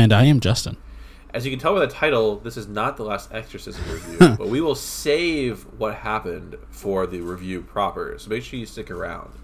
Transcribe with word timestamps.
And 0.00 0.14
I 0.14 0.24
am 0.24 0.40
Justin. 0.40 0.78
As 1.34 1.44
you 1.44 1.52
can 1.52 1.60
tell 1.60 1.74
by 1.74 1.80
the 1.80 1.92
title, 1.92 2.36
this 2.36 2.56
is 2.56 2.66
not 2.66 2.96
the 2.96 3.04
last 3.04 3.30
Exorcism 3.32 3.84
review, 3.92 4.18
but 4.38 4.48
we 4.48 4.62
will 4.62 4.74
save 4.74 5.62
what 5.78 5.96
happened 5.96 6.56
for 6.70 7.06
the 7.06 7.20
review 7.20 7.60
proper. 7.60 8.18
So 8.18 8.30
make 8.30 8.42
sure 8.42 8.58
you 8.58 8.64
stick 8.64 8.90
around. 8.90 9.34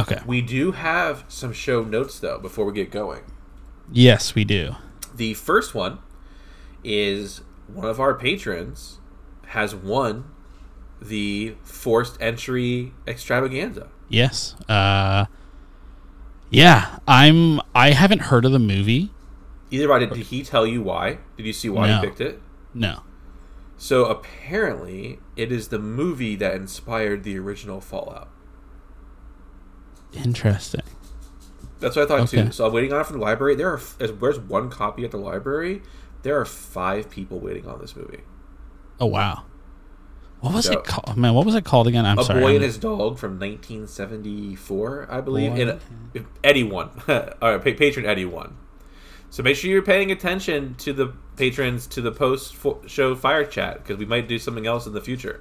Okay. 0.00 0.18
We 0.26 0.42
do 0.42 0.72
have 0.72 1.24
some 1.28 1.52
show 1.52 1.84
notes, 1.84 2.18
though, 2.18 2.38
before 2.38 2.64
we 2.64 2.72
get 2.72 2.90
going. 2.90 3.22
Yes, 3.92 4.34
we 4.34 4.44
do. 4.44 4.74
The 5.14 5.34
first 5.34 5.74
one 5.74 6.00
is 6.82 7.42
one 7.68 7.86
of 7.86 8.00
our 8.00 8.14
patrons 8.14 8.98
has 9.46 9.74
won 9.74 10.24
the 11.00 11.54
forced 11.62 12.20
entry 12.20 12.92
extravaganza. 13.06 13.88
Yes. 14.08 14.54
Uh 14.68 15.26
Yeah, 16.50 16.98
I'm 17.06 17.60
I 17.74 17.92
haven't 17.92 18.22
heard 18.22 18.44
of 18.44 18.52
the 18.52 18.58
movie. 18.58 19.10
Either 19.70 19.88
way, 19.88 20.00
did 20.06 20.16
he 20.16 20.42
tell 20.42 20.66
you 20.66 20.82
why? 20.82 21.18
Did 21.36 21.46
you 21.46 21.52
see 21.52 21.68
why 21.68 21.88
No. 21.88 22.00
he 22.00 22.06
picked 22.06 22.20
it? 22.20 22.40
No. 22.74 23.00
So 23.76 24.04
apparently, 24.06 25.20
it 25.36 25.50
is 25.52 25.68
the 25.68 25.78
movie 25.78 26.36
that 26.36 26.54
inspired 26.54 27.22
the 27.22 27.38
original 27.38 27.80
Fallout. 27.80 28.28
Interesting. 30.12 30.82
That's 31.78 31.96
what 31.96 32.02
I 32.04 32.08
thought 32.08 32.20
Okay. 32.32 32.44
too. 32.46 32.52
So 32.52 32.66
I'm 32.66 32.72
waiting 32.72 32.92
on 32.92 33.00
it 33.00 33.06
from 33.06 33.18
the 33.18 33.24
library. 33.24 33.54
There 33.54 33.70
are 33.72 33.80
there's 33.98 34.38
one 34.38 34.68
copy 34.70 35.04
at 35.04 35.10
the 35.12 35.16
library. 35.16 35.82
There 36.22 36.38
are 36.38 36.44
five 36.44 37.08
people 37.08 37.38
waiting 37.40 37.66
on 37.66 37.80
this 37.80 37.96
movie. 37.96 38.20
Oh 39.00 39.06
wow. 39.06 39.44
What 40.40 40.52
was 40.54 40.66
So- 40.66 40.72
it 40.72 40.84
called? 40.84 41.16
Man, 41.16 41.32
what 41.34 41.46
was 41.46 41.54
it 41.54 41.64
called 41.64 41.86
again? 41.86 42.04
I'm 42.04 42.18
a 42.18 42.24
sorry. 42.24 42.40
boy 42.40 42.46
I'm- 42.48 42.56
and 42.56 42.64
his 42.64 42.76
dog 42.78 43.18
from 43.18 43.38
1974, 43.38 45.06
I 45.10 45.20
believe. 45.20 45.54
Boy 45.54 45.78
And 46.14 46.26
Eddie 46.42 46.64
won. 46.64 46.90
All 47.08 47.56
right, 47.56 47.62
patron 47.78 48.04
Eddie 48.04 48.24
won. 48.26 48.56
So 49.30 49.44
make 49.44 49.56
sure 49.56 49.70
you're 49.70 49.82
paying 49.82 50.10
attention 50.10 50.74
to 50.78 50.92
the 50.92 51.14
patrons 51.36 51.86
to 51.86 52.00
the 52.00 52.10
post 52.10 52.56
fo- 52.56 52.82
show 52.86 53.14
fire 53.14 53.44
chat 53.44 53.78
because 53.78 53.96
we 53.96 54.04
might 54.04 54.28
do 54.28 54.38
something 54.38 54.66
else 54.66 54.86
in 54.86 54.92
the 54.92 55.00
future. 55.00 55.40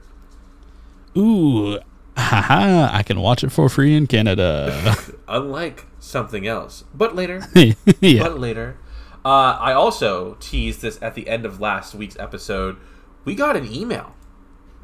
Ooh. 1.17 1.79
Haha, 2.15 2.89
I 2.95 3.01
can 3.01 3.19
watch 3.19 3.43
it 3.43 3.51
for 3.51 3.67
free 3.67 3.95
in 3.95 4.05
Canada. 4.05 4.95
Unlike 5.27 5.87
something 5.99 6.45
else, 6.45 6.83
but 6.93 7.15
later. 7.15 7.41
yeah. 7.99 8.23
but 8.23 8.39
later. 8.39 8.77
Uh, 9.25 9.57
I 9.59 9.73
also 9.73 10.37
teased 10.39 10.81
this 10.81 10.99
at 11.01 11.15
the 11.15 11.27
end 11.27 11.45
of 11.45 11.59
last 11.59 11.95
week's 11.95 12.17
episode. 12.19 12.77
We 13.25 13.35
got 13.35 13.55
an 13.55 13.71
email. 13.71 14.15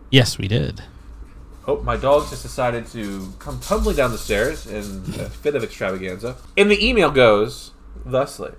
Yes, 0.09 0.37
we 0.37 0.47
did. 0.47 0.83
Oh, 1.67 1.81
my 1.81 1.97
dog 1.97 2.29
just 2.29 2.43
decided 2.43 2.87
to 2.87 3.33
come 3.39 3.59
tumbling 3.59 3.97
down 3.97 4.11
the 4.11 4.17
stairs 4.17 4.65
in 4.65 5.03
a 5.19 5.29
fit 5.29 5.55
of 5.55 5.63
extravaganza. 5.63 6.37
And 6.57 6.71
the 6.71 6.83
email 6.85 7.11
goes 7.11 7.71
thusly 8.05 8.53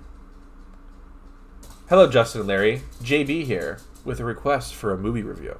Hello, 1.89 2.05
Justin 2.05 2.41
and 2.41 2.49
Larry. 2.49 2.81
JB 3.01 3.45
here 3.45 3.79
with 4.03 4.19
a 4.19 4.25
request 4.25 4.75
for 4.75 4.91
a 4.91 4.97
movie 4.97 5.23
review. 5.23 5.57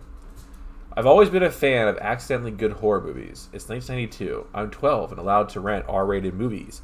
I've 0.92 1.06
always 1.06 1.30
been 1.30 1.42
a 1.42 1.50
fan 1.50 1.88
of 1.88 1.98
accidentally 2.00 2.52
good 2.52 2.74
horror 2.74 3.00
movies. 3.00 3.48
It's 3.54 3.70
1992. 3.70 4.48
I'm 4.54 4.70
12 4.70 5.12
and 5.12 5.22
allowed 5.22 5.48
to 5.48 5.62
rent 5.62 5.86
R 5.88 6.06
rated 6.06 6.34
movies. 6.34 6.82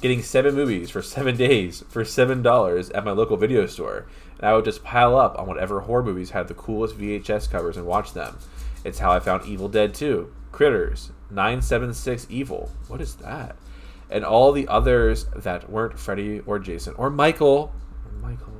Getting 0.00 0.22
seven 0.22 0.54
movies 0.54 0.88
for 0.88 1.02
seven 1.16 1.36
days 1.36 1.84
for 1.90 2.04
$7 2.04 2.90
at 2.94 3.04
my 3.04 3.10
local 3.10 3.36
video 3.36 3.66
store. 3.66 4.06
And 4.38 4.48
I 4.48 4.54
would 4.54 4.64
just 4.64 4.82
pile 4.82 5.18
up 5.18 5.38
on 5.38 5.46
whatever 5.46 5.80
horror 5.80 6.02
movies 6.02 6.30
had 6.30 6.48
the 6.48 6.54
coolest 6.54 6.98
VHS 6.98 7.50
covers 7.50 7.76
and 7.76 7.84
watch 7.84 8.14
them. 8.14 8.38
It's 8.82 9.00
how 9.00 9.12
I 9.12 9.20
found 9.20 9.44
Evil 9.44 9.68
Dead 9.68 9.92
2, 9.92 10.32
Critters, 10.52 11.12
976 11.28 12.28
Evil. 12.30 12.72
What 12.88 13.02
is 13.02 13.16
that? 13.16 13.56
And 14.08 14.24
all 14.24 14.52
the 14.52 14.66
others 14.68 15.26
that 15.36 15.68
weren't 15.68 15.98
Freddy 15.98 16.40
or 16.46 16.58
Jason 16.58 16.94
or 16.96 17.10
Michael. 17.10 17.74
Michael. 18.22 18.55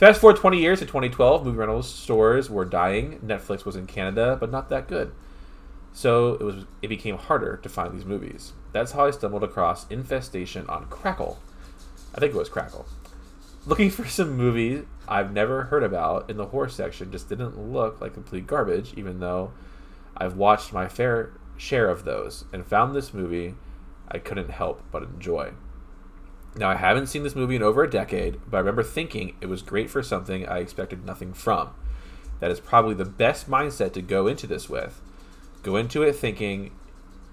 Fast 0.00 0.22
forward 0.22 0.38
20 0.38 0.58
years 0.58 0.78
to 0.78 0.86
2012, 0.86 1.44
movie 1.44 1.58
rental 1.58 1.82
stores 1.82 2.48
were 2.48 2.64
dying. 2.64 3.18
Netflix 3.18 3.66
was 3.66 3.76
in 3.76 3.86
Canada, 3.86 4.34
but 4.40 4.50
not 4.50 4.70
that 4.70 4.88
good. 4.88 5.12
So 5.92 6.36
it 6.36 6.42
was 6.42 6.64
it 6.80 6.88
became 6.88 7.18
harder 7.18 7.58
to 7.58 7.68
find 7.68 7.92
these 7.92 8.06
movies. 8.06 8.54
That's 8.72 8.92
how 8.92 9.04
I 9.04 9.10
stumbled 9.10 9.44
across 9.44 9.86
Infestation 9.90 10.66
on 10.70 10.86
Crackle. 10.86 11.38
I 12.14 12.18
think 12.18 12.34
it 12.34 12.38
was 12.38 12.48
Crackle. 12.48 12.86
Looking 13.66 13.90
for 13.90 14.06
some 14.06 14.38
movies 14.38 14.84
I've 15.06 15.34
never 15.34 15.64
heard 15.64 15.82
about 15.82 16.30
in 16.30 16.38
the 16.38 16.46
horror 16.46 16.70
section 16.70 17.12
just 17.12 17.28
didn't 17.28 17.58
look 17.70 18.00
like 18.00 18.14
complete 18.14 18.46
garbage, 18.46 18.94
even 18.96 19.20
though 19.20 19.52
I've 20.16 20.34
watched 20.34 20.72
my 20.72 20.88
fair 20.88 21.34
share 21.58 21.90
of 21.90 22.06
those 22.06 22.46
and 22.54 22.64
found 22.64 22.96
this 22.96 23.12
movie 23.12 23.54
I 24.08 24.16
couldn't 24.16 24.48
help 24.48 24.82
but 24.90 25.02
enjoy. 25.02 25.52
Now, 26.56 26.68
I 26.68 26.74
haven't 26.74 27.06
seen 27.06 27.22
this 27.22 27.36
movie 27.36 27.56
in 27.56 27.62
over 27.62 27.84
a 27.84 27.90
decade, 27.90 28.40
but 28.50 28.56
I 28.56 28.60
remember 28.60 28.82
thinking 28.82 29.36
it 29.40 29.46
was 29.46 29.62
great 29.62 29.88
for 29.88 30.02
something 30.02 30.46
I 30.48 30.58
expected 30.58 31.04
nothing 31.04 31.32
from. 31.32 31.70
That 32.40 32.50
is 32.50 32.58
probably 32.60 32.94
the 32.94 33.04
best 33.04 33.48
mindset 33.48 33.92
to 33.92 34.02
go 34.02 34.26
into 34.26 34.46
this 34.46 34.68
with. 34.68 35.00
Go 35.62 35.76
into 35.76 36.02
it 36.02 36.16
thinking 36.16 36.72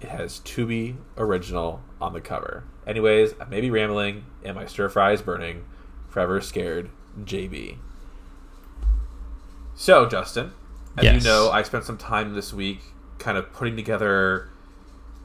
it 0.00 0.08
has 0.08 0.38
Tubi 0.40 0.96
original 1.16 1.82
on 2.00 2.12
the 2.12 2.20
cover. 2.20 2.64
Anyways, 2.86 3.34
I 3.40 3.44
may 3.46 3.60
be 3.60 3.70
rambling, 3.70 4.24
and 4.44 4.54
my 4.54 4.66
stir 4.66 4.88
fry 4.88 5.12
is 5.12 5.22
burning. 5.22 5.64
Forever 6.08 6.40
scared, 6.40 6.90
JB. 7.24 7.78
So, 9.74 10.06
Justin, 10.06 10.52
as 10.96 11.04
Yes. 11.04 11.22
you 11.22 11.28
know, 11.28 11.50
I 11.50 11.62
spent 11.62 11.84
some 11.84 11.98
time 11.98 12.34
this 12.34 12.52
week 12.52 12.82
kind 13.18 13.36
of 13.38 13.52
putting 13.52 13.76
together 13.76 14.48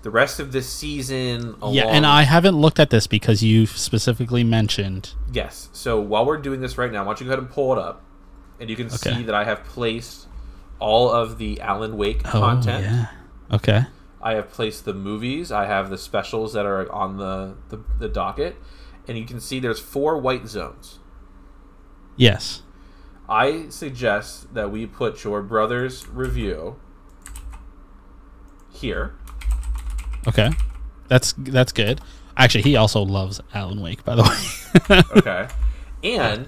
the 0.03 0.11
rest 0.11 0.39
of 0.39 0.51
this 0.51 0.69
season. 0.69 1.55
Yeah, 1.71 1.85
and 1.87 2.05
I 2.05 2.23
haven't 2.23 2.55
looked 2.55 2.79
at 2.79 2.89
this 2.91 3.07
because 3.07 3.41
you 3.41 3.65
specifically 3.65 4.43
mentioned. 4.43 5.15
Yes. 5.31 5.69
So 5.73 5.99
while 5.99 6.25
we're 6.25 6.37
doing 6.37 6.61
this 6.61 6.77
right 6.77 6.91
now, 6.91 6.99
why 7.01 7.05
don't 7.13 7.21
you 7.21 7.25
go 7.25 7.31
ahead 7.31 7.39
and 7.39 7.49
pull 7.49 7.73
it 7.73 7.79
up, 7.79 8.03
and 8.59 8.69
you 8.69 8.75
can 8.75 8.85
Okay. 8.87 8.97
see 9.15 9.23
that 9.23 9.33
I 9.35 9.43
have 9.45 9.63
placed 9.63 10.27
all 10.79 11.09
of 11.09 11.37
the 11.37 11.59
Alan 11.61 11.97
Wake 11.97 12.21
Oh, 12.27 12.39
content. 12.39 12.83
yeah. 12.85 13.07
Okay. 13.51 13.85
I 14.21 14.35
have 14.35 14.49
placed 14.51 14.85
the 14.85 14.93
movies. 14.93 15.51
I 15.51 15.65
have 15.65 15.89
the 15.89 15.97
specials 15.97 16.53
that 16.53 16.65
are 16.65 16.89
on 16.91 17.17
the, 17.17 17.55
the 17.69 17.79
the 17.99 18.07
docket, 18.09 18.55
and 19.07 19.17
you 19.17 19.25
can 19.25 19.39
see 19.41 19.59
there's 19.59 19.79
four 19.79 20.17
white 20.17 20.47
zones. 20.47 20.99
Yes. 22.15 22.61
I 23.27 23.67
suggest 23.69 24.53
that 24.53 24.71
we 24.71 24.85
put 24.85 25.23
your 25.23 25.41
brother's 25.41 26.07
review 26.09 26.75
here. 28.71 29.15
Okay. 30.27 30.49
That's 31.07 31.33
that's 31.37 31.71
good. 31.71 32.01
Actually, 32.37 32.63
he 32.63 32.75
also 32.75 33.01
loves 33.03 33.39
Alan 33.53 33.81
Wake, 33.81 34.03
by 34.03 34.15
the 34.15 34.23
way. 34.89 35.01
Okay. 35.17 35.47
and 36.03 36.47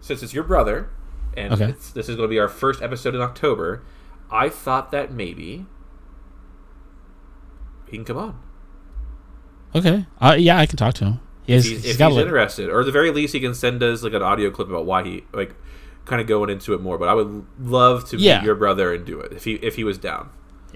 since 0.00 0.22
it's 0.22 0.32
your 0.32 0.44
brother, 0.44 0.88
and 1.36 1.52
Okay. 1.52 1.66
it's, 1.70 1.90
this 1.90 2.08
is 2.08 2.16
going 2.16 2.26
to 2.28 2.30
be 2.30 2.38
our 2.38 2.48
first 2.48 2.80
episode 2.80 3.14
in 3.14 3.20
October, 3.20 3.82
I 4.30 4.48
thought 4.48 4.90
that 4.92 5.12
maybe 5.12 5.66
he 7.90 7.96
can 7.96 8.04
come 8.04 8.16
on. 8.16 8.40
okay. 9.74 10.06
Uh, 10.20 10.36
yeah, 10.38 10.58
I 10.58 10.66
can 10.66 10.76
talk 10.76 10.94
to 10.94 11.04
him. 11.04 11.20
He 11.44 11.52
If 11.54 11.56
has, 11.58 11.64
he's, 11.64 11.84
he's 11.84 12.00
if 12.00 12.06
he's 12.06 12.16
interested, 12.18 12.68
or 12.70 12.80
at 12.80 12.86
the 12.86 12.92
very 12.92 13.10
least, 13.10 13.32
he 13.34 13.40
can 13.40 13.54
send 13.54 13.82
us 13.82 14.02
like 14.02 14.12
an 14.14 14.22
audio 14.22 14.50
clip 14.50 14.68
about 14.68 14.86
why 14.86 15.02
he 15.02 15.24
like 15.32 15.54
kind 16.04 16.20
of 16.20 16.26
going 16.26 16.50
into 16.50 16.72
it 16.74 16.80
more. 16.80 16.96
But 16.98 17.08
I 17.08 17.14
would 17.14 17.46
love 17.60 18.08
to 18.10 18.16
Yeah. 18.16 18.38
meet 18.38 18.46
your 18.46 18.54
brother 18.54 18.92
and 18.94 19.04
do 19.04 19.20
it 19.20 19.32
if 19.32 19.44
he 19.44 19.54
if 19.56 19.76
he 19.76 19.84
was 19.84 19.98
down. 19.98 20.30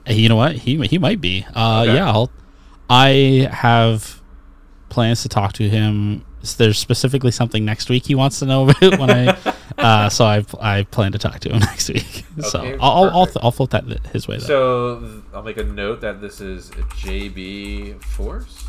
You 0.07 0.29
know 0.29 0.37
what? 0.37 0.57
He 0.57 0.77
he 0.87 0.99
might 0.99 1.21
be. 1.21 1.47
Uh, 1.55 1.83
Okay. 1.87 1.95
Yeah, 1.95 2.11
I'll, 2.11 2.31
I 2.91 3.49
have 3.53 4.21
plans 4.89 5.23
to 5.23 5.29
talk 5.29 5.53
to 5.55 5.69
him. 5.69 6.25
There's 6.57 6.77
specifically 6.79 7.31
something 7.31 7.65
next 7.65 7.89
week 7.89 8.07
he 8.07 8.15
wants 8.17 8.41
to 8.41 8.47
know 8.47 8.69
about 8.69 8.99
when 8.99 9.11
I. 9.11 9.39
uh, 9.79 10.09
so 10.09 10.25
I 10.25 10.45
I 10.61 10.83
plan 10.85 11.13
to 11.13 11.19
talk 11.19 11.39
to 11.41 11.51
him 11.51 11.59
next 11.71 11.89
week. 11.89 12.25
so 12.43 12.61
Okay, 12.61 12.77
I'll 12.81 12.91
I'll, 13.05 13.11
I'll, 13.11 13.27
perfect. 13.27 13.45
I'll 13.45 13.51
float 13.53 13.71
that 13.71 13.85
his 14.13 14.27
way. 14.27 14.39
Though. 14.39 14.47
So 15.01 15.23
I'll 15.33 15.43
make 15.45 15.57
a 15.57 15.65
note 15.65 16.01
that 16.01 16.21
this 16.21 16.41
is 16.41 16.71
JB 16.71 18.03
Forced 18.03 18.67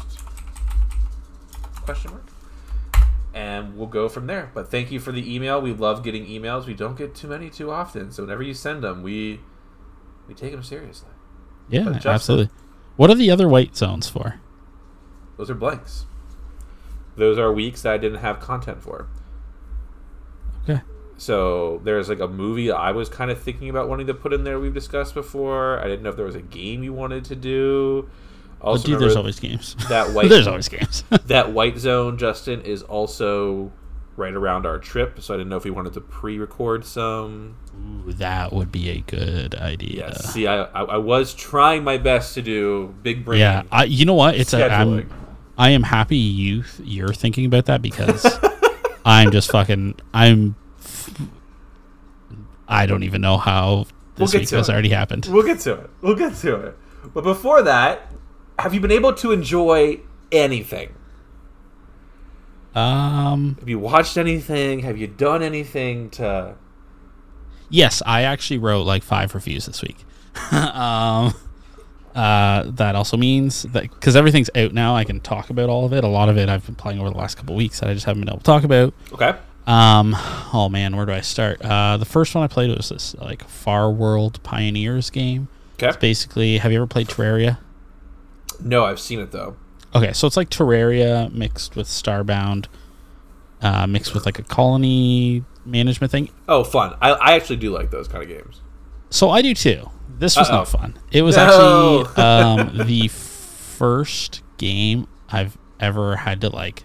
question 1.83 2.11
mark, 2.11 2.27
and 3.33 3.75
we'll 3.75 3.87
go 3.87 4.07
from 4.07 4.27
there. 4.27 4.51
But 4.53 4.69
thank 4.69 4.91
you 4.91 4.99
for 4.99 5.11
the 5.11 5.35
email. 5.35 5.59
We 5.59 5.73
love 5.73 6.03
getting 6.03 6.25
emails. 6.27 6.65
We 6.67 6.73
don't 6.75 6.97
get 6.97 7.15
too 7.15 7.27
many 7.27 7.49
too 7.49 7.71
often. 7.71 8.11
So 8.11 8.23
whenever 8.23 8.43
you 8.43 8.53
send 8.53 8.83
them, 8.83 9.01
we 9.03 9.39
we 10.27 10.33
take 10.35 10.51
them 10.51 10.63
seriously. 10.63 11.09
Yeah, 11.69 11.99
absolutely. 12.05 12.49
What 12.95 13.09
are 13.09 13.15
the 13.15 13.31
other 13.31 13.47
white 13.47 13.75
zones 13.75 14.07
for? 14.07 14.39
Those 15.37 15.49
are 15.49 15.55
blanks. 15.55 16.05
Those 17.15 17.37
are 17.37 17.51
weeks 17.51 17.81
that 17.83 17.93
I 17.93 17.97
didn't 17.97 18.19
have 18.19 18.39
content 18.39 18.81
for. 18.81 19.07
Okay. 20.63 20.81
So 21.17 21.81
there's 21.83 22.09
like 22.09 22.19
a 22.19 22.27
movie 22.27 22.71
I 22.71 22.91
was 22.91 23.09
kind 23.09 23.31
of 23.31 23.41
thinking 23.41 23.69
about 23.69 23.89
wanting 23.89 24.07
to 24.07 24.13
put 24.13 24.33
in 24.33 24.43
there. 24.43 24.59
We've 24.59 24.73
discussed 24.73 25.13
before. 25.13 25.79
I 25.79 25.83
didn't 25.83 26.03
know 26.03 26.09
if 26.09 26.15
there 26.15 26.25
was 26.25 26.35
a 26.35 26.41
game 26.41 26.83
you 26.83 26.93
wanted 26.93 27.25
to 27.25 27.35
do. 27.35 28.09
Also, 28.61 28.87
dude, 28.87 28.99
there's 28.99 29.15
always 29.15 29.39
games. 29.39 29.75
that 29.89 30.09
white 30.13 30.29
there's 30.29 30.47
always 30.47 30.69
games. 30.69 31.03
that 31.25 31.51
white 31.51 31.77
zone, 31.77 32.17
Justin, 32.17 32.61
is 32.61 32.81
also 32.81 33.73
right 34.15 34.33
around 34.33 34.65
our 34.65 34.77
trip, 34.79 35.21
so 35.21 35.33
I 35.33 35.37
didn't 35.37 35.49
know 35.49 35.57
if 35.57 35.63
we 35.63 35.71
wanted 35.71 35.93
to 35.93 36.01
pre-record 36.01 36.85
some. 36.85 37.55
Ooh, 38.07 38.13
that 38.13 38.53
would 38.53 38.71
be 38.71 38.89
a 38.89 38.99
good 39.01 39.55
idea. 39.55 40.07
Yeah. 40.09 40.13
See, 40.13 40.47
I, 40.47 40.63
I 40.63 40.83
I 40.83 40.97
was 40.97 41.33
trying 41.33 41.83
my 41.83 41.97
best 41.97 42.33
to 42.35 42.41
do 42.41 42.93
big 43.01 43.25
brain. 43.25 43.39
Yeah, 43.39 43.63
I, 43.71 43.85
you 43.85 44.05
know 44.05 44.13
what? 44.13 44.35
It's 44.35 44.53
a. 44.53 44.71
I'm 44.71 45.09
I 45.57 45.69
am 45.71 45.83
happy 45.83 46.17
you 46.17 46.63
you're 46.83 47.13
thinking 47.13 47.45
about 47.45 47.65
that 47.65 47.81
because 47.81 48.25
I'm 49.05 49.31
just 49.31 49.51
fucking 49.51 49.95
I'm 50.13 50.55
I 52.67 52.85
don't 52.85 53.03
even 53.03 53.21
know 53.21 53.37
how 53.37 53.85
We'll 54.17 54.27
this 54.27 54.33
week 54.33 54.49
has 54.49 54.69
it. 54.69 54.71
already 54.71 54.89
happened. 54.89 55.27
We'll 55.29 55.45
get 55.45 55.59
to 55.61 55.73
it. 55.73 55.89
We'll 56.01 56.15
get 56.15 56.35
to 56.37 56.55
it. 56.55 56.77
But 57.13 57.23
before 57.23 57.61
that, 57.63 58.11
have 58.59 58.73
you 58.73 58.79
been 58.79 58.91
able 58.91 59.13
to 59.13 59.31
enjoy 59.31 59.99
anything? 60.31 60.93
Um 62.75 63.55
Have 63.59 63.69
you 63.69 63.79
watched 63.79 64.17
anything? 64.17 64.79
Have 64.79 64.97
you 64.97 65.07
done 65.07 65.43
anything 65.43 66.09
to? 66.11 66.55
yes, 67.69 68.01
I 68.05 68.21
actually 68.23 68.59
wrote 68.59 68.83
like 68.85 69.03
five 69.03 69.33
reviews 69.35 69.65
this 69.65 69.81
week. 69.81 70.03
um 70.51 71.33
uh 72.15 72.63
that 72.67 72.95
also 72.95 73.17
means 73.17 73.63
that 73.63 73.99
cuz 74.01 74.15
everything's 74.15 74.49
out 74.55 74.73
now, 74.73 74.95
I 74.95 75.03
can 75.03 75.19
talk 75.19 75.49
about 75.49 75.69
all 75.69 75.85
of 75.85 75.93
it. 75.93 76.03
A 76.03 76.07
lot 76.07 76.29
of 76.29 76.37
it 76.37 76.49
I've 76.49 76.65
been 76.65 76.75
playing 76.75 76.99
over 76.99 77.09
the 77.09 77.17
last 77.17 77.35
couple 77.35 77.55
weeks 77.55 77.79
that 77.79 77.89
I 77.89 77.93
just 77.93 78.05
haven't 78.05 78.21
been 78.21 78.29
able 78.29 78.39
to 78.39 78.43
talk 78.43 78.63
about. 78.63 78.93
Okay. 79.13 79.33
Um, 79.65 80.13
oh 80.53 80.67
man, 80.69 80.95
where 80.95 81.05
do 81.05 81.13
I 81.13 81.21
start? 81.21 81.61
Uh, 81.63 81.95
the 81.97 82.05
first 82.05 82.35
one 82.35 82.43
I 82.43 82.47
played 82.47 82.75
was 82.75 82.89
this 82.89 83.15
like 83.15 83.47
Farworld 83.47 84.43
Pioneers 84.43 85.09
game. 85.09 85.47
It's 85.75 85.83
Okay. 85.83 85.97
basically, 85.99 86.57
have 86.57 86.71
you 86.71 86.79
ever 86.79 86.87
played 86.87 87.07
Terraria? 87.07 87.57
No, 88.61 88.83
I've 88.85 88.99
seen 88.99 89.19
it 89.19 89.31
though. 89.31 89.55
Okay, 89.95 90.11
so 90.13 90.25
it's 90.27 90.37
like 90.37 90.49
Terraria 90.49 91.31
mixed 91.31 91.75
with 91.75 91.87
Starbound, 91.87 92.65
uh, 93.61 93.85
mixed 93.87 94.13
with 94.13 94.25
like 94.25 94.39
a 94.39 94.43
colony 94.43 95.43
management 95.65 96.11
thing. 96.11 96.29
Oh, 96.47 96.63
fun. 96.63 96.95
I, 97.01 97.11
I 97.11 97.33
actually 97.33 97.57
do 97.57 97.71
like 97.71 97.91
those 97.91 98.07
kind 98.07 98.23
of 98.23 98.29
games. 98.29 98.61
So 99.09 99.29
I 99.29 99.41
do 99.43 99.53
too. 99.53 99.89
This 100.17 100.35
was 100.37 100.49
Uh-oh. 100.49 100.55
not 100.57 100.67
fun. 100.67 100.97
It 101.11 101.21
was 101.21 101.35
No. 101.37 102.05
actually 102.05 102.23
um, 102.23 102.87
the 102.87 103.07
first 103.07 104.41
game 104.57 105.07
I've 105.29 105.57
ever 105.79 106.15
had 106.15 106.41
to 106.41 106.49
like 106.49 106.83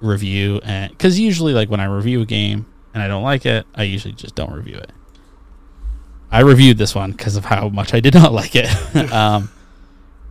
review, 0.00 0.60
and 0.64 0.90
because 0.90 1.18
usually 1.18 1.52
like 1.52 1.70
when 1.70 1.80
I 1.80 1.84
review 1.86 2.22
a 2.22 2.26
game 2.26 2.66
and 2.92 3.02
I 3.02 3.08
don't 3.08 3.22
like 3.22 3.44
it, 3.46 3.66
I 3.74 3.82
usually 3.84 4.14
just 4.14 4.34
don't 4.34 4.52
review 4.52 4.76
it. 4.76 4.92
I 6.30 6.40
reviewed 6.40 6.78
this 6.78 6.94
one 6.94 7.12
because 7.12 7.36
of 7.36 7.44
how 7.44 7.68
much 7.68 7.94
I 7.94 8.00
did 8.00 8.14
not 8.14 8.32
like 8.40 8.52
it. 8.54 8.68
um, 9.12 9.50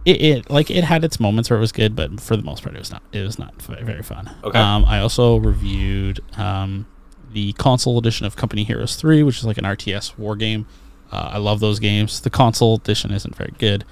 it, 0.05 0.21
it 0.21 0.49
like 0.49 0.69
it 0.69 0.83
had 0.83 1.03
its 1.03 1.19
moments 1.19 1.49
where 1.49 1.57
it 1.57 1.61
was 1.61 1.71
good, 1.71 1.95
but 1.95 2.19
for 2.19 2.35
the 2.35 2.43
most 2.43 2.63
part, 2.63 2.75
it 2.75 2.79
was 2.79 2.91
not. 2.91 3.03
It 3.11 3.21
was 3.21 3.39
not 3.39 3.61
very 3.61 4.03
fun. 4.03 4.29
Okay. 4.43 4.59
Um, 4.59 4.85
I 4.85 4.99
also 4.99 5.37
reviewed 5.37 6.19
um, 6.37 6.85
the 7.31 7.53
console 7.53 7.97
edition 7.97 8.25
of 8.25 8.35
Company 8.35 8.63
Heroes 8.63 8.95
Three, 8.95 9.23
which 9.23 9.37
is 9.39 9.45
like 9.45 9.57
an 9.57 9.63
RTS 9.63 10.17
war 10.17 10.35
game. 10.35 10.67
Uh, 11.11 11.31
I 11.33 11.37
love 11.37 11.59
those 11.59 11.79
games. 11.79 12.21
The 12.21 12.29
console 12.29 12.75
edition 12.75 13.11
isn't 13.11 13.35
very 13.35 13.53
good, 13.57 13.85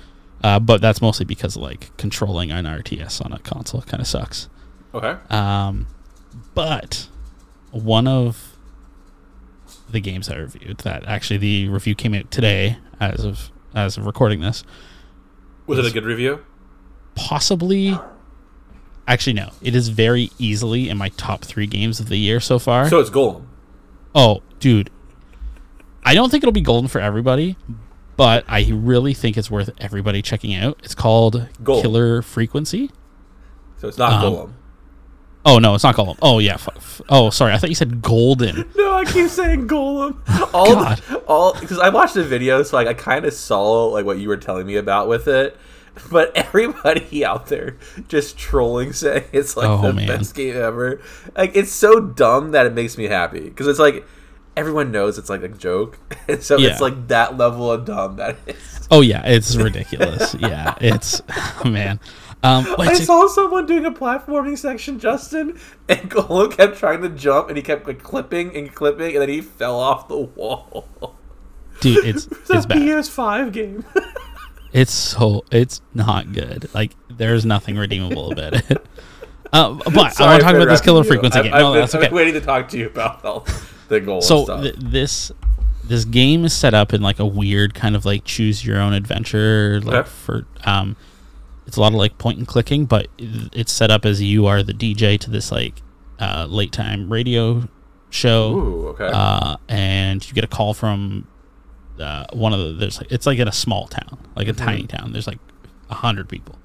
uh, 0.44 0.60
but 0.60 0.82
that's 0.82 1.02
mostly 1.02 1.26
because 1.26 1.56
like 1.56 1.96
controlling 1.98 2.52
an 2.52 2.66
RTS 2.66 3.24
on 3.24 3.32
a 3.32 3.40
console 3.40 3.82
kind 3.84 4.02
of 4.02 4.08
sucks. 4.08 4.50
Okay. 4.94 5.16
Um, 5.30 5.88
but 6.54 7.08
one 7.72 8.08
of 8.08 8.58
the 9.90 10.02
games 10.02 10.30
I 10.30 10.36
reviewed 10.38 10.80
that 10.80 11.06
actually 11.06 11.38
the 11.38 11.70
review 11.70 11.96
came 11.96 12.14
out 12.14 12.32
today 12.32 12.78
as 13.00 13.24
of 13.24 13.52
as 13.74 13.98
of 13.98 14.06
recording 14.06 14.42
this 14.42 14.64
Was 15.72 15.86
it 15.86 15.90
a 15.90 15.94
good 15.94 16.06
review? 16.06 16.40
possibly 17.16 17.98
actually 19.08 19.34
no 19.34 19.50
it 19.62 19.76
is 19.76 19.90
very 19.90 20.32
easily 20.40 20.88
in 20.90 20.98
my 20.98 21.10
top 21.10 21.42
three 21.44 21.68
games 21.68 22.00
of 22.00 22.08
the 22.08 22.16
year 22.18 22.40
so 22.40 22.58
far 22.58 22.88
So 22.88 23.00
it's 23.02 23.10
Gollum. 23.10 23.44
oh 24.16 24.42
dude 24.60 24.90
i 26.06 26.14
don't 26.16 26.30
think 26.30 26.42
it'll 26.44 26.54
be 26.54 26.62
golden 26.62 26.88
for 26.88 27.02
everybody 27.02 27.58
but 28.16 28.46
i 28.48 28.66
really 28.72 29.14
think 29.14 29.38
it's 29.38 29.52
worth 29.52 29.70
everybody 29.80 30.22
checking 30.22 30.54
out 30.56 30.80
it's 30.84 30.96
called 30.96 31.50
Gollum. 31.62 31.82
killer 31.82 32.22
frequency 32.22 32.90
So 33.78 33.88
it's 33.90 33.98
not 33.98 34.24
Um, 34.24 34.34
Gollum. 34.34 34.54
Oh 35.46 35.58
no 35.60 35.74
it's 35.74 35.84
not 35.84 35.96
gollum 35.96 36.18
oh 36.22 36.38
yeah 36.40 36.54
f- 36.54 36.70
f- 36.76 37.02
oh 37.10 37.30
sorry 37.32 37.52
i 37.54 37.58
thought 37.58 37.70
you 37.70 37.76
said 37.76 38.02
golden 38.02 38.70
No, 38.76 38.94
I 38.94 39.06
keep 39.06 39.28
saying 39.30 39.68
Gollum. 39.68 40.18
All, 40.54 40.74
God. 40.76 41.02
all 41.28 41.54
because 41.60 41.80
I 41.80 41.90
watched 41.90 42.14
the 42.14 42.24
video, 42.24 42.62
so 42.64 42.76
like 42.78 42.88
I 42.88 42.94
kind 42.94 43.26
of 43.26 43.34
saw 43.34 43.86
like 43.86 44.06
what 44.06 44.20
you 44.20 44.28
were 44.30 44.38
telling 44.38 44.68
me 44.68 44.76
about 44.76 45.08
with 45.08 45.28
it. 45.28 45.58
But 46.12 46.32
everybody 46.36 47.26
out 47.26 47.48
there 47.48 47.78
just 48.08 48.38
trolling, 48.38 48.94
saying 48.94 49.24
it's 49.32 49.58
like 49.58 49.68
Oh, 49.70 49.82
the 49.82 49.94
man. 49.94 50.08
best 50.08 50.36
game 50.36 50.56
ever. 50.56 51.02
Like 51.36 51.56
it's 51.56 51.72
so 51.72 52.00
dumb 52.00 52.52
that 52.52 52.66
it 52.66 52.74
makes 52.74 52.98
me 52.98 53.06
happy 53.06 53.42
because 53.42 53.68
it's 53.68 53.80
like 53.80 54.06
everyone 54.56 54.92
knows 54.92 55.18
it's 55.18 55.30
like 55.30 55.42
a 55.44 55.48
joke, 55.50 55.98
and 56.28 56.44
so 56.44 56.58
Yeah. 56.58 56.70
it's 56.72 56.82
like 56.82 57.08
that 57.08 57.38
level 57.38 57.72
of 57.72 57.86
dumb 57.86 58.18
that 58.18 58.38
it 58.46 58.56
is. 58.58 58.88
Oh 58.92 59.02
yeah, 59.02 59.26
it's 59.26 59.56
ridiculous. 59.56 60.36
yeah, 60.36 60.76
it's 60.82 61.22
man. 61.66 62.00
Um, 62.44 62.66
I 62.80 62.86
it's- 62.86 63.06
saw 63.06 63.28
someone 63.28 63.66
doing 63.68 63.86
a 63.86 63.92
platforming 63.92 64.58
section, 64.58 65.00
Justin, 65.00 65.60
and 65.88 66.00
Gollum 66.12 66.52
kept 66.56 66.78
trying 66.78 67.02
to 67.04 67.10
jump, 67.10 67.50
and 67.50 67.58
he 67.58 67.62
kept 67.64 67.86
like 67.88 68.02
clipping 68.02 68.56
and 68.58 68.74
clipping, 68.74 69.12
and 69.14 69.22
then 69.22 69.30
he 69.30 69.42
fell 69.42 69.80
off 69.80 70.08
the 70.08 70.18
wall. 70.18 71.16
dude, 71.82 72.04
it's 72.06 72.26
It's 72.50 72.66
a 72.66 72.68
bad. 72.68 72.78
PS5 72.80 73.52
game. 73.54 73.86
It's 74.74 74.94
so 74.94 75.44
it's 75.52 75.82
not 75.94 76.32
good. 76.32 76.70
Like 76.74 76.94
there's 77.10 77.46
nothing 77.46 77.78
redeemable 77.78 78.32
about 78.32 78.54
it. 78.54 78.86
Uh, 79.52 79.74
but 79.74 79.88
I 79.90 79.94
want 79.98 80.14
to 80.14 80.18
talk 80.46 80.56
about 80.56 80.70
this 80.70 80.80
killer 80.80 81.04
you. 81.04 81.10
frequency 81.10 81.40
I've, 81.40 81.44
game. 81.44 81.54
I've 81.54 81.60
No, 81.60 81.72
been, 81.74 81.82
that's 81.82 81.94
I've 81.94 82.00
okay. 82.00 82.08
been 82.08 82.16
waiting 82.16 82.34
to 82.36 82.40
talk 82.40 82.70
to 82.70 82.78
you 82.78 82.86
about 82.88 83.26
all 83.26 83.46
the 83.90 84.00
goal 84.00 84.22
so 84.22 84.46
stuff. 84.46 84.62
th- 84.64 84.76
this 84.80 85.30
this 85.84 86.06
game 86.06 86.46
is 86.46 86.54
set 86.54 86.74
up 86.74 86.94
in 86.94 87.02
like 87.02 87.20
a 87.20 87.26
weird 87.26 87.74
kind 87.74 87.98
of 87.98 88.06
like 88.06 88.24
choose 88.24 88.66
your 88.66 88.80
own 88.80 88.94
adventure 88.94 89.82
like 89.82 89.94
Okay. 89.94 90.10
for 90.10 90.46
um 90.64 90.96
it's 91.72 91.78
a 91.78 91.80
lot 91.80 91.94
of 91.94 91.98
like 91.98 92.18
point 92.18 92.38
and 92.38 92.48
clicking 92.50 92.84
but 92.84 93.08
it's 93.18 93.72
set 93.72 93.90
up 93.90 94.04
as 94.04 94.22
you 94.22 94.46
are 94.46 94.62
the 94.62 94.74
dj 94.74 95.18
to 95.18 95.30
this 95.30 95.54
like 95.54 95.82
uh 96.20 96.46
late 96.50 96.74
time 96.74 97.10
radio 97.10 97.66
show. 98.12 98.54
Ooh, 98.54 98.88
okay. 98.90 99.10
uh 99.12 99.56
and 99.70 100.28
you 100.28 100.34
get 100.34 100.44
a 100.44 100.48
call 100.48 100.74
from 100.74 101.28
uh, 101.98 102.26
one 102.34 102.52
of 102.52 102.60
the 102.60 102.74
there's 102.74 102.98
like 102.98 103.12
it's 103.12 103.26
like 103.26 103.40
in 103.40 103.48
a 103.48 103.54
small 103.54 103.88
town 103.88 104.18
like 104.36 104.48
a 104.48 104.54
tiny 104.54 104.88
town. 104.88 105.14
There's 105.14 105.28
like 105.28 105.40
a 105.90 105.96
hundred 105.96 106.28
people. 106.28 106.58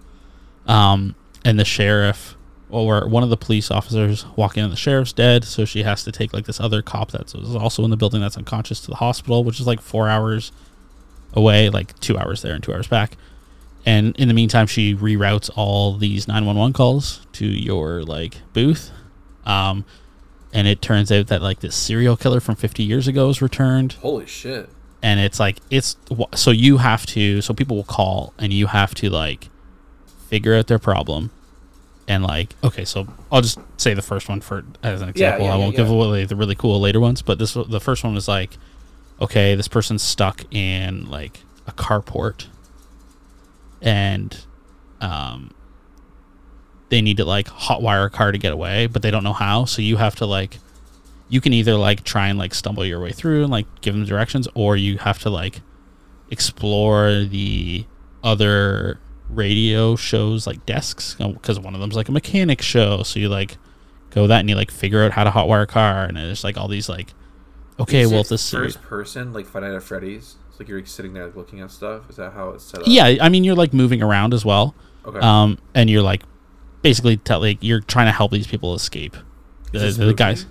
Um 0.67 1.15
and 1.45 1.59
the 1.59 1.65
sheriff 1.65 2.37
or 2.69 3.07
one 3.07 3.23
of 3.23 3.31
the 3.31 3.37
police 3.37 3.71
officers 3.71 4.27
walk 4.35 4.57
in 4.57 4.65
and 4.65 4.73
the 4.73 4.77
sheriff's 4.77 5.13
dead 5.13 5.45
so 5.45 5.65
she 5.65 5.85
has 5.85 6.03
to 6.03 6.11
take 6.11 6.33
like 6.33 6.47
this 6.47 6.59
other 6.59 6.83
cop 6.83 7.13
that's 7.13 7.33
also 7.33 7.85
in 7.85 7.91
the 7.91 7.97
building 7.97 8.21
that's 8.21 8.37
unconscious 8.37 8.81
to 8.81 8.89
the 8.89 8.97
hospital 8.97 9.45
which 9.45 9.61
is 9.61 9.69
like 9.69 9.81
four 9.81 10.09
hours 10.09 10.51
away 11.33 11.69
like 11.69 11.97
two 12.01 12.19
hours 12.19 12.43
there 12.43 12.55
and 12.55 12.65
two 12.65 12.75
hours 12.75 12.89
back 12.89 13.17
and 13.87 14.15
in 14.17 14.29
the 14.29 14.35
meantime 14.35 14.67
she 14.67 14.95
reroutes 14.95 15.49
all 15.57 15.97
these 15.97 16.29
911 16.29 16.75
calls 16.75 17.27
to 17.33 17.47
your 17.47 18.03
like 18.03 18.43
booth. 18.53 18.91
Um 19.47 19.85
and 20.53 20.67
it 20.67 20.83
turns 20.83 21.13
out 21.13 21.29
that 21.29 21.41
like 21.43 21.61
this 21.61 21.75
serial 21.77 22.17
killer 22.17 22.41
from 22.41 22.57
50 22.57 22.83
years 22.83 23.07
ago 23.09 23.29
is 23.29 23.41
returned. 23.41 23.95
Holy 23.95 24.27
shit. 24.27 24.69
and 25.03 25.21
it's 25.21 25.39
like 25.39 25.59
it's 25.71 25.97
so 26.35 26.51
you 26.51 26.79
have 26.79 27.07
to 27.07 27.41
so 27.41 27.55
people 27.55 27.77
will 27.77 27.85
call 27.85 28.35
and 28.39 28.53
you 28.53 28.67
have 28.67 28.95
to 28.97 29.09
like 29.09 29.49
figure 30.29 30.55
out 30.55 30.67
their 30.67 30.79
problem. 30.79 31.31
And 32.09 32.23
like 32.23 32.55
okay 32.63 32.85
so 32.85 33.09
i'll 33.33 33.41
just 33.41 33.59
say 33.79 33.93
the 33.93 34.01
first 34.01 34.29
one 34.29 34.41
for 34.41 34.65
as 34.81 35.03
an 35.03 35.09
example. 35.09 35.47
yeah, 35.47 35.53
i 35.53 35.57
won't 35.57 35.75
give 35.75 35.89
yeah. 35.89 35.95
away 35.95 36.25
the 36.25 36.37
really 36.37 36.55
cool 36.55 36.81
later 36.81 37.01
ones 37.01 37.21
but 37.21 37.41
this 37.41 37.55
the 37.55 37.81
first 37.81 38.05
one 38.05 38.15
was 38.15 38.29
like 38.29 38.59
okay 39.21 39.57
this 39.57 39.67
person's 39.67 40.03
stuck 40.03 40.45
in 40.55 41.11
like 41.11 41.41
a 41.67 41.73
carport 41.73 42.47
and 43.83 44.45
um 45.01 45.51
they 46.89 47.01
need 47.01 47.17
to 47.17 47.25
like 47.25 47.49
hotwire 47.49 48.07
a 48.07 48.11
car 48.11 48.33
to 48.33 48.39
get 48.39 48.53
away 48.53 48.87
but 48.87 49.03
they 49.03 49.11
don't 49.11 49.25
know 49.25 49.33
how 49.33 49.65
so 49.65 49.83
you 49.83 49.97
have 49.97 50.15
to 50.15 50.27
like 50.27 50.59
you 51.29 51.41
can 51.41 51.53
either 51.53 51.75
like 51.75 52.05
try 52.05 52.29
and 52.29 52.39
like 52.39 52.55
stumble 52.55 52.85
your 52.85 53.01
way 53.01 53.13
through 53.13 53.43
and 53.43 53.51
like 53.51 53.67
give 53.81 53.95
them 53.95 54.05
directions 54.05 54.47
or 54.55 54.77
you 54.77 54.99
have 54.99 55.19
to 55.19 55.31
like 55.31 55.61
explore 56.31 57.25
the 57.25 57.85
other 58.23 59.01
radio 59.29 59.97
shows 59.97 60.47
like 60.47 60.65
desks 60.67 61.15
because 61.15 61.59
one 61.59 61.75
of 61.75 61.81
them's 61.81 61.97
like 61.97 62.09
a 62.09 62.13
mechanic 62.13 62.63
show 62.63 63.03
so 63.03 63.19
you 63.19 63.29
like 63.29 63.59
go 64.11 64.27
that 64.27 64.41
and 64.41 64.49
you 64.49 64.55
like 64.55 64.71
figure 64.71 65.03
out 65.03 65.13
how 65.13 65.25
to 65.25 65.31
hotwire 65.31 65.63
a 65.63 65.67
car 65.67 66.05
and 66.05 66.17
there's 66.17 66.45
like 66.45 66.57
all 66.57 66.69
these 66.69 66.89
like 66.89 67.13
okay 67.79 68.03
Is 68.03 68.13
well 68.13 68.23
this 68.23 68.51
first 68.51 68.81
person 68.83 69.33
like 69.33 69.47
Five 69.47 69.63
Nights 69.63 69.77
at 69.77 69.83
Freddy's. 69.83 70.37
It's 70.57 70.61
like 70.61 70.69
you're 70.71 70.87
sitting 70.87 71.13
there 71.13 71.31
looking 71.37 71.61
at 71.61 71.71
stuff. 71.71 72.09
Is 72.09 72.17
that 72.17 72.33
how 72.33 72.49
it's 72.51 72.65
set 72.65 72.81
up? 72.81 72.87
yeah 72.89 73.17
i 73.21 73.29
mean 73.29 73.45
you're 73.45 73.55
like 73.55 73.75
moving 73.75 74.03
around 74.03 74.33
as 74.33 74.43
well 74.43 74.75
Okay. 75.05 75.19
um 75.19 75.59
and 75.75 75.91
you're 75.91 76.01
like 76.03 76.23
basically 76.81 77.19
tell 77.19 77.41
like 77.41 77.59
you're 77.61 77.81
trying 77.81 78.07
to 78.07 78.13
help 78.13 78.33
these 78.33 78.47
people 78.47 78.75
escape 78.75 79.15
the, 79.73 79.79
this 79.81 79.97
the 79.99 80.15
guys 80.15 80.47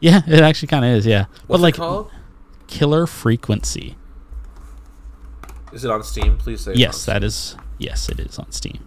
yeah 0.00 0.20
it 0.26 0.40
actually 0.40 0.68
kind 0.68 0.84
of 0.84 0.90
is 0.90 1.06
yeah 1.06 1.24
What's 1.46 1.46
but 1.48 1.60
like 1.60 1.74
it 1.74 1.78
called? 1.78 2.10
killer 2.66 3.06
frequency 3.06 3.96
Is 5.72 5.84
it 5.86 5.90
on 5.90 6.02
Steam? 6.04 6.36
Please 6.36 6.60
say. 6.60 6.74
yes 6.74 7.06
that 7.06 7.24
is 7.24 7.56
yes 7.78 8.08
it 8.10 8.20
is 8.20 8.38
on 8.38 8.52
steam 8.52 8.86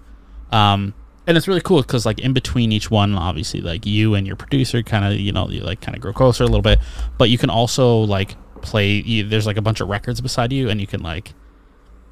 um 0.51 0.94
and 1.25 1.36
it's 1.36 1.48
really 1.48 1.62
cool 1.62 1.82
because 1.82 2.06
like 2.06 2.20
in 2.20 2.32
between 2.32 2.72
each 2.72 2.89
one, 2.89 3.13
obviously 3.15 3.60
like 3.60 3.86
you 3.86 4.13
and 4.15 4.25
your 4.25 4.38
producer 4.38 4.82
kind 4.84 5.03
of 5.03 5.20
you 5.20 5.34
know 5.34 5.50
you 5.50 5.60
like 5.60 5.82
kind 5.82 5.94
of 5.94 6.01
grow 6.01 6.13
closer 6.13 6.46
a 6.46 6.48
little 6.48 6.62
bit, 6.62 6.79
but 7.17 7.29
you 7.29 7.38
can 7.38 7.50
also 7.50 7.98
like 7.98 8.38
play. 8.61 8.91
You, 8.93 9.23
there's 9.27 9.45
like 9.45 9.57
a 9.57 9.61
bunch 9.61 9.79
of 9.81 9.87
records 9.89 10.21
beside 10.21 10.51
you, 10.53 10.69
and 10.69 10.79
you 10.81 10.87
can 10.87 11.01
like, 11.01 11.33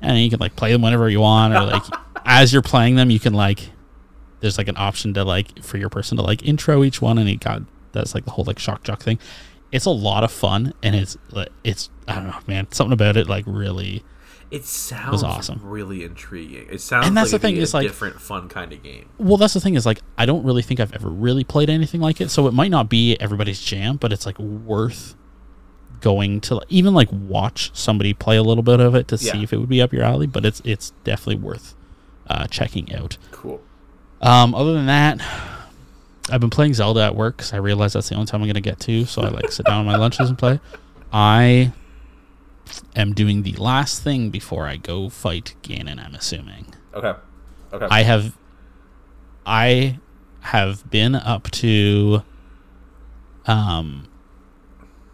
and 0.02 0.18
you 0.20 0.30
can 0.30 0.40
like 0.40 0.56
play 0.56 0.72
them 0.72 0.82
whenever 0.82 1.10
you 1.10 1.20
want, 1.22 1.54
or 1.54 1.62
like 1.64 1.84
as 2.26 2.52
you're 2.54 2.62
playing 2.62 2.96
them, 2.96 3.10
you 3.10 3.20
can 3.20 3.34
like. 3.34 3.72
There's 4.42 4.58
like 4.58 4.68
an 4.68 4.78
option 4.78 5.14
to 5.16 5.24
like 5.24 5.64
for 5.64 5.78
your 5.78 5.90
person 5.90 6.18
to 6.18 6.24
like 6.24 6.46
intro 6.46 6.84
each 6.84 7.02
one, 7.02 7.18
and 7.18 7.28
he 7.28 7.36
got 7.38 7.64
that's 7.94 8.14
like 8.14 8.26
the 8.26 8.32
whole 8.32 8.46
like 8.46 8.60
shock 8.60 8.84
jock 8.84 9.02
thing. 9.02 9.18
It's 9.72 9.86
a 9.86 9.90
lot 9.92 10.24
of 10.24 10.32
fun, 10.32 10.74
and 10.84 10.96
it's 10.96 11.18
it's 11.64 11.90
I 12.08 12.16
don't 12.16 12.28
know, 12.28 12.40
man. 12.48 12.68
Something 12.72 12.94
about 12.94 13.18
it 13.18 13.28
like 13.28 13.44
really 13.48 14.04
It 14.52 14.64
sounds 14.66 15.24
awesome. 15.24 15.62
really 15.64 16.04
intriguing. 16.04 16.68
It 16.70 16.80
sounds 16.82 17.08
And 17.08 17.18
that's 17.18 17.32
like 17.34 17.42
the 17.42 17.48
thing, 17.48 17.58
is, 17.58 17.74
a 17.74 17.78
like- 17.78 17.88
different, 17.88 18.22
fun 18.22 18.48
kind 18.48 18.72
of 18.72 18.84
game. 18.84 19.10
Well, 19.18 19.38
that's 19.38 19.54
the 19.56 19.60
thing 19.62 19.74
is 19.74 19.86
like 19.86 20.02
I 20.18 20.26
don't 20.28 20.44
really 20.46 20.62
think 20.62 20.80
I've 20.80 20.94
ever 20.94 21.10
really 21.10 21.44
played 21.44 21.70
anything 21.70 22.00
like 22.02 22.22
it, 22.22 22.30
so 22.30 22.46
it 22.48 22.54
might 22.54 22.70
not 22.72 22.88
be 22.90 23.18
everybody's 23.20 23.60
jam, 23.62 23.98
but 23.98 24.14
it's 24.14 24.26
like 24.28 24.38
worth 24.38 25.16
going 26.06 26.40
to 26.40 26.62
even 26.70 26.94
like 26.94 27.10
watch 27.12 27.72
somebody 27.74 28.14
play 28.14 28.38
a 28.38 28.44
little 28.44 28.62
bit 28.62 28.80
of 28.80 28.94
it 28.94 29.08
to 29.08 29.18
see 29.18 29.42
if 29.42 29.52
it 29.52 29.58
would 29.58 29.68
be 29.68 29.82
up 29.82 29.92
your 29.92 30.04
alley. 30.04 30.28
But 30.28 30.46
it's 30.46 30.62
it's 30.64 30.92
definitely 31.04 31.44
worth 31.44 31.74
uh, 32.28 32.46
checking 32.46 32.94
out. 32.96 33.18
Cool. 33.32 33.60
Um, 34.22 34.54
other 34.54 34.74
than 34.74 34.86
that, 34.86 35.20
I've 36.30 36.40
been 36.40 36.52
playing 36.52 36.76
Zelda 36.76 37.02
at 37.02 37.16
work 37.16 37.38
because 37.38 37.54
I 37.54 37.58
realize 37.58 37.94
that's 37.94 38.08
the 38.08 38.14
only 38.14 38.28
time 38.28 38.44
I'm 38.44 38.48
gonna 38.48 38.62
get 38.62 38.80
to. 38.82 39.06
So 39.06 39.24
I 39.24 39.30
like 39.30 39.52
sit 39.52 39.66
down 39.66 39.80
on 39.80 39.86
my 39.88 39.96
lunches 39.96 40.30
and 40.30 40.38
play. 40.38 40.60
I 41.12 41.74
am 42.96 43.14
doing 43.14 43.42
the 43.42 43.54
last 43.54 44.04
thing 44.04 44.30
before 44.30 44.68
I 44.68 44.78
go 44.78 45.10
fight 45.10 45.56
Ganon. 45.64 46.00
I'm 46.00 46.14
assuming. 46.14 46.68
Okay. 46.94 47.14
Okay. 47.74 47.88
I 47.90 48.04
have 48.04 48.38
I 49.44 49.98
have 50.42 50.88
been 50.92 51.16
up 51.16 51.50
to 51.50 52.22
um 53.48 54.08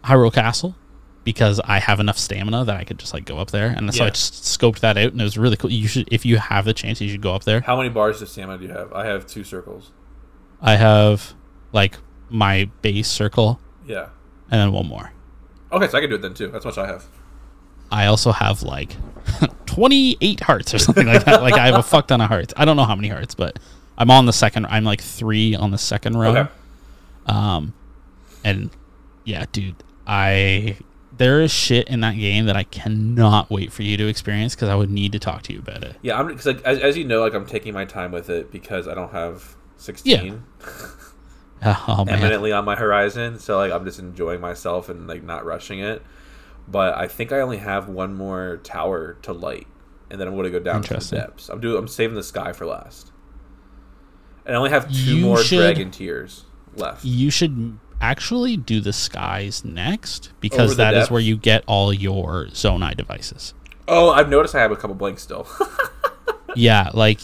Hyrule 0.04 0.34
Castle 0.34 0.74
because 1.24 1.60
I 1.64 1.78
have 1.78 2.00
enough 2.00 2.18
stamina 2.18 2.64
that 2.64 2.76
I 2.76 2.84
could 2.84 2.98
just 2.98 3.12
like 3.14 3.24
go 3.24 3.38
up 3.38 3.50
there 3.50 3.68
and 3.68 3.94
so 3.94 4.04
I 4.04 4.10
just 4.10 4.34
scoped 4.44 4.80
that 4.80 4.96
out 4.96 5.12
and 5.12 5.20
it 5.20 5.24
was 5.24 5.38
really 5.38 5.56
cool. 5.56 5.70
You 5.70 5.86
should 5.88 6.08
if 6.12 6.24
you 6.26 6.38
have 6.38 6.64
the 6.64 6.74
chance 6.74 7.00
you 7.00 7.08
should 7.08 7.22
go 7.22 7.34
up 7.34 7.44
there. 7.44 7.60
How 7.60 7.76
many 7.76 7.88
bars 7.88 8.20
of 8.22 8.28
stamina 8.28 8.58
do 8.58 8.66
you 8.66 8.72
have? 8.72 8.92
I 8.92 9.06
have 9.06 9.26
two 9.26 9.44
circles. 9.44 9.90
I 10.60 10.76
have 10.76 11.34
like 11.72 11.98
my 12.28 12.70
base 12.82 13.08
circle 13.08 13.60
Yeah. 13.86 14.08
and 14.50 14.60
then 14.60 14.72
one 14.72 14.86
more. 14.86 15.12
Okay, 15.70 15.88
so 15.88 15.98
I 15.98 16.00
can 16.00 16.10
do 16.10 16.16
it 16.16 16.22
then 16.22 16.34
too. 16.34 16.48
That's 16.48 16.64
much 16.64 16.78
I 16.78 16.86
have. 16.86 17.04
I 17.90 18.06
also 18.06 18.32
have 18.32 18.62
like 18.62 18.96
28 19.66 20.40
hearts 20.40 20.74
or 20.74 20.78
something 20.78 21.06
like 21.06 21.24
that. 21.24 21.42
Like 21.42 21.54
I 21.54 21.66
have 21.66 21.74
a 21.76 21.82
fuck 21.82 22.08
ton 22.08 22.20
of 22.20 22.28
hearts. 22.28 22.52
I 22.56 22.64
don't 22.64 22.76
know 22.76 22.84
how 22.84 22.94
many 22.96 23.08
hearts, 23.08 23.34
but 23.34 23.58
I'm 23.98 24.10
on 24.10 24.26
the 24.26 24.32
second. 24.32 24.66
I'm 24.66 24.84
like 24.84 25.00
three 25.00 25.54
on 25.54 25.70
the 25.70 25.78
second 25.78 26.16
row. 26.16 26.36
Okay. 26.36 26.50
Um, 27.26 27.74
and 28.44 28.70
yeah, 29.24 29.44
dude, 29.52 29.76
I 30.06 30.76
there 31.18 31.40
is 31.40 31.50
shit 31.52 31.88
in 31.88 32.00
that 32.00 32.16
game 32.16 32.46
that 32.46 32.56
I 32.56 32.64
cannot 32.64 33.50
wait 33.50 33.72
for 33.72 33.82
you 33.82 33.96
to 33.96 34.06
experience 34.08 34.54
because 34.54 34.68
I 34.68 34.74
would 34.74 34.90
need 34.90 35.12
to 35.12 35.18
talk 35.18 35.42
to 35.42 35.52
you 35.52 35.58
about 35.58 35.82
it. 35.84 35.96
Yeah, 36.02 36.18
I'm 36.18 36.26
because 36.26 36.46
like, 36.46 36.62
as, 36.62 36.78
as 36.78 36.96
you 36.96 37.04
know, 37.04 37.20
like 37.20 37.34
I'm 37.34 37.46
taking 37.46 37.74
my 37.74 37.84
time 37.84 38.12
with 38.12 38.30
it 38.30 38.50
because 38.50 38.88
I 38.88 38.94
don't 38.94 39.12
have 39.12 39.56
16 39.76 40.42
Oh 41.64 42.04
man, 42.04 42.16
eminently 42.18 42.50
on 42.50 42.64
my 42.64 42.74
horizon. 42.74 43.38
So 43.38 43.56
like 43.58 43.70
I'm 43.72 43.84
just 43.84 44.00
enjoying 44.00 44.40
myself 44.40 44.88
and 44.88 45.06
like 45.06 45.22
not 45.22 45.44
rushing 45.44 45.78
it. 45.78 46.02
But 46.66 46.96
I 46.96 47.06
think 47.08 47.30
I 47.32 47.40
only 47.40 47.58
have 47.58 47.88
one 47.88 48.14
more 48.14 48.58
tower 48.64 49.14
to 49.22 49.32
light, 49.32 49.66
and 50.10 50.20
then 50.20 50.26
I'm 50.28 50.34
going 50.34 50.44
to 50.44 50.50
go 50.50 50.58
down 50.60 50.82
to 50.82 50.94
the 50.94 51.16
depths. 51.16 51.48
I'm 51.48 51.60
doing. 51.60 51.76
I'm 51.76 51.88
saving 51.88 52.14
the 52.16 52.22
sky 52.22 52.52
for 52.52 52.66
last, 52.66 53.12
and 54.46 54.54
I 54.54 54.58
only 54.58 54.70
have 54.70 54.88
two 54.92 55.16
You 55.18 55.24
more 55.26 55.38
should- 55.38 55.58
dragon 55.58 55.90
tears 55.90 56.44
left. 56.74 57.04
you 57.04 57.30
should 57.30 57.78
actually 58.02 58.56
do 58.58 58.80
the 58.80 58.92
skies 58.92 59.64
next 59.64 60.32
because 60.40 60.76
that 60.76 60.92
is 60.94 61.10
where 61.10 61.20
you 61.20 61.36
get 61.36 61.64
all 61.66 61.92
your 61.92 62.46
Zonai 62.48 62.96
devices. 62.96 63.54
Oh, 63.88 64.10
I've 64.10 64.28
noticed 64.28 64.54
I 64.54 64.60
have 64.60 64.72
a 64.72 64.76
couple 64.76 64.94
blanks 64.94 65.22
still. 65.22 65.46
yeah, 66.56 66.90
like 66.92 67.20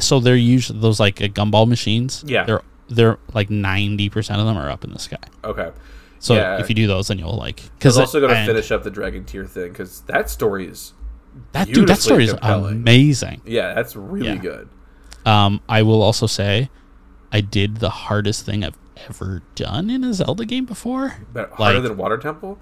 so 0.00 0.18
they're 0.20 0.34
usually 0.36 0.78
those 0.80 0.98
like 0.98 1.20
uh, 1.20 1.26
gumball 1.26 1.68
machines. 1.68 2.24
Yeah. 2.26 2.44
they're 2.44 2.62
they're 2.88 3.18
like 3.34 3.50
ninety 3.50 4.08
percent 4.08 4.40
of 4.40 4.46
them 4.46 4.56
are 4.56 4.70
up 4.70 4.82
in 4.84 4.92
the 4.92 4.98
sky. 4.98 5.18
okay. 5.44 5.70
So 6.20 6.34
Yeah. 6.34 6.58
if 6.58 6.68
you 6.68 6.74
do 6.74 6.86
those, 6.88 7.08
then 7.08 7.18
you'll 7.18 7.36
like 7.36 7.62
because 7.78 7.96
also 7.98 8.18
going 8.20 8.34
to 8.34 8.44
finish 8.46 8.72
up 8.72 8.82
the 8.82 8.90
dragon 8.90 9.24
tear 9.24 9.44
thing 9.44 9.70
because 9.70 10.00
that 10.02 10.28
story 10.30 10.66
is 10.66 10.92
that 11.52 11.68
dude. 11.68 11.86
That 11.88 11.98
story 11.98 12.24
is 12.24 12.34
amazing. 12.42 13.42
yeah, 13.44 13.74
that's 13.74 13.94
really 13.94 14.26
Yeah. 14.28 14.36
good. 14.36 14.68
Um, 15.24 15.60
I 15.68 15.82
will 15.82 16.00
also 16.02 16.26
say, 16.26 16.70
I 17.30 17.40
did 17.42 17.76
the 17.76 17.90
hardest 17.90 18.46
thing 18.46 18.64
I've 18.64 18.76
ever 19.08 19.42
done 19.54 19.90
in 19.90 20.04
a 20.04 20.12
Zelda 20.14 20.44
game 20.44 20.64
before, 20.64 21.16
But 21.32 21.50
harder 21.52 21.80
Like- 21.80 21.88
than 21.88 21.96
Water 21.96 22.18
Temple. 22.18 22.58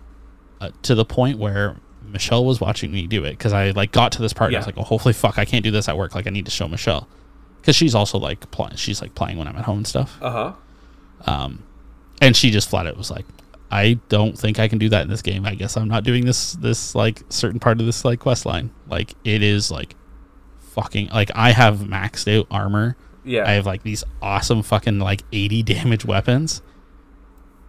uh, 0.60 0.70
to 0.82 0.94
the 0.94 1.04
point 1.04 1.38
where 1.38 1.76
Michelle 2.06 2.44
was 2.44 2.60
watching 2.60 2.92
me 2.92 3.06
do 3.06 3.24
it 3.24 3.30
because 3.32 3.52
I 3.52 3.70
like 3.72 3.92
got 3.92 4.12
to 4.12 4.22
this 4.22 4.32
part 4.32 4.48
and 4.50 4.56
I 4.56 4.60
was 4.60 4.66
like, 4.66 4.78
oh, 4.78 4.82
hopefully, 4.82 5.12
fuck, 5.14 5.38
I 5.38 5.44
can't 5.44 5.64
do 5.64 5.70
this 5.70 5.88
at 5.88 5.96
work. 5.98 6.14
Like, 6.14 6.26
I 6.26 6.30
need 6.30 6.44
to 6.46 6.50
show 6.50 6.68
Michelle 6.68 7.08
because 7.60 7.74
she's 7.76 7.94
also 7.94 8.18
like 8.18 8.50
pl- 8.52 8.70
she's 8.76 9.02
like 9.02 9.14
playing 9.14 9.38
when 9.38 9.48
I'm 9.48 9.56
at 9.56 9.64
home 9.64 9.78
and 9.78 9.86
stuff. 9.86 10.16
Uh 10.22 10.30
huh. 10.30 10.52
Um, 11.30 11.62
and 12.22 12.36
she 12.36 12.50
just 12.50 12.70
flat 12.70 12.86
out 12.86 12.96
was 12.96 13.10
like, 13.10 13.26
I 13.70 13.98
don't 14.08 14.38
think 14.38 14.58
I 14.60 14.68
can 14.68 14.78
do 14.78 14.88
that 14.90 15.02
in 15.02 15.08
this 15.08 15.22
game. 15.22 15.44
I 15.44 15.54
guess 15.56 15.76
I'm 15.76 15.88
not 15.88 16.04
doing 16.04 16.24
this 16.24 16.52
this 16.52 16.94
like 16.94 17.22
certain 17.28 17.58
part 17.58 17.80
of 17.80 17.86
this 17.86 18.04
like 18.04 18.20
quest 18.20 18.46
line. 18.46 18.70
Like 18.88 19.14
it 19.24 19.42
is 19.42 19.70
like 19.72 19.96
fucking 20.60 21.08
like 21.08 21.30
I 21.34 21.50
have 21.50 21.78
maxed 21.80 22.32
out 22.38 22.46
armor. 22.50 22.96
Yeah. 23.26 23.48
I 23.48 23.52
have 23.52 23.66
like 23.66 23.82
these 23.82 24.04
awesome 24.22 24.62
fucking 24.62 24.98
like 24.98 25.22
80 25.32 25.62
damage 25.64 26.04
weapons. 26.04 26.62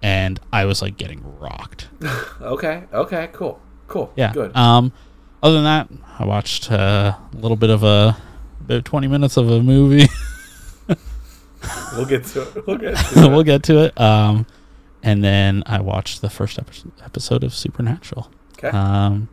And 0.02 0.40
I 0.54 0.66
was 0.66 0.82
like 0.82 0.96
getting 0.98 1.22
rocked. 1.40 1.90
okay. 2.42 2.84
Okay. 2.94 3.30
Cool. 3.34 3.60
Cool. 3.88 4.14
Yeah. 4.16 4.32
Good. 4.32 4.56
Um 4.56 4.94
other 5.42 5.56
than 5.56 5.66
that, 5.66 5.90
I 6.18 6.26
watched 6.26 6.72
uh, 6.72 7.16
a 7.32 7.38
little 7.38 7.58
bit 7.58 7.70
of 7.70 7.84
a 7.84 8.18
about 8.62 8.86
20 8.86 9.08
minutes 9.08 9.38
of 9.38 9.50
a 9.50 9.62
movie. 9.62 10.08
we'll 11.94 12.06
get 12.06 12.26
to 12.26 12.42
it. 12.42 12.68
We'll 12.68 12.78
get 12.78 12.96
to 12.96 13.24
it. 13.24 13.32
we'll 13.32 13.44
get 13.44 13.64
to 13.64 13.86
it. 13.86 14.00
Um 14.00 14.46
and 15.04 15.24
then 15.24 15.64
I 15.66 15.80
watched 15.80 16.22
the 16.22 16.30
first 16.30 16.60
episode 17.04 17.44
of 17.44 17.54
Supernatural. 17.54 18.32
Okay. 18.58 18.70
Um, 18.70 19.30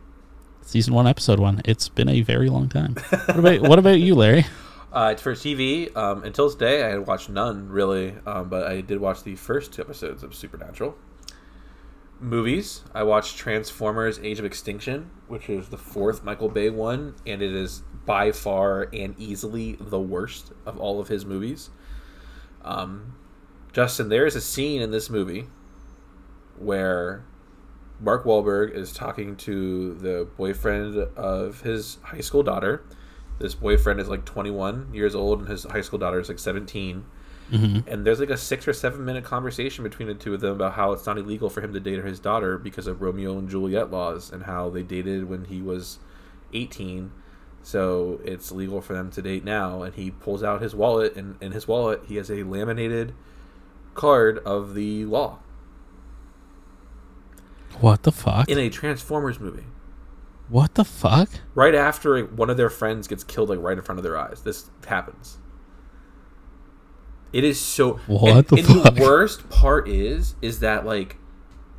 season 0.61 0.93
one, 0.93 1.07
episode 1.07 1.39
one. 1.39 1.61
It's 1.65 1.89
been 1.89 2.07
a 2.07 2.21
very 2.21 2.49
long 2.49 2.69
time. 2.69 2.95
What 3.25 3.39
about 3.39 3.61
what 3.61 3.79
about 3.79 3.99
you, 3.99 4.15
Larry? 4.15 4.45
Uh, 4.95 5.09
it's 5.11 5.21
for 5.21 5.33
TV. 5.33 5.93
Um, 5.97 6.23
until 6.23 6.49
today, 6.49 6.81
I 6.81 6.87
had 6.91 7.05
watched 7.05 7.29
none 7.29 7.67
really, 7.67 8.15
um, 8.25 8.47
but 8.47 8.65
I 8.65 8.79
did 8.79 9.01
watch 9.01 9.23
the 9.23 9.35
first 9.35 9.73
two 9.73 9.81
episodes 9.81 10.23
of 10.23 10.33
Supernatural. 10.33 10.95
Movies. 12.21 12.81
I 12.93 13.03
watched 13.03 13.37
Transformers: 13.37 14.19
Age 14.19 14.39
of 14.39 14.45
Extinction, 14.45 15.11
which 15.27 15.49
is 15.49 15.67
the 15.67 15.77
fourth 15.77 16.23
Michael 16.23 16.47
Bay 16.47 16.69
one, 16.69 17.15
and 17.27 17.41
it 17.41 17.53
is 17.53 17.83
by 18.05 18.31
far 18.31 18.87
and 18.93 19.19
easily 19.19 19.75
the 19.81 19.99
worst 19.99 20.53
of 20.65 20.79
all 20.79 21.01
of 21.01 21.09
his 21.09 21.25
movies. 21.25 21.71
Um, 22.63 23.17
Justin, 23.73 24.07
there 24.07 24.25
is 24.25 24.37
a 24.37 24.41
scene 24.41 24.81
in 24.81 24.91
this 24.91 25.09
movie 25.09 25.47
where 26.57 27.25
Mark 27.99 28.23
Wahlberg 28.23 28.73
is 28.73 28.93
talking 28.93 29.35
to 29.35 29.95
the 29.95 30.25
boyfriend 30.37 30.95
of 31.17 31.59
his 31.63 31.97
high 32.01 32.21
school 32.21 32.43
daughter. 32.43 32.85
This 33.39 33.55
boyfriend 33.55 33.99
is 33.99 34.07
like 34.07 34.25
21 34.25 34.93
years 34.93 35.15
old, 35.15 35.39
and 35.39 35.49
his 35.49 35.63
high 35.63 35.81
school 35.81 35.99
daughter 35.99 36.19
is 36.19 36.29
like 36.29 36.39
17. 36.39 37.05
Mm-hmm. 37.51 37.87
And 37.87 38.05
there's 38.05 38.19
like 38.19 38.29
a 38.29 38.37
six 38.37 38.67
or 38.67 38.73
seven 38.73 39.05
minute 39.05 39.23
conversation 39.23 39.83
between 39.83 40.07
the 40.07 40.15
two 40.15 40.33
of 40.33 40.41
them 40.41 40.53
about 40.53 40.73
how 40.73 40.93
it's 40.93 41.05
not 41.05 41.17
illegal 41.17 41.49
for 41.49 41.61
him 41.61 41.73
to 41.73 41.79
date 41.79 42.03
his 42.03 42.19
daughter 42.19 42.57
because 42.57 42.87
of 42.87 43.01
Romeo 43.01 43.37
and 43.37 43.49
Juliet 43.49 43.91
laws, 43.91 44.31
and 44.31 44.43
how 44.43 44.69
they 44.69 44.83
dated 44.83 45.29
when 45.29 45.45
he 45.45 45.61
was 45.61 45.99
18. 46.53 47.11
So 47.61 48.19
it's 48.23 48.51
legal 48.51 48.81
for 48.81 48.93
them 48.93 49.11
to 49.11 49.21
date 49.21 49.43
now. 49.43 49.83
And 49.83 49.93
he 49.95 50.11
pulls 50.11 50.43
out 50.43 50.61
his 50.61 50.73
wallet, 50.73 51.15
and 51.15 51.35
in 51.41 51.51
his 51.51 51.67
wallet, 51.67 52.03
he 52.07 52.15
has 52.15 52.31
a 52.31 52.43
laminated 52.43 53.13
card 53.95 54.39
of 54.39 54.73
the 54.75 55.05
law 55.05 55.39
What 57.79 58.03
the 58.03 58.11
fuck? 58.11 58.49
in 58.49 58.57
a 58.57 58.69
Transformers 58.69 59.39
movie. 59.39 59.65
What 60.49 60.75
the 60.75 60.85
fuck? 60.85 61.29
right 61.55 61.73
after 61.75 62.23
one 62.23 62.49
of 62.49 62.57
their 62.57 62.69
friends 62.69 63.07
gets 63.07 63.23
killed 63.23 63.49
like 63.49 63.59
right 63.59 63.77
in 63.77 63.83
front 63.83 63.97
of 63.99 64.03
their 64.03 64.17
eyes 64.17 64.41
this 64.43 64.69
happens 64.87 65.37
it 67.33 67.43
is 67.43 67.59
so 67.59 67.93
What 68.07 68.35
and, 68.35 68.45
the 68.47 68.55
and 68.57 68.65
fuck? 68.83 68.95
the 68.95 69.01
worst 69.01 69.49
part 69.49 69.87
is 69.87 70.35
is 70.41 70.59
that 70.59 70.85
like 70.85 71.17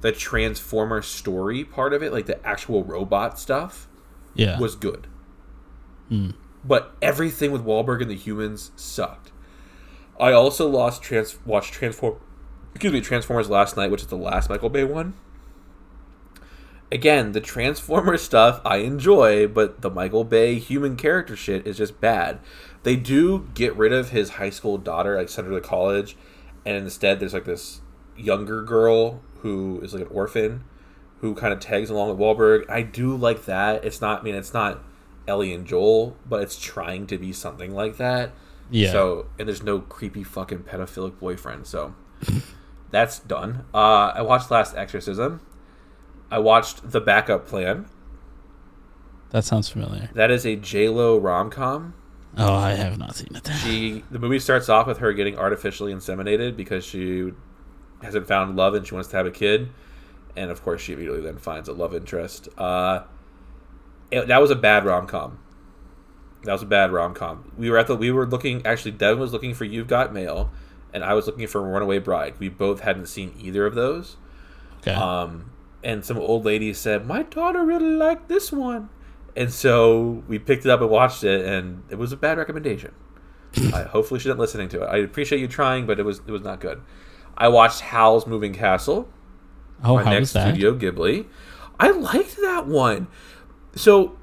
the 0.01 0.13
transformer 0.13 1.03
story 1.03 1.65
part 1.65 1.93
of 1.93 2.03
it 2.03 2.13
like 2.13 2.27
the 2.27 2.45
actual 2.47 2.85
robot 2.85 3.39
stuff 3.39 3.89
Yeah. 4.35 4.59
was 4.59 4.75
good 4.77 5.07
Hmm. 6.09 6.31
but 6.65 6.95
everything 7.03 7.51
with 7.51 7.65
Wahlberg 7.65 8.01
and 8.03 8.11
the 8.11 8.15
humans 8.17 8.71
sucked 8.77 9.33
i 10.21 10.31
also 10.33 10.69
lost 10.69 11.03
trans 11.03 11.37
watched 11.45 11.73
transform 11.73 12.17
excuse 12.75 12.93
me 12.93 13.01
transformers 13.01 13.49
last 13.51 13.77
night 13.77 13.91
which 13.91 14.03
is 14.03 14.07
the 14.09 14.17
last 14.17 14.49
michael 14.49 14.69
bay 14.69 14.85
one 14.85 15.15
again, 16.91 17.33
the 17.33 17.41
Transformer 17.41 18.17
stuff 18.17 18.61
I 18.65 18.79
enjoy, 18.79 19.47
but 19.47 19.83
the 19.83 19.91
Michael 19.91 20.25
Bay 20.25 20.59
human 20.59 20.97
character 20.97 21.37
shit 21.37 21.67
is 21.67 21.79
just 21.79 22.01
bad. 22.01 22.39
They 22.83 22.97
do 22.97 23.49
get 23.55 23.77
rid 23.77 23.93
of 23.93 24.11
his 24.11 24.31
high 24.31 24.51
school 24.51 24.79
daughter, 24.79 25.17
like 25.17 25.29
send 25.29 25.49
her 25.49 25.55
to 25.55 25.67
college, 25.67 26.17
and 26.65 26.77
instead 26.77 27.21
there's 27.21 27.35
like 27.35 27.45
this 27.45 27.81
younger 28.17 28.63
girl 28.63 29.21
who 29.41 29.81
is 29.83 29.93
like 29.93 30.03
an 30.03 30.09
orphan 30.09 30.65
who 31.21 31.35
kind 31.35 31.53
of 31.53 31.61
tags 31.61 31.91
along 31.91 32.11
with 32.11 32.19
Wahlberg. 32.19 32.69
I 32.69 32.83
do 32.83 33.17
like 33.17 33.47
that. 33.47 33.85
It's 33.85 34.01
not. 34.01 34.21
I 34.21 34.23
mean, 34.23 34.35
it's 34.35 34.55
not 34.55 34.83
Ellie 35.27 35.53
and 35.53 35.67
Joel, 35.67 36.17
but 36.27 36.43
it's 36.43 36.59
trying 36.59 37.07
to 37.09 37.19
be 37.19 37.33
something 37.33 37.75
like 37.75 37.97
that. 37.97 38.33
Yeah. 38.71 38.93
So 38.93 39.27
and 39.39 39.49
there's 39.49 39.63
no 39.63 39.81
creepy 39.81 40.25
fucking 40.25 40.61
pedophilic 40.61 41.19
boyfriend. 41.19 41.67
So 41.67 41.95
that's 42.91 43.19
done. 43.19 43.65
Uh, 43.73 44.13
I 44.15 44.23
watched 44.23 44.51
Last 44.51 44.77
Exorcism. 44.77 45.41
I 46.31 46.39
watched 46.39 46.91
The 46.91 47.01
Backup 47.01 47.47
Plan. 47.47 47.87
That 49.31 49.45
sounds 49.45 49.69
familiar. 49.69 50.11
That 50.15 50.31
is 50.31 50.47
a 50.47 50.57
J 50.57 50.89
Lo 50.89 51.19
rom 51.19 51.51
com. 51.51 51.95
Oh, 52.37 52.55
I 52.55 52.73
have 52.73 52.99
not 52.99 53.15
seen 53.17 53.35
it. 53.35 53.49
She 53.63 54.05
the 54.11 54.19
movie 54.19 54.39
starts 54.39 54.69
off 54.69 54.87
with 54.87 54.99
her 54.99 55.13
getting 55.13 55.37
artificially 55.39 55.93
inseminated 55.93 56.57
because 56.57 56.85
she 56.85 57.33
hasn't 58.03 58.27
found 58.29 58.57
love 58.57 58.75
and 58.75 58.87
she 58.87 58.95
wants 58.95 59.09
to 59.11 59.17
have 59.17 59.27
a 59.27 59.31
kid, 59.31 59.71
and 60.37 60.51
of 60.51 60.63
course 60.63 60.83
she 60.83 60.93
immediately 60.93 61.23
then 61.23 61.39
finds 61.39 61.69
a 61.69 61.73
love 61.73 61.95
interest. 61.95 62.49
Uh, 62.59 63.01
it- 64.11 64.29
that 64.29 64.41
was 64.41 64.51
a 64.51 64.57
bad 64.57 64.85
rom 64.85 65.07
com. 65.07 65.39
That 66.45 66.53
was 66.53 66.63
a 66.63 66.67
bad 66.67 66.93
rom 66.93 67.15
com. 67.15 67.51
We 67.57 67.71
were 67.71 67.79
at 67.79 67.87
the 67.89 67.97
we 67.97 68.11
were 68.13 68.27
looking 68.27 68.65
actually. 68.67 68.93
Devin 68.93 69.19
was 69.19 69.33
looking 69.33 69.55
for 69.55 69.65
You've 69.65 69.89
Got 69.89 70.13
Mail, 70.13 70.51
and 70.93 71.03
I 71.05 71.15
was 71.15 71.27
looking 71.27 71.47
for 71.47 71.61
Runaway 71.63 71.99
Bride. 71.99 72.35
We 72.39 72.49
both 72.49 72.81
hadn't 72.81 73.07
seen 73.07 73.33
either 73.41 73.67
of 73.67 73.75
those. 73.75 74.17
Okay. 74.79 74.93
Um, 74.93 75.51
and 75.87 76.05
some 76.05 76.19
old 76.19 76.45
lady 76.45 76.75
said, 76.75 77.07
"My 77.07 77.23
daughter 77.23 77.65
really 77.65 77.93
liked 77.95 78.29
this 78.29 78.51
one," 78.53 78.91
and 79.35 79.51
so 79.53 80.23
we 80.29 80.39
picked 80.39 80.67
it 80.67 80.71
up 80.71 80.81
and 80.83 80.91
watched 80.91 81.25
it, 81.25 81.45
and 81.47 81.83
it 81.89 81.97
was 81.97 82.13
a 82.13 82.17
bad 82.17 82.37
recommendation. 82.37 82.93
I, 83.73 83.83
hopefully, 83.85 84.21
she 84.21 84.29
didn't 84.29 84.41
listening 84.41 84.69
to 84.71 84.83
it. 84.83 84.87
I 84.87 84.97
appreciate 84.99 85.41
you 85.41 85.49
trying, 85.49 85.87
but 85.87 85.99
it 85.99 86.03
was 86.03 86.21
it 86.27 86.31
was 86.33 86.43
not 86.43 86.61
good. 86.61 86.83
I 87.39 87.49
watched 87.49 87.81
Howl's 87.81 88.27
Moving 88.27 88.53
Castle, 88.53 89.09
oh, 89.85 89.95
my 89.97 90.03
how 90.05 90.11
next 90.11 90.21
was 90.21 90.33
that? 90.35 90.49
Studio 90.55 90.75
Ghibli. 90.77 91.27
I 91.79 91.91
liked 91.91 92.37
that 92.37 92.67
one. 92.67 93.07
So, 93.75 94.17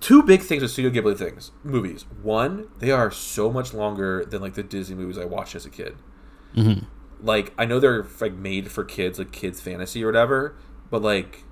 two 0.00 0.22
big 0.22 0.40
things 0.40 0.62
with 0.62 0.70
Studio 0.70 0.90
Ghibli 0.90 1.16
things 1.18 1.50
movies. 1.64 2.06
One, 2.22 2.68
they 2.78 2.90
are 2.90 3.10
so 3.10 3.50
much 3.52 3.74
longer 3.74 4.24
than 4.24 4.40
like 4.40 4.54
the 4.54 4.62
Disney 4.62 4.96
movies 4.96 5.18
I 5.18 5.24
watched 5.24 5.54
as 5.54 5.66
a 5.66 5.70
kid 5.70 5.96
Mhm. 6.56 6.86
Like 7.22 7.52
I 7.56 7.64
know 7.64 7.80
they're 7.80 8.06
like 8.20 8.34
made 8.34 8.70
for 8.70 8.84
kids, 8.84 9.18
like 9.18 9.32
kids 9.32 9.60
fantasy 9.60 10.02
or 10.02 10.06
whatever, 10.06 10.56
but 10.90 11.02
like 11.02 11.44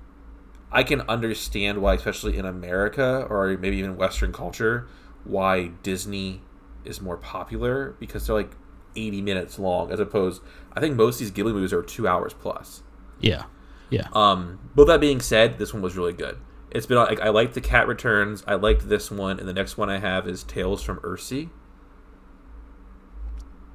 I 0.71 0.83
can 0.83 1.01
understand 1.01 1.81
why, 1.81 1.95
especially 1.95 2.37
in 2.37 2.45
America 2.45 3.25
or 3.29 3.57
maybe 3.57 3.77
even 3.77 3.97
Western 3.97 4.31
culture, 4.31 4.87
why 5.23 5.67
Disney 5.83 6.41
is 6.85 7.01
more 7.01 7.17
popular 7.17 7.95
because 7.99 8.27
they're 8.27 8.35
like 8.35 8.51
eighty 8.95 9.21
minutes 9.21 9.59
long, 9.59 9.91
as 9.91 9.99
opposed. 9.99 10.41
I 10.73 10.79
think 10.79 10.95
most 10.95 11.15
of 11.15 11.19
these 11.19 11.31
Ghibli 11.31 11.53
movies 11.53 11.73
are 11.73 11.81
two 11.81 12.07
hours 12.07 12.33
plus. 12.33 12.83
Yeah. 13.19 13.43
Yeah. 13.89 14.07
Um, 14.13 14.59
but 14.73 14.85
that 14.85 15.01
being 15.01 15.19
said, 15.19 15.57
this 15.57 15.73
one 15.73 15.81
was 15.81 15.97
really 15.97 16.13
good. 16.13 16.37
It's 16.71 16.85
been 16.85 16.97
like 16.97 17.19
I 17.19 17.29
like 17.29 17.53
the 17.53 17.61
Cat 17.61 17.87
Returns. 17.87 18.43
I 18.47 18.55
liked 18.55 18.87
this 18.87 19.11
one, 19.11 19.39
and 19.39 19.47
the 19.47 19.53
next 19.53 19.77
one 19.77 19.89
I 19.89 19.99
have 19.99 20.27
is 20.27 20.43
Tales 20.43 20.81
from 20.81 20.99
Earthsea. 20.99 21.49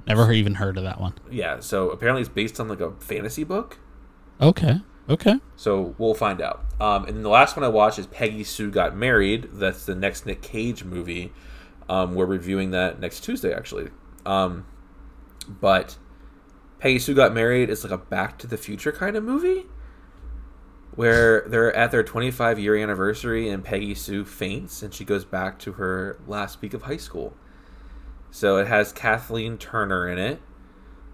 Never 0.07 0.33
even 0.33 0.55
heard 0.55 0.77
of 0.79 0.85
that 0.85 1.01
one. 1.01 1.15
Yeah, 1.31 1.61
so 1.61 1.91
apparently 1.91 2.23
it's 2.23 2.31
based 2.31 2.61
on 2.61 2.69
like 2.69 2.81
a 2.81 2.93
fantasy 2.93 3.45
book. 3.45 3.79
Okay. 4.41 4.81
Okay. 5.09 5.37
So 5.57 5.95
we'll 5.99 6.15
find 6.15 6.41
out. 6.41 6.65
Um, 6.81 7.05
and 7.07 7.17
then 7.17 7.23
the 7.23 7.29
last 7.29 7.57
one 7.57 7.65
I 7.65 7.69
watched 7.69 7.99
is 7.99 8.07
Peggy 8.07 8.45
Sue 8.45 8.71
Got 8.71 8.97
Married. 8.97 9.49
That's 9.53 9.87
the 9.87 9.95
next 9.95 10.27
Nick 10.27 10.43
Cage 10.43 10.85
movie. 10.85 11.33
Um, 11.89 12.15
we're 12.15 12.27
reviewing 12.27 12.73
that 12.73 13.01
next 13.01 13.21
Tuesday, 13.21 13.53
actually. 13.53 13.91
Um, 14.25 14.67
but 15.49 15.97
Peggy 16.81 16.99
Sue 16.99 17.15
Got 17.15 17.33
Married 17.33 17.71
is 17.71 17.85
like 17.85 17.93
a 17.93 17.99
Back 17.99 18.39
to 18.39 18.47
the 18.47 18.57
Future 18.57 18.93
kind 18.93 19.17
of 19.17 19.23
movie 19.25 19.67
where 20.97 21.43
they're 21.47 21.75
at 21.77 21.91
their 21.91 22.03
25 22.03 22.59
year 22.59 22.75
anniversary 22.77 23.49
and 23.49 23.63
Peggy 23.63 23.95
Sue 23.95 24.25
faints 24.25 24.83
and 24.83 24.93
she 24.93 25.05
goes 25.05 25.25
back 25.25 25.59
to 25.61 25.73
her 25.73 26.19
last 26.27 26.61
week 26.61 26.75
of 26.75 26.83
high 26.83 26.97
school. 26.97 27.37
So 28.37 28.59
it 28.59 28.67
has 28.67 28.93
Kathleen 28.93 29.57
Turner 29.57 30.07
in 30.07 30.19
it. 30.19 30.43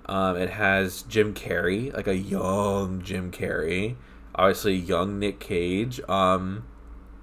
Um, 0.07 0.37
it 0.37 0.51
has 0.51 1.03
Jim 1.03 1.35
Carrey, 1.35 1.95
like 1.95 2.09
a 2.09 2.17
young 2.17 3.01
Jim 3.01 3.31
Carrey. 3.31 3.95
Obviously, 4.35 4.75
young 4.75 5.21
Nick 5.21 5.39
Cage. 5.39 6.01
Um, 6.09 6.67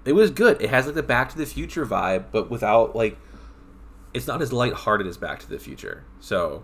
it 0.05 0.13
was 0.13 0.31
good. 0.31 0.61
It 0.61 0.69
has 0.69 0.85
like 0.85 0.95
the 0.95 1.03
Back 1.03 1.29
to 1.33 1.37
the 1.37 1.45
Future 1.45 1.85
vibe, 1.85 2.27
but 2.31 2.49
without 2.49 2.95
like, 2.95 3.17
it's 4.13 4.25
not 4.25 4.41
as 4.41 4.53
lighthearted 4.53 5.05
as 5.05 5.17
Back 5.17 5.39
to 5.39 5.49
the 5.49 5.59
Future. 5.59 6.05
So, 6.21 6.63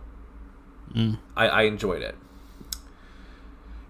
Mm. 0.93 1.17
I, 1.36 1.48
I 1.50 1.62
enjoyed 1.63 2.04
it. 2.04 2.15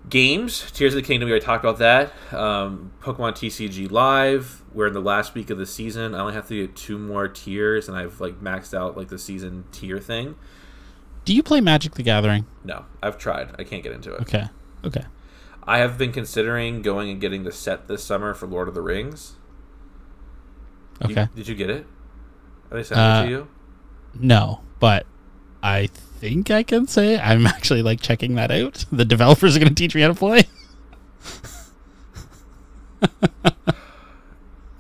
Games, 0.10 0.72
Tears 0.72 0.96
of 0.96 1.04
the 1.04 1.06
Kingdom. 1.06 1.28
We 1.28 1.34
already 1.34 1.46
talked 1.46 1.64
about 1.64 1.78
that. 1.78 2.12
Um, 2.34 2.94
Pokemon 3.00 3.34
TCG 3.34 3.92
Live. 3.92 4.64
We're 4.76 4.88
in 4.88 4.94
the 4.94 5.00
last 5.02 5.34
week 5.34 5.50
of 5.50 5.58
the 5.58 5.66
season. 5.66 6.14
I 6.14 6.20
only 6.20 6.34
have 6.34 6.48
to 6.50 6.68
get 6.68 6.76
two 6.76 7.00
more 7.00 7.28
tiers, 7.30 7.88
and 7.88 7.98
I've 7.98 8.20
like 8.20 8.42
maxed 8.42 8.74
out 8.78 8.96
like 8.98 9.08
the 9.08 9.18
season 9.18 9.64
tier 9.72 10.00
thing. 10.00 10.36
Do 11.24 11.34
you 11.34 11.42
play 11.42 11.62
Magic 11.62 11.94
the 11.96 12.04
Gathering? 12.04 12.46
No, 12.64 12.86
I've 13.02 13.18
tried. 13.18 13.56
I 13.58 13.64
can't 13.64 13.82
get 13.82 13.94
into 13.94 14.14
it. 14.14 14.22
Okay. 14.22 14.44
Okay. 14.84 15.06
I 15.64 15.78
have 15.80 15.98
been 15.98 16.12
considering 16.12 16.82
going 16.84 17.10
and 17.10 17.20
getting 17.22 17.44
the 17.46 17.52
set 17.52 17.88
this 17.88 18.04
summer 18.04 18.34
for 18.36 18.46
Lord 18.48 18.68
of 18.68 18.76
the 18.76 18.82
Rings. 18.82 19.34
You- 21.02 21.12
Okay. 21.12 21.28
did 21.36 21.48
you 21.48 21.56
get 21.56 21.70
it? 21.70 21.88
Are 22.70 22.78
they 22.78 22.84
sending 22.84 23.04
Uh, 23.06 23.22
it 23.22 23.26
to 23.26 23.30
you? 23.32 23.48
No, 24.14 24.62
but 24.80 25.06
I 25.64 25.88
think 25.88 26.52
I 26.52 26.64
can 26.64 26.86
say 26.88 27.20
I'm 27.20 27.48
actually 27.48 27.82
like 27.82 28.02
checking 28.02 28.36
that 28.36 28.52
out. 28.52 28.86
The 28.92 29.06
developers 29.06 29.56
are 29.56 29.60
going 29.60 29.70
to 29.70 29.76
teach 29.76 29.96
me 29.96 30.02
how 30.02 30.10
to 30.10 30.14
play. 30.14 30.44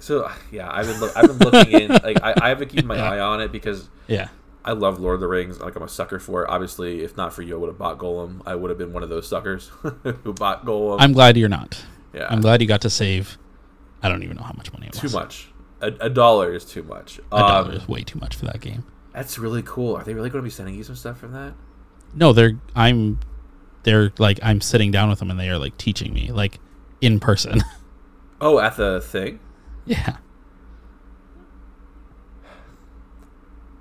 So 0.06 0.32
yeah, 0.52 0.70
I've 0.72 0.86
been 0.86 1.00
look, 1.00 1.18
I've 1.18 1.28
been 1.28 1.38
looking 1.52 1.72
in. 1.82 1.92
Like 2.04 2.22
I, 2.22 2.34
I 2.40 2.50
have 2.50 2.60
been 2.60 2.70
keeping 2.70 2.86
my 2.86 2.98
eye 3.00 3.20
on 3.20 3.42
it 3.42 3.52
because 3.52 3.90
Yeah. 4.08 4.28
I 4.64 4.72
love 4.74 5.00
Lord 5.00 5.16
of 5.16 5.20
the 5.22 5.28
Rings. 5.28 5.60
Like 5.60 5.76
I'm 5.76 5.82
a 5.84 5.88
sucker 5.90 6.20
for 6.20 6.44
it. 6.44 6.50
Obviously, 6.50 7.02
if 7.04 7.18
not 7.18 7.34
for 7.34 7.42
you, 7.42 7.56
I 7.56 7.60
would 7.60 7.68
have 7.70 7.78
bought 7.80 7.98
Gollum. 7.98 8.42
I 8.46 8.54
would 8.56 8.70
have 8.70 8.78
been 8.78 8.94
one 8.94 9.02
of 9.04 9.10
those 9.10 9.28
suckers 9.28 9.68
who 10.24 10.34
bought 10.34 10.64
Gollum. 10.66 10.98
I'm 11.00 11.12
glad 11.14 11.38
you're 11.38 11.50
not. 11.50 11.84
yeah, 12.14 12.28
I'm 12.30 12.42
glad 12.42 12.62
you 12.62 12.68
got 12.68 12.82
to 12.82 12.90
save. 12.90 13.38
I 14.04 14.10
don't 14.10 14.22
even 14.24 14.38
know 14.38 14.44
how 14.44 14.54
much 14.54 14.72
money 14.74 14.86
it 14.88 14.94
too 14.94 15.06
was. 15.06 15.14
much. 15.14 15.48
A, 15.82 15.88
a 16.02 16.10
dollar 16.10 16.54
is 16.54 16.66
too 16.66 16.84
much. 16.84 17.20
A 17.32 17.40
dollar 17.40 17.70
Um, 17.70 17.76
is 17.76 17.88
way 17.88 18.02
too 18.04 18.20
much 18.20 18.36
for 18.36 18.46
that 18.46 18.62
game. 18.62 18.84
that's 19.14 19.40
really 19.40 19.64
cool. 19.64 19.96
Are 19.98 20.04
they 20.04 20.14
really 20.14 20.30
going 20.30 20.42
to 20.44 20.48
be 20.48 20.52
sending 20.52 20.76
you 20.76 20.84
some 20.84 20.96
stuff 20.96 21.18
from 21.18 21.32
that? 21.34 21.54
No, 22.14 22.32
they're 22.32 22.60
I'm 22.76 23.20
they're 23.84 24.12
like 24.20 24.40
I'm 24.44 24.62
sitting 24.62 24.92
down 24.92 25.10
with 25.10 25.18
them 25.20 25.32
and 25.32 25.40
they 25.40 25.50
are 25.50 25.58
like 25.58 25.78
teaching 25.78 26.14
me 26.14 26.32
like 26.32 26.60
in 27.02 27.20
person. 27.20 27.64
Oh, 28.42 28.60
at 28.60 28.76
the 28.76 29.00
thing. 29.00 29.40
Yeah. 29.86 30.18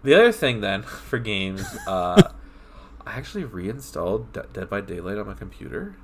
The 0.02 0.14
other 0.14 0.32
thing 0.32 0.60
then 0.60 0.82
for 0.82 1.18
games, 1.18 1.64
uh, 1.86 2.30
I 3.06 3.16
actually 3.16 3.44
reinstalled 3.44 4.32
De- 4.32 4.46
Dead 4.52 4.70
by 4.70 4.80
Daylight 4.80 5.18
on 5.18 5.26
my 5.26 5.34
computer. 5.34 5.96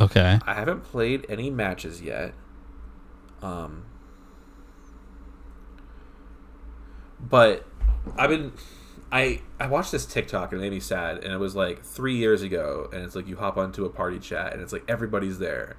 Okay. 0.00 0.38
I 0.46 0.54
haven't 0.54 0.84
played 0.84 1.26
any 1.28 1.50
matches 1.50 2.02
yet. 2.02 2.34
Um, 3.42 3.84
but 7.20 7.66
I've 8.16 8.30
been 8.30 8.52
I 9.10 9.42
I 9.58 9.66
watched 9.66 9.92
this 9.92 10.06
TikTok 10.06 10.52
and 10.52 10.60
it 10.60 10.64
made 10.64 10.72
me 10.72 10.80
sad 10.80 11.22
and 11.22 11.32
it 11.32 11.38
was 11.38 11.54
like 11.54 11.82
3 11.84 12.16
years 12.16 12.42
ago 12.42 12.88
and 12.92 13.02
it's 13.02 13.14
like 13.14 13.26
you 13.26 13.36
hop 13.36 13.56
onto 13.56 13.84
a 13.84 13.90
party 13.90 14.18
chat 14.18 14.52
and 14.52 14.62
it's 14.62 14.72
like 14.72 14.84
everybody's 14.88 15.38
there. 15.38 15.76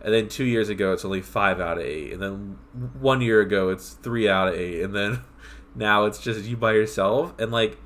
And 0.00 0.14
then 0.14 0.28
2 0.28 0.44
years 0.44 0.68
ago 0.68 0.92
it's 0.92 1.04
only 1.04 1.20
5 1.20 1.60
out 1.60 1.78
of 1.78 1.84
8 1.84 2.12
and 2.12 2.22
then 2.22 2.58
1 3.00 3.20
year 3.20 3.40
ago 3.40 3.70
it's 3.70 3.94
3 3.94 4.28
out 4.28 4.48
of 4.48 4.54
8 4.54 4.82
and 4.82 4.94
then 4.94 5.20
now 5.74 6.04
it's 6.04 6.18
just 6.18 6.44
you 6.44 6.56
by 6.56 6.72
yourself 6.72 7.34
and 7.38 7.50
like 7.50 7.78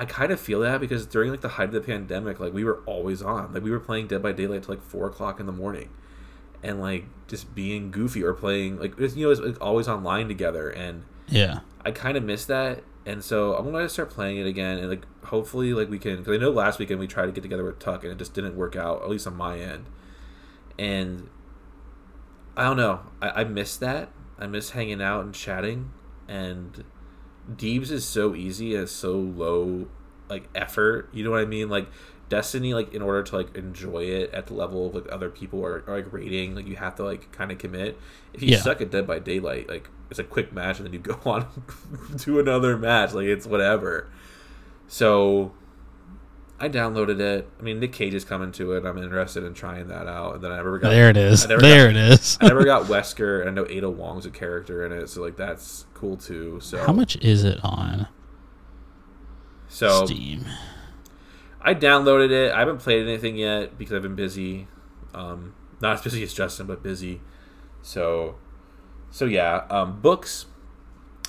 I 0.00 0.06
kind 0.06 0.32
of 0.32 0.40
feel 0.40 0.60
that 0.60 0.80
because 0.80 1.04
during 1.04 1.30
like 1.30 1.42
the 1.42 1.50
height 1.50 1.68
of 1.68 1.72
the 1.72 1.80
pandemic, 1.82 2.40
like 2.40 2.54
we 2.54 2.64
were 2.64 2.80
always 2.86 3.20
on. 3.20 3.52
Like 3.52 3.62
we 3.62 3.70
were 3.70 3.78
playing 3.78 4.06
Dead 4.06 4.22
by 4.22 4.32
Daylight 4.32 4.62
till 4.62 4.74
like 4.74 4.82
four 4.82 5.06
o'clock 5.06 5.38
in 5.40 5.44
the 5.44 5.52
morning, 5.52 5.90
and 6.62 6.80
like 6.80 7.04
just 7.28 7.54
being 7.54 7.90
goofy 7.90 8.24
or 8.24 8.32
playing 8.32 8.78
like 8.78 8.98
you 8.98 9.26
know 9.26 9.30
it's, 9.30 9.40
like, 9.42 9.60
always 9.60 9.88
online 9.88 10.26
together. 10.26 10.70
And 10.70 11.04
Yeah. 11.28 11.60
I 11.84 11.90
kind 11.90 12.16
of 12.16 12.24
miss 12.24 12.46
that. 12.46 12.82
And 13.04 13.22
so 13.22 13.54
I'm 13.54 13.70
gonna 13.70 13.90
start 13.90 14.08
playing 14.08 14.38
it 14.38 14.46
again, 14.46 14.78
and 14.78 14.88
like 14.88 15.04
hopefully 15.26 15.74
like 15.74 15.90
we 15.90 15.98
can. 15.98 16.16
Because 16.16 16.34
I 16.34 16.38
know 16.38 16.50
last 16.50 16.78
weekend 16.78 16.98
we 16.98 17.06
tried 17.06 17.26
to 17.26 17.32
get 17.32 17.42
together 17.42 17.64
with 17.64 17.78
Tuck, 17.78 18.02
and 18.02 18.10
it 18.10 18.16
just 18.16 18.32
didn't 18.32 18.56
work 18.56 18.76
out, 18.76 19.02
at 19.02 19.10
least 19.10 19.26
on 19.26 19.36
my 19.36 19.58
end. 19.58 19.84
And 20.78 21.28
I 22.60 22.64
don't 22.64 22.76
know. 22.76 23.00
I, 23.22 23.40
I 23.40 23.44
miss 23.44 23.76
that. 23.78 24.10
I 24.38 24.46
miss 24.46 24.70
hanging 24.70 25.00
out 25.02 25.24
and 25.24 25.34
chatting. 25.34 25.92
And 26.28 26.84
Deebs 27.50 27.90
is 27.90 28.04
so 28.04 28.34
easy 28.34 28.76
and 28.76 28.86
so 28.88 29.12
low 29.14 29.88
like 30.28 30.48
effort. 30.54 31.08
You 31.12 31.24
know 31.24 31.30
what 31.30 31.40
I 31.40 31.46
mean? 31.46 31.70
Like 31.70 31.88
Destiny, 32.28 32.74
like 32.74 32.92
in 32.92 33.00
order 33.02 33.22
to 33.22 33.36
like 33.36 33.56
enjoy 33.56 34.04
it 34.04 34.32
at 34.34 34.46
the 34.48 34.54
level 34.54 34.86
of 34.88 34.94
like 34.94 35.10
other 35.10 35.30
people 35.30 35.64
are, 35.64 35.82
are 35.88 35.96
like 35.96 36.12
rating, 36.12 36.54
like 36.54 36.66
you 36.66 36.76
have 36.76 36.94
to 36.96 37.02
like 37.04 37.32
kind 37.32 37.50
of 37.50 37.56
commit. 37.58 37.98
If 38.34 38.42
you 38.42 38.50
Yeah. 38.50 38.58
suck 38.60 38.82
at 38.82 38.90
Dead 38.90 39.06
by 39.06 39.20
Daylight, 39.20 39.68
like 39.68 39.88
it's 40.10 40.18
a 40.20 40.24
quick 40.24 40.52
match 40.52 40.76
and 40.78 40.86
then 40.86 40.92
you 40.92 40.98
go 41.00 41.18
on 41.30 41.46
to 42.18 42.38
another 42.40 42.76
match. 42.76 43.14
Like 43.14 43.26
it's 43.26 43.46
whatever. 43.46 44.10
So 44.86 45.52
I 46.62 46.68
downloaded 46.68 47.20
it. 47.20 47.48
I 47.58 47.62
mean, 47.62 47.80
Nick 47.80 47.94
Cage 47.94 48.12
is 48.12 48.24
coming 48.24 48.52
to 48.52 48.72
it. 48.72 48.84
I'm 48.84 48.98
interested 48.98 49.44
in 49.44 49.54
trying 49.54 49.88
that 49.88 50.06
out. 50.06 50.34
And 50.34 50.44
then 50.44 50.52
I 50.52 50.56
never 50.56 50.78
got 50.78 50.90
there. 50.90 51.08
It 51.08 51.16
is. 51.16 51.46
I 51.46 51.48
never 51.48 51.62
There 51.62 51.86
got- 51.90 51.96
it 51.96 52.12
is. 52.12 52.36
I 52.40 52.48
never 52.48 52.64
got 52.64 52.82
Wesker, 52.86 53.40
and 53.40 53.48
I 53.48 53.52
know 53.52 53.66
Ada 53.66 53.88
Wong's 53.88 54.26
a 54.26 54.30
character 54.30 54.84
in 54.84 54.92
it, 54.92 55.08
so 55.08 55.22
like 55.22 55.36
that's 55.36 55.86
cool 55.94 56.16
too. 56.18 56.60
So 56.60 56.84
How 56.84 56.92
much 56.92 57.16
is 57.16 57.44
it 57.44 57.58
on 57.64 58.08
So 59.68 60.04
Steam? 60.06 60.44
I 61.62 61.74
downloaded 61.74 62.30
it. 62.30 62.52
I 62.52 62.58
haven't 62.60 62.78
played 62.78 63.06
anything 63.06 63.36
yet 63.36 63.76
because 63.78 63.94
I've 63.94 64.02
been 64.02 64.14
busy. 64.14 64.66
Um, 65.14 65.54
not 65.80 65.94
as 65.94 66.02
busy 66.02 66.22
as 66.22 66.32
Justin, 66.32 66.66
but 66.66 66.82
busy. 66.82 67.20
So, 67.82 68.36
so 69.10 69.24
yeah. 69.26 69.64
Um, 69.70 70.00
books. 70.00 70.46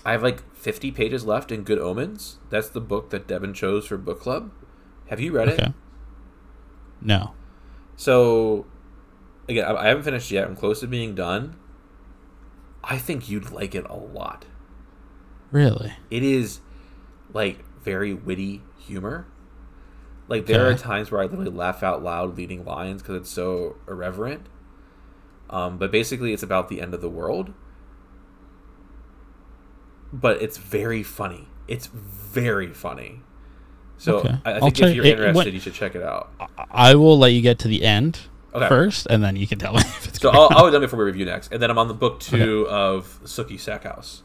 I 0.03 0.13
have 0.13 0.23
like 0.23 0.41
50 0.55 0.91
pages 0.91 1.25
left 1.25 1.51
in 1.51 1.63
Good 1.63 1.77
Omens. 1.77 2.39
That's 2.49 2.69
the 2.69 2.81
book 2.81 3.11
that 3.11 3.27
Devin 3.27 3.53
chose 3.53 3.85
for 3.85 3.97
book 3.97 4.19
club. 4.19 4.51
Have 5.11 5.19
you 5.19 5.33
read 5.33 5.49
it? 5.49 5.57
No. 7.01 7.33
So, 7.97 8.65
again, 9.49 9.65
I 9.65 9.87
haven't 9.89 10.03
finished 10.03 10.31
yet. 10.31 10.47
I'm 10.47 10.55
close 10.55 10.79
to 10.79 10.87
being 10.87 11.15
done. 11.15 11.57
I 12.81 12.97
think 12.97 13.29
you'd 13.29 13.51
like 13.51 13.75
it 13.75 13.85
a 13.89 13.95
lot. 13.95 14.45
Really? 15.51 15.91
It 16.09 16.23
is 16.23 16.61
like 17.33 17.65
very 17.83 18.13
witty 18.13 18.61
humor. 18.79 19.27
Like 20.29 20.45
there 20.45 20.65
are 20.65 20.75
times 20.75 21.11
where 21.11 21.19
I 21.19 21.25
literally 21.25 21.51
laugh 21.51 21.83
out 21.83 22.01
loud 22.01 22.37
leading 22.37 22.63
lines 22.63 23.01
because 23.01 23.17
it's 23.17 23.29
so 23.29 23.75
irreverent. 23.89 24.47
Um, 25.49 25.77
but 25.77 25.91
basically, 25.91 26.31
it's 26.31 26.41
about 26.41 26.69
the 26.69 26.79
end 26.79 26.93
of 26.93 27.01
the 27.01 27.09
world. 27.09 27.53
But 30.13 30.41
it's 30.41 30.55
very 30.57 31.03
funny. 31.03 31.49
It's 31.67 31.87
very 31.87 32.71
funny. 32.71 33.23
So 34.01 34.17
Okay. 34.17 34.35
I, 34.45 34.53
I 34.53 34.59
think 34.61 34.79
if 34.79 34.95
you're 34.95 35.05
it- 35.05 35.11
interested, 35.11 35.35
what- 35.35 35.53
you 35.53 35.59
should 35.59 35.75
check 35.75 35.93
it 35.93 36.01
out. 36.01 36.31
I 36.71 36.95
will 36.95 37.19
let 37.19 37.33
you 37.33 37.41
get 37.41 37.59
to 37.59 37.67
the 37.67 37.83
end 37.83 38.19
Okay. 38.55 38.67
first, 38.67 39.05
and 39.11 39.23
then 39.23 39.35
you 39.35 39.45
can 39.45 39.59
tell 39.59 39.73
me 39.73 39.79
if 39.85 40.07
it's 40.07 40.19
So 40.19 40.31
good. 40.31 40.37
I'll, 40.39 40.49
I'll 40.57 40.65
be 40.65 40.71
done 40.71 40.81
before 40.81 40.97
we 40.99 41.05
review 41.05 41.25
next, 41.25 41.51
and 41.53 41.61
then 41.61 41.69
I'm 41.69 41.77
on 41.77 41.87
the 41.87 41.93
book 41.93 42.19
two 42.19 42.67
of 42.67 43.19
Sookie 43.23 43.59
Stackhouse. 43.59 44.23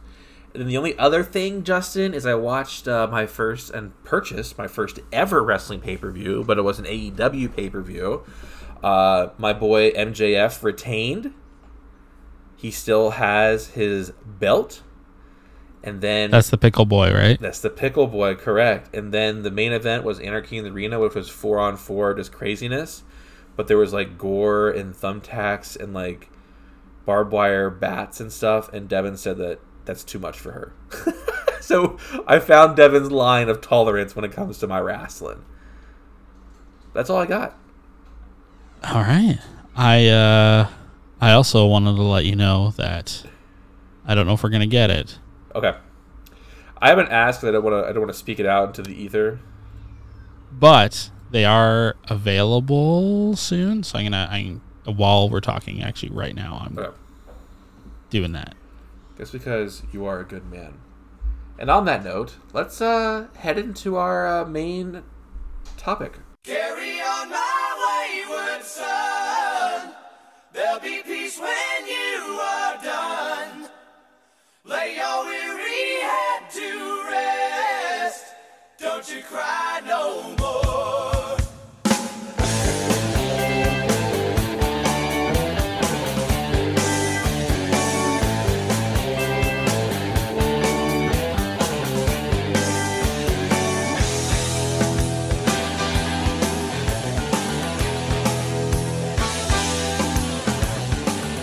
And 0.54 0.62
then 0.62 0.68
the 0.68 0.78
only 0.78 0.98
other 0.98 1.22
thing, 1.22 1.62
Justin, 1.62 2.14
is 2.14 2.24
I 2.24 2.34
watched 2.34 2.88
uh, 2.88 3.06
my 3.08 3.26
first 3.26 3.68
and 3.70 3.92
purchased 4.02 4.56
my 4.56 4.66
first 4.66 4.98
ever 5.12 5.42
wrestling 5.44 5.80
pay 5.80 5.98
per 5.98 6.10
view, 6.10 6.42
but 6.46 6.56
it 6.56 6.62
was 6.62 6.78
an 6.78 6.86
AEW 6.86 7.54
pay 7.54 7.68
per 7.68 7.82
view. 7.82 8.24
Uh, 8.82 9.28
my 9.36 9.52
boy 9.52 9.90
MJF 9.90 10.62
retained. 10.62 11.34
He 12.56 12.70
still 12.70 13.10
has 13.10 13.68
his 13.68 14.12
belt, 14.24 14.80
and 15.86 16.00
then 16.00 16.30
That's 16.32 16.50
the 16.50 16.58
pickle 16.58 16.84
boy, 16.84 17.12
right? 17.14 17.40
that's 17.40 17.60
the 17.60 17.70
pickle 17.70 18.08
boy, 18.08 18.34
correct. 18.34 18.94
And 18.94 19.14
then 19.14 19.42
the 19.42 19.50
main 19.52 19.72
event 19.72 20.02
was 20.04 20.18
Anarchy 20.20 20.58
in 20.58 20.64
the 20.64 20.70
Arena, 20.70 20.98
which 20.98 21.14
was 21.14 21.28
four 21.30 21.58
on 21.60 21.76
four, 21.76 22.12
just 22.12 22.32
craziness. 22.32 23.04
But 23.54 23.68
there 23.68 23.78
was 23.78 23.92
like 23.92 24.18
gore 24.18 24.68
and 24.68 24.94
thumbtacks 24.94 25.78
and 25.80 25.94
like 25.94 26.28
barbed 27.06 27.32
wire 27.32 27.70
bats 27.70 28.20
and 28.20 28.32
stuff. 28.32 28.70
And 28.72 28.88
Devin 28.88 29.16
said 29.16 29.38
that 29.38 29.60
that's 29.84 30.02
too 30.04 30.18
much 30.18 30.38
for 30.38 30.50
her. 30.52 30.72
so 31.60 31.96
I 32.26 32.40
found 32.40 32.76
Devin's 32.76 33.12
line 33.12 33.48
of 33.48 33.60
tolerance 33.60 34.16
when 34.16 34.24
it 34.24 34.32
comes 34.32 34.58
to 34.58 34.66
my 34.66 34.80
wrestling. 34.80 35.44
That's 36.92 37.08
all 37.08 37.18
I 37.18 37.26
got. 37.26 37.56
All 38.82 39.02
right. 39.02 39.38
I 39.76 40.08
uh 40.08 40.68
I 41.20 41.32
also 41.32 41.64
wanted 41.66 41.94
to 41.96 42.02
let 42.02 42.24
you 42.24 42.34
know 42.34 42.70
that 42.76 43.24
I 44.04 44.14
don't 44.14 44.26
know 44.26 44.34
if 44.34 44.42
we're 44.42 44.50
gonna 44.50 44.66
get 44.66 44.90
it. 44.90 45.18
Okay. 45.56 45.74
I 46.80 46.88
haven't 46.90 47.08
asked. 47.08 47.40
'cause 47.40 47.48
I 47.48 47.52
don't 47.52 47.64
want 47.64 47.82
to. 47.84 47.88
I 47.88 47.92
don't 47.92 48.02
want 48.02 48.12
to 48.12 48.18
speak 48.18 48.38
it 48.38 48.46
out 48.46 48.68
into 48.68 48.82
the 48.82 48.94
ether. 48.94 49.40
But 50.52 51.10
they 51.30 51.44
are 51.44 51.96
available 52.08 53.34
soon. 53.36 53.82
So 53.82 53.98
I'm 53.98 54.04
gonna 54.06 54.28
I 54.30 54.56
while 54.90 55.28
we're 55.28 55.40
talking 55.40 55.82
actually 55.82 56.10
right 56.10 56.34
now 56.34 56.62
I'm 56.64 56.78
Okay. 56.78 56.96
doing 58.10 58.32
that. 58.32 58.54
Just 59.18 59.32
because 59.32 59.82
you 59.92 60.04
are 60.06 60.20
a 60.20 60.24
good 60.24 60.50
man. 60.50 60.74
And 61.58 61.70
on 61.70 61.86
that 61.86 62.04
note, 62.04 62.36
let's 62.52 62.80
uh, 62.82 63.28
head 63.38 63.58
into 63.58 63.96
our 63.96 64.26
uh, 64.26 64.44
main 64.44 65.02
topic. 65.78 66.18
Carry 66.44 67.00
on 67.00 67.30
my 67.30 68.20
wayward 68.28 68.62
son. 68.62 69.92
There'll 70.52 70.80
be 70.80 71.00
peace 71.02 71.38
when 71.40 71.86
you 71.86 72.38
are 72.40 72.76
done. 72.82 73.68
Lay 74.64 74.96
your 74.96 75.24
Don't 79.06 79.18
you 79.18 79.22
cry 79.22 79.80
no 79.86 80.34
more. 80.36 81.36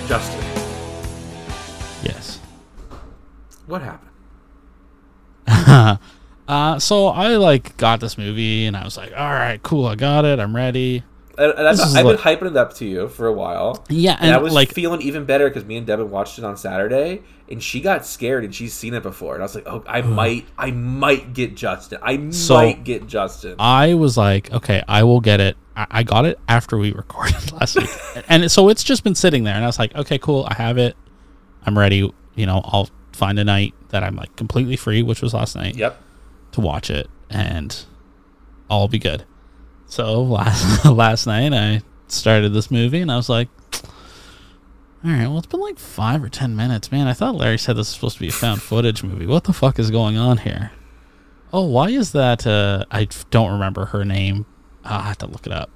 Justin, 0.09 0.43
Yes. 2.03 2.39
what 3.67 3.81
happened? 3.81 4.09
Uh 6.53 6.79
so 6.79 7.07
I 7.07 7.35
like 7.37 7.75
got 7.77 7.99
this 7.99 8.17
movie 8.17 8.65
and 8.65 8.77
I 8.77 8.83
was 8.83 8.95
like, 8.97 9.11
all 9.11 9.31
right, 9.31 9.61
cool, 9.63 9.87
I 9.87 9.95
got 9.95 10.23
it, 10.25 10.39
I'm 10.39 10.55
ready. 10.55 11.03
And, 11.35 11.51
and 11.57 11.67
I've, 11.67 11.79
I've 11.79 12.05
like- 12.05 12.17
been 12.17 12.17
hyping 12.17 12.51
it 12.51 12.57
up 12.57 12.73
to 12.75 12.85
you 12.85 13.07
for 13.09 13.25
a 13.25 13.33
while. 13.33 13.83
Yeah, 13.89 14.17
And, 14.21 14.31
I 14.35 14.37
was 14.37 14.53
like 14.53 14.69
feeling 14.69 15.01
even 15.01 15.25
better 15.25 15.49
because 15.49 15.65
me 15.65 15.77
and 15.77 15.87
Devin 15.87 16.11
watched 16.11 16.37
it 16.37 16.43
on 16.45 16.55
Saturday, 16.57 17.23
and 17.49 17.61
she 17.63 17.81
got 17.81 18.05
scared 18.05 18.43
and 18.43 18.53
she's 18.53 18.71
seen 18.71 18.93
it 18.93 19.01
before, 19.01 19.33
and 19.33 19.41
I 19.41 19.45
was 19.45 19.55
like, 19.55 19.65
"Oh, 19.67 19.83
I 19.87 20.01
might, 20.03 20.45
I 20.59 20.69
might 20.69 21.33
get 21.33 21.55
Justin. 21.55 21.97
I 22.03 22.29
So- 22.29 22.53
might 22.57 22.83
get 22.83 23.07
Justin." 23.07 23.55
I 23.57 23.95
was 23.95 24.15
like, 24.15 24.51
okay, 24.53 24.83
I 24.87 25.01
will 25.03 25.21
get 25.21 25.39
it. 25.41 25.57
I, 25.75 25.87
I 25.89 26.03
got 26.03 26.25
it 26.25 26.37
after 26.47 26.77
we 26.77 26.91
recorded 27.03 27.51
last 27.51 27.77
week, 27.77 27.89
and 28.29 28.51
so 28.51 28.69
it's 28.69 28.83
just 28.83 29.03
been 29.03 29.15
sitting 29.15 29.43
there. 29.43 29.55
And 29.55 29.63
I 29.63 29.67
was 29.67 29.79
like, 29.79 29.95
okay, 29.95 30.19
cool, 30.19 30.45
I 30.47 30.53
have 30.53 30.77
it. 30.77 30.95
I'm 31.65 31.75
ready. 31.79 32.13
You 32.35 32.45
know, 32.45 32.61
I'll 32.63 32.89
find 33.11 33.39
a 33.39 33.43
night 33.43 33.73
that 33.89 34.03
I'm 34.03 34.15
like 34.15 34.35
completely 34.35 34.75
free, 34.75 35.01
which 35.01 35.23
was 35.23 35.33
last 35.33 35.55
night, 35.55 35.75
yep. 35.75 35.99
To 36.53 36.61
watch 36.61 36.89
it, 36.89 37.09
and 37.29 37.85
I'll 38.69 38.87
be 38.87 38.99
good. 38.99 39.25
So 39.85 40.21
last 40.21 40.85
last 40.89 41.27
night 41.27 41.53
I 41.53 41.81
started 42.07 42.53
this 42.53 42.71
movie, 42.71 43.01
and 43.01 43.11
I 43.11 43.15
was 43.15 43.29
like. 43.29 43.49
All 45.05 45.11
right, 45.11 45.27
well, 45.27 45.37
it's 45.37 45.47
been 45.47 45.59
like 45.59 45.79
five 45.79 46.23
or 46.23 46.29
ten 46.29 46.55
minutes, 46.55 46.89
man. 46.89 47.07
I 47.07 47.13
thought 47.13 47.35
Larry 47.35 47.57
said 47.57 47.73
this 47.73 47.79
was 47.79 47.89
supposed 47.89 48.15
to 48.15 48.21
be 48.21 48.29
a 48.29 48.31
found 48.31 48.61
footage 48.61 49.03
movie. 49.03 49.25
What 49.25 49.43
the 49.43 49.51
fuck 49.51 49.77
is 49.77 49.91
going 49.91 50.15
on 50.15 50.37
here? 50.37 50.71
Oh, 51.51 51.65
why 51.65 51.89
is 51.89 52.13
that? 52.13 52.47
Uh, 52.47 52.85
I 52.89 53.09
don't 53.29 53.51
remember 53.51 53.87
her 53.87 54.05
name. 54.05 54.45
I'll 54.85 55.01
have 55.01 55.17
to 55.17 55.27
look 55.27 55.45
it 55.45 55.51
up. 55.51 55.69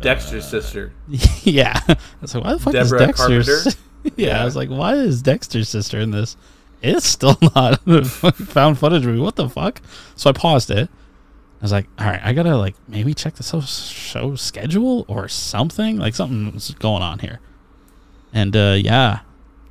Dexter's 0.00 0.46
sister. 0.46 0.92
yeah, 1.42 1.80
I 1.88 1.96
was 2.20 2.34
like, 2.34 2.44
why 2.44 2.52
the 2.52 2.58
fuck 2.58 2.72
Deborah 2.74 3.00
is 3.00 3.06
Dexter's? 3.06 3.76
Yeah, 4.04 4.12
Yeah. 4.16 4.42
I 4.42 4.44
was 4.44 4.56
like, 4.56 4.68
why 4.68 4.94
is 4.94 5.22
Dexter's 5.22 5.68
sister 5.68 5.98
in 5.98 6.10
this? 6.10 6.36
It's 6.82 7.06
still 7.06 7.38
not 7.54 7.80
found 8.34 8.78
footage 8.78 9.04
movie. 9.04 9.20
What 9.20 9.36
the 9.36 9.48
fuck? 9.48 9.80
So 10.16 10.30
I 10.30 10.32
paused 10.32 10.70
it. 10.70 10.88
I 10.88 11.62
was 11.64 11.72
like, 11.72 11.86
all 11.98 12.06
right, 12.06 12.20
I 12.22 12.32
gotta 12.32 12.56
like 12.56 12.74
maybe 12.88 13.14
check 13.14 13.34
the 13.34 13.60
show, 13.62 14.34
schedule 14.34 15.04
or 15.08 15.28
something. 15.28 15.96
Like 15.96 16.14
something's 16.14 16.72
going 16.74 17.02
on 17.02 17.20
here. 17.20 17.38
And 18.32 18.56
uh, 18.56 18.76
yeah, 18.78 19.20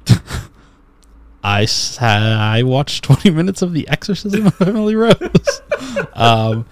I 1.43 2.61
watched 2.65 3.03
20 3.05 3.31
minutes 3.31 3.61
of 3.61 3.73
The 3.73 3.87
Exorcism 3.89 4.47
of 4.47 4.61
Emily 4.61 4.95
Rose. 4.95 5.61
um, 6.13 6.65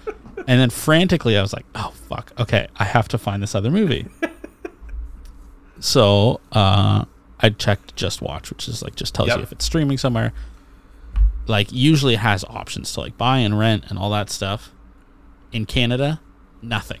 and 0.46 0.60
then 0.60 0.70
frantically, 0.70 1.36
I 1.36 1.42
was 1.42 1.52
like, 1.52 1.66
oh, 1.74 1.92
fuck. 2.08 2.32
Okay, 2.38 2.68
I 2.76 2.84
have 2.84 3.08
to 3.08 3.18
find 3.18 3.42
this 3.42 3.54
other 3.54 3.70
movie. 3.70 4.06
so 5.80 6.40
uh, 6.52 7.04
I 7.42 7.50
checked 7.50 7.96
Just 7.96 8.20
Watch, 8.22 8.50
which 8.50 8.68
is 8.68 8.82
like 8.82 8.94
just 8.96 9.14
tells 9.14 9.28
Yep. 9.28 9.36
you 9.38 9.42
if 9.42 9.52
it's 9.52 9.64
streaming 9.64 9.98
somewhere. 9.98 10.32
Like, 11.46 11.72
usually 11.72 12.14
it 12.14 12.20
has 12.20 12.44
options 12.44 12.92
to 12.94 13.00
like 13.00 13.16
buy 13.18 13.38
and 13.38 13.58
rent 13.58 13.84
and 13.88 13.98
all 13.98 14.10
that 14.10 14.30
stuff. 14.30 14.72
In 15.52 15.64
Canada, 15.66 16.20
nothing. 16.62 17.00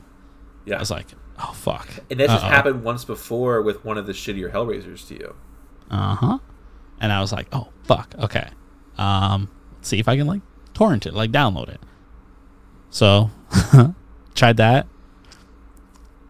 Yeah. 0.64 0.76
I 0.76 0.78
was 0.80 0.90
like, 0.90 1.06
oh, 1.38 1.52
fuck. 1.52 1.88
and 2.10 2.18
that 2.18 2.28
just 2.28 2.44
Uh-oh. 2.44 2.50
happened 2.50 2.82
once 2.82 3.04
before 3.04 3.62
with 3.62 3.84
one 3.84 3.96
of 3.98 4.06
the 4.06 4.12
shittier 4.12 4.50
Hellraisers 4.52 5.06
to 5.08 5.14
you. 5.14 5.34
Uh 5.90 6.14
huh. 6.16 6.38
And 7.00 7.12
I 7.12 7.20
was 7.20 7.32
like, 7.32 7.46
oh 7.52 7.68
fuck, 7.84 8.14
okay. 8.18 8.48
Um, 8.98 9.50
let's 9.76 9.88
see 9.88 9.98
if 9.98 10.08
I 10.08 10.16
can 10.16 10.26
like 10.26 10.42
torrent 10.74 11.06
it, 11.06 11.14
like 11.14 11.30
download 11.30 11.68
it. 11.68 11.80
So 12.90 13.30
tried 14.34 14.56
that. 14.56 14.86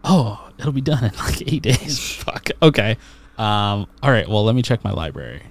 Oh, 0.03 0.49
it'll 0.57 0.71
be 0.71 0.81
done 0.81 1.03
in 1.03 1.11
like 1.17 1.41
eight 1.51 1.61
days. 1.63 1.99
fuck. 2.15 2.49
Okay. 2.61 2.97
Um. 3.41 3.87
All 4.03 4.11
right. 4.11 4.27
Well, 4.27 4.43
let 4.43 4.55
me 4.55 4.61
check 4.61 4.83
my 4.83 4.91
library. 4.91 5.41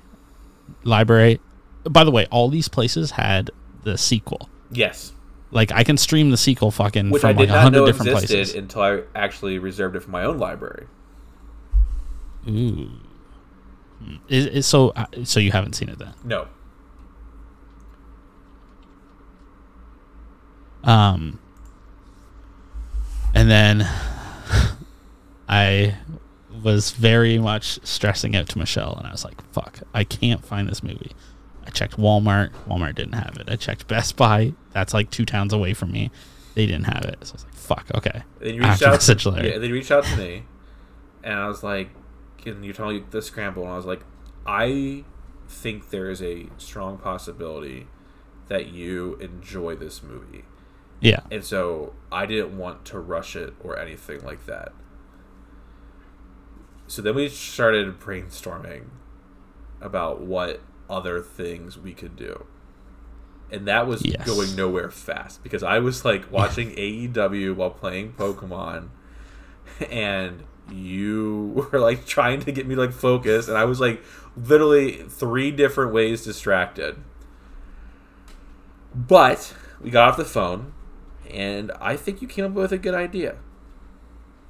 library. 0.85 1.41
By 1.85 2.05
the 2.05 2.11
way, 2.11 2.27
all 2.31 2.49
these 2.49 2.69
places 2.69 3.13
had 3.13 3.51
the 3.85 3.97
sequel. 3.99 4.49
Yes, 4.71 5.13
Like 5.51 5.73
I 5.73 5.83
can 5.83 5.97
stream 5.97 6.31
the 6.31 6.37
sequel 6.37 6.71
fucking 6.71 7.11
which 7.11 7.25
I 7.25 7.31
from 7.33 7.39
did 7.39 7.49
like 7.49 7.49
a 7.49 7.53
not 7.53 7.63
hundred 7.63 7.79
know 7.81 7.87
different 7.87 8.11
existed 8.13 8.37
places. 8.37 8.55
until 8.55 8.83
I 8.83 9.01
actually 9.17 9.59
reserved 9.59 9.97
it 9.97 10.01
for 10.01 10.11
my 10.11 10.23
own 10.25 10.39
library. 10.39 10.87
Ooh. 12.49 12.91
Is, 14.29 14.47
is 14.47 14.67
so 14.67 14.91
uh, 14.91 15.07
so 15.25 15.41
you 15.41 15.51
haven't 15.53 15.73
seen 15.75 15.89
it 15.89 15.99
then? 15.99 16.15
No, 16.25 16.47
Um, 20.85 21.39
and 23.35 23.51
then 23.51 23.83
I 25.49 25.97
was 26.63 26.91
very 26.91 27.39
much 27.39 27.79
stressing 27.87 28.35
out 28.37 28.49
to 28.51 28.59
Michelle, 28.59 28.95
and 28.97 29.07
I 29.07 29.13
was 29.13 29.25
like, 29.25 29.41
"Fuck, 29.53 29.81
I 29.95 30.05
can't 30.05 30.45
find 30.45 30.69
this 30.69 30.83
movie." 30.83 31.13
I 31.67 31.71
checked 31.71 31.97
Walmart. 31.97 32.51
Walmart 32.69 32.95
didn't 32.95 33.15
have 33.15 33.37
it. 33.37 33.49
I 33.51 33.57
checked 33.57 33.87
Best 33.87 34.17
Buy. 34.17 34.55
That's 34.73 34.93
like 34.95 35.11
two 35.11 35.25
towns 35.25 35.53
away 35.53 35.75
from 35.75 35.93
me. 35.93 36.11
They 36.55 36.67
didn't 36.67 36.85
have 36.85 37.05
it. 37.05 37.19
So 37.23 37.33
I 37.33 37.35
was 37.35 37.45
like, 37.45 37.55
"Fuck, 37.55 37.87
okay." 37.95 38.23
Then 38.41 38.55
you 38.55 38.63
reached 38.63 38.83
out. 38.83 39.01
To, 39.01 39.49
yeah, 39.49 39.59
they 39.59 39.71
reached 39.73 39.91
out 39.91 40.05
to 40.05 40.17
me, 40.17 40.45
and 41.23 41.35
I 41.39 41.47
was 41.47 41.63
like, 41.63 41.91
"Can 42.39 42.63
you 42.65 42.73
tell 42.73 42.91
me 42.91 43.05
the 43.11 43.23
scramble?" 43.23 43.63
And 43.65 43.73
I 43.73 43.77
was 43.77 43.87
like, 43.87 44.01
"I 44.47 45.05
think 45.49 45.91
there 45.91 46.11
is 46.11 46.23
a 46.23 46.47
strong 46.59 46.99
possibility 46.99 47.87
that 48.49 48.69
you 48.69 49.17
enjoy 49.21 49.77
this 49.77 50.03
movie." 50.03 50.45
Yeah, 51.01 51.21
And 51.31 51.43
so 51.43 51.95
I 52.13 52.27
didn't 52.27 52.59
want 52.59 52.85
to 52.87 52.99
rush 52.99 53.35
it 53.35 53.55
or 53.65 53.79
anything 53.79 54.23
like 54.23 54.45
that. 54.45 54.73
So 56.91 57.03
then 57.03 57.15
we 57.15 57.29
started 57.29 58.01
brainstorming 58.01 58.87
about 59.81 60.23
what 60.23 60.61
other 60.89 61.21
things 61.21 61.79
we 61.79 61.95
could 61.95 62.17
do. 62.17 62.47
And 63.49 63.65
that 63.69 63.87
was 63.87 64.05
Yes. 64.05 64.27
going 64.27 64.57
nowhere 64.57 64.91
fast 64.91 65.45
because 65.45 65.63
I 65.63 65.79
was 65.79 66.05
like 66.05 66.33
watching 66.33 66.73
AEW 66.77 67.55
while 67.55 67.71
playing 67.71 68.15
Pokemon 68.15 68.89
and 69.89 70.43
you 70.69 71.69
were 71.73 71.79
like 71.79 72.07
trying 72.07 72.41
to 72.41 72.51
get 72.51 72.67
me 72.67 72.75
like 72.75 72.91
focus 72.91 73.47
and 73.47 73.57
I 73.57 73.67
was 73.67 73.79
like 73.79 74.03
literally 74.37 75.05
three 75.09 75.53
different 75.53 75.93
ways 75.93 76.25
distracted. 76.25 76.97
But 78.93 79.55
we 79.81 79.91
got 79.91 80.09
off 80.09 80.17
the 80.17 80.25
phone 80.25 80.73
and 81.33 81.71
I 81.81 81.95
think 81.95 82.21
you 82.21 82.27
came 82.27 82.47
up 82.47 82.51
with 82.51 82.73
a 82.73 82.79
good 82.79 82.95
idea. 82.95 83.37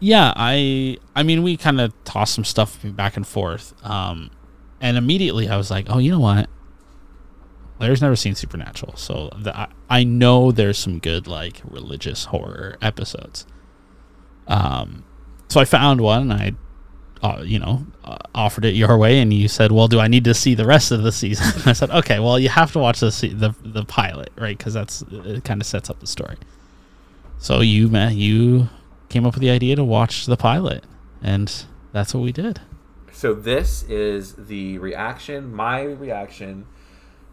Yeah. 0.00 0.32
I 0.34 0.98
I 1.14 1.22
mean, 1.22 1.42
we 1.42 1.56
kind 1.56 1.80
of 1.80 1.92
tossed 2.04 2.34
some 2.34 2.44
stuff 2.44 2.78
back 2.82 3.16
and 3.16 3.26
forth, 3.26 3.74
um, 3.84 4.30
and 4.80 4.96
immediately 4.96 5.48
I 5.48 5.56
was 5.56 5.70
like, 5.70 5.86
"Oh, 5.88 5.98
you 5.98 6.10
know 6.10 6.20
what? 6.20 6.48
Larry's 7.78 8.02
never 8.02 8.16
seen 8.16 8.34
Supernatural, 8.34 8.96
so 8.96 9.30
the, 9.38 9.56
I, 9.56 9.68
I 9.88 10.04
know 10.04 10.52
there's 10.52 10.78
some 10.78 10.98
good 10.98 11.26
like 11.26 11.62
religious 11.64 12.26
horror 12.26 12.76
episodes. 12.82 13.46
Um, 14.46 15.04
so 15.48 15.60
I 15.60 15.64
found 15.64 16.02
one, 16.02 16.30
and 16.30 16.32
I, 16.32 17.26
uh, 17.26 17.42
you 17.42 17.58
know, 17.58 17.86
uh, 18.04 18.18
offered 18.34 18.66
it 18.66 18.74
your 18.74 18.98
way, 18.98 19.18
and 19.20 19.32
you 19.32 19.48
said, 19.48 19.72
"Well, 19.72 19.88
do 19.88 19.98
I 19.98 20.08
need 20.08 20.24
to 20.24 20.34
see 20.34 20.54
the 20.54 20.66
rest 20.66 20.92
of 20.92 21.02
the 21.02 21.12
season?" 21.12 21.62
I 21.66 21.72
said, 21.72 21.90
"Okay, 21.90 22.18
well, 22.18 22.38
you 22.38 22.50
have 22.50 22.72
to 22.72 22.78
watch 22.78 23.00
the 23.00 23.10
the 23.34 23.54
the 23.66 23.84
pilot, 23.86 24.30
right? 24.36 24.56
Because 24.56 24.74
that's 24.74 25.02
it. 25.10 25.44
Kind 25.44 25.60
of 25.62 25.66
sets 25.66 25.88
up 25.88 26.00
the 26.00 26.06
story." 26.06 26.36
So 27.38 27.60
you 27.62 27.88
ma- 27.88 28.08
you 28.08 28.68
came 29.10 29.26
up 29.26 29.34
with 29.34 29.42
the 29.42 29.50
idea 29.50 29.76
to 29.76 29.84
watch 29.84 30.24
the 30.24 30.36
pilot, 30.36 30.84
and 31.22 31.66
that's 31.92 32.14
what 32.14 32.22
we 32.22 32.32
did. 32.32 32.60
So 33.12 33.34
this 33.34 33.82
is 33.82 34.34
the 34.34 34.78
reaction, 34.78 35.52
my 35.52 35.82
reaction 35.82 36.66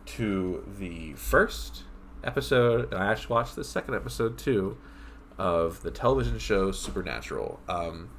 to 0.07 0.65
the 0.77 1.13
first 1.13 1.83
episode, 2.23 2.91
and 2.91 3.01
I 3.01 3.11
actually 3.11 3.33
watched 3.33 3.55
the 3.55 3.63
second 3.63 3.95
episode 3.95 4.37
too 4.37 4.77
of 5.37 5.81
the 5.83 5.91
television 5.91 6.39
show 6.39 6.71
Supernatural. 6.71 7.59
Um, 7.69 8.09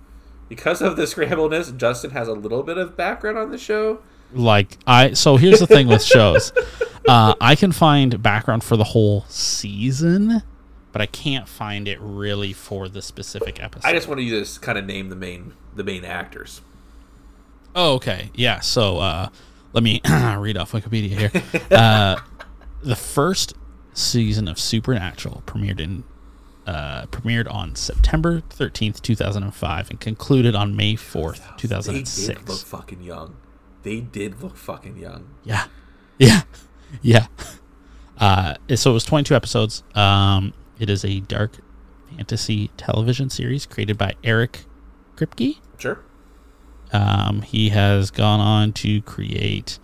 because 0.49 0.81
of 0.81 0.97
the 0.97 1.03
scrambleness, 1.03 1.77
Justin 1.77 2.13
has 2.13 2.29
a 2.29 2.33
little 2.33 2.63
bit 2.63 2.79
of 2.79 2.97
background 2.97 3.37
on 3.37 3.51
the 3.51 3.59
show. 3.59 4.01
like 4.33 4.79
I 4.87 5.13
so 5.13 5.37
here's 5.37 5.61
the 5.61 5.67
thing 5.67 5.89
with 5.89 6.03
shows. 6.03 6.53
Uh, 7.09 7.35
I 7.41 7.55
can 7.55 7.73
find 7.73 8.23
background 8.23 8.63
for 8.63 8.77
the 8.77 8.85
whole 8.85 9.25
season, 9.31 10.43
but 10.93 11.03
I 11.03 11.07
can't 11.07 11.49
find 11.49 11.87
it 11.87 11.99
really 12.01 12.53
for 12.53 12.89
the 12.89 13.03
specific 13.03 13.63
episode. 13.63 13.89
I 13.89 13.93
just 13.93 14.09
want 14.09 14.21
you 14.21 14.31
to 14.31 14.41
just 14.41 14.63
kind 14.63 14.79
of 14.79 14.85
name 14.85 15.09
the 15.09 15.17
main 15.17 15.55
the 15.75 15.85
main 15.85 16.05
actors. 16.05 16.61
Oh, 17.75 17.95
okay. 17.95 18.31
Yeah. 18.35 18.61
So 18.61 18.99
uh, 18.99 19.29
let 19.73 19.85
me 19.85 20.01
read 20.39 20.57
off 20.57 20.73
Wikipedia 20.73 21.11
here. 21.11 21.31
Uh, 21.71 22.17
the 22.83 22.97
first 22.97 23.55
season 23.93 24.49
of 24.49 24.59
Supernatural 24.59 25.43
premiered 25.47 25.81
in 25.81 26.05
uh, 26.67 27.07
premiered 27.07 27.53
on 27.53 27.75
September 27.75 28.41
thirteenth, 28.51 29.03
two 29.03 29.15
thousand 29.15 29.43
and 29.43 29.55
five, 29.55 29.91
and 29.91 30.01
concluded 30.01 30.55
on 30.55 30.77
May 30.77 30.97
fourth, 30.97 31.47
two 31.57 31.69
thousand 31.69 31.97
and 31.97 32.09
six. 32.09 32.27
They 32.27 32.35
did 32.35 32.49
look 32.49 32.61
fucking 32.61 33.03
young. 33.03 33.37
They 33.83 34.01
did 34.01 34.43
look 34.43 34.57
fucking 34.57 34.97
young. 34.99 35.35
Yeah. 35.45 35.67
Yeah. 36.21 36.43
Yeah. 37.01 37.27
Uh, 38.21 38.55
so 38.75 38.91
it 38.91 38.95
was 38.95 39.05
22 39.05 39.33
episodes. 39.37 39.85
Um, 39.95 40.53
it 40.79 40.91
is 40.91 41.05
a 41.05 41.21
dark 41.21 41.53
fantasy 42.17 42.71
television 42.77 43.31
series 43.31 43.67
created 43.67 43.99
by 43.99 44.15
Eric 44.25 44.65
Kripke. 45.17 45.59
Sure. 45.79 46.01
Um, 46.93 47.43
he 47.43 47.69
has 47.71 48.11
gone 48.11 48.41
on 48.41 48.73
to 48.75 49.03
create 49.03 49.79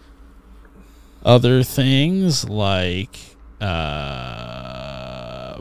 other 1.25 1.63
things 1.63 2.49
like 2.49 3.37
uh, 3.61 5.61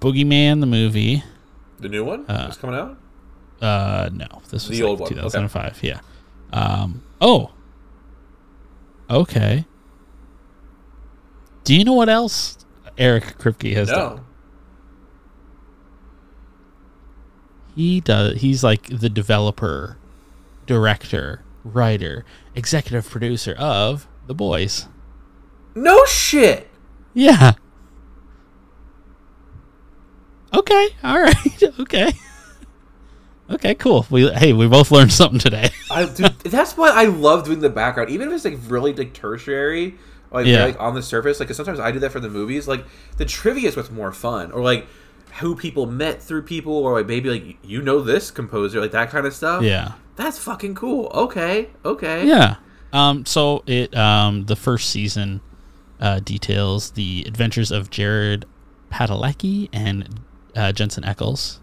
Boogeyman, 0.00 0.60
the 0.60 0.66
movie. 0.66 1.22
The 1.80 1.88
new 1.88 2.04
one 2.04 2.24
Uh, 2.26 2.46
is 2.50 2.56
coming 2.56 2.76
out. 2.76 2.96
Uh, 3.60 4.08
no, 4.12 4.26
this 4.50 4.68
was 4.68 4.78
The 4.78 4.84
like 4.84 4.90
old 4.90 5.00
one, 5.00 5.06
okay. 5.12 5.14
2005. 5.16 5.80
Yeah. 5.82 6.00
Um. 6.52 7.02
Oh. 7.20 7.50
Okay. 9.10 9.66
Do 11.64 11.74
you 11.74 11.84
know 11.84 11.92
what 11.94 12.08
else 12.08 12.63
Eric 12.96 13.38
Kripke 13.38 13.74
has 13.74 13.88
done? 13.88 14.24
He 17.74 18.00
does. 18.00 18.40
He's 18.40 18.62
like 18.62 18.86
the 18.86 19.08
developer, 19.10 19.98
director, 20.66 21.42
writer, 21.64 22.24
executive 22.54 23.08
producer 23.08 23.54
of 23.58 24.06
The 24.26 24.34
Boys. 24.34 24.86
No 25.74 26.04
shit. 26.04 26.70
Yeah. 27.14 27.52
Okay. 30.52 30.88
All 31.02 31.20
right. 31.20 31.34
Okay. 31.80 32.12
Okay. 33.50 33.74
Cool. 33.74 34.06
We 34.10 34.28
hey, 34.30 34.52
we 34.52 34.68
both 34.68 34.90
learned 34.90 35.12
something 35.12 35.38
today. 35.40 35.70
I 35.90 36.04
dude, 36.04 36.38
that's 36.40 36.76
why 36.76 36.90
I 36.90 37.06
love 37.06 37.44
doing 37.44 37.60
the 37.60 37.68
background, 37.70 38.10
even 38.10 38.28
if 38.28 38.34
it's 38.34 38.44
like 38.44 38.58
really 38.68 38.92
like 38.92 39.12
tertiary, 39.12 39.96
like, 40.34 40.46
Yeah. 40.46 40.64
like 40.64 40.76
on 40.80 40.94
the 40.94 41.02
surface. 41.02 41.40
Like 41.40 41.48
'cause 41.48 41.56
sometimes 41.56 41.80
I 41.80 41.90
do 41.92 41.98
that 42.00 42.12
for 42.12 42.20
the 42.20 42.28
movies. 42.28 42.68
Like 42.68 42.84
the 43.16 43.24
trivia 43.24 43.68
is 43.68 43.76
what's 43.76 43.90
more 43.90 44.12
fun, 44.12 44.52
or 44.52 44.60
like 44.62 44.86
who 45.40 45.56
people 45.56 45.86
met 45.86 46.22
through 46.22 46.42
people, 46.42 46.74
or 46.74 46.92
like 46.92 47.06
maybe 47.06 47.30
like 47.30 47.56
you 47.64 47.80
know 47.82 48.00
this 48.00 48.30
composer, 48.30 48.80
like 48.80 48.92
that 48.92 49.10
kind 49.10 49.26
of 49.26 49.34
stuff. 49.34 49.62
yeah. 49.62 49.92
that's 50.16 50.38
fucking 50.38 50.74
cool. 50.76 51.10
Okay, 51.14 51.68
okay. 51.84 52.26
Yeah. 52.26 52.56
Um, 52.92 53.26
so 53.26 53.64
it 53.66 53.96
um, 53.96 54.44
the 54.46 54.54
first 54.54 54.90
season 54.90 55.40
uh, 56.00 56.20
details 56.20 56.92
the 56.92 57.24
adventures 57.26 57.72
of 57.72 57.90
Jared 57.90 58.44
Padalecki 58.92 59.68
and 59.72 60.20
uh, 60.54 60.70
Jensen 60.70 61.02
Ackles 61.02 61.58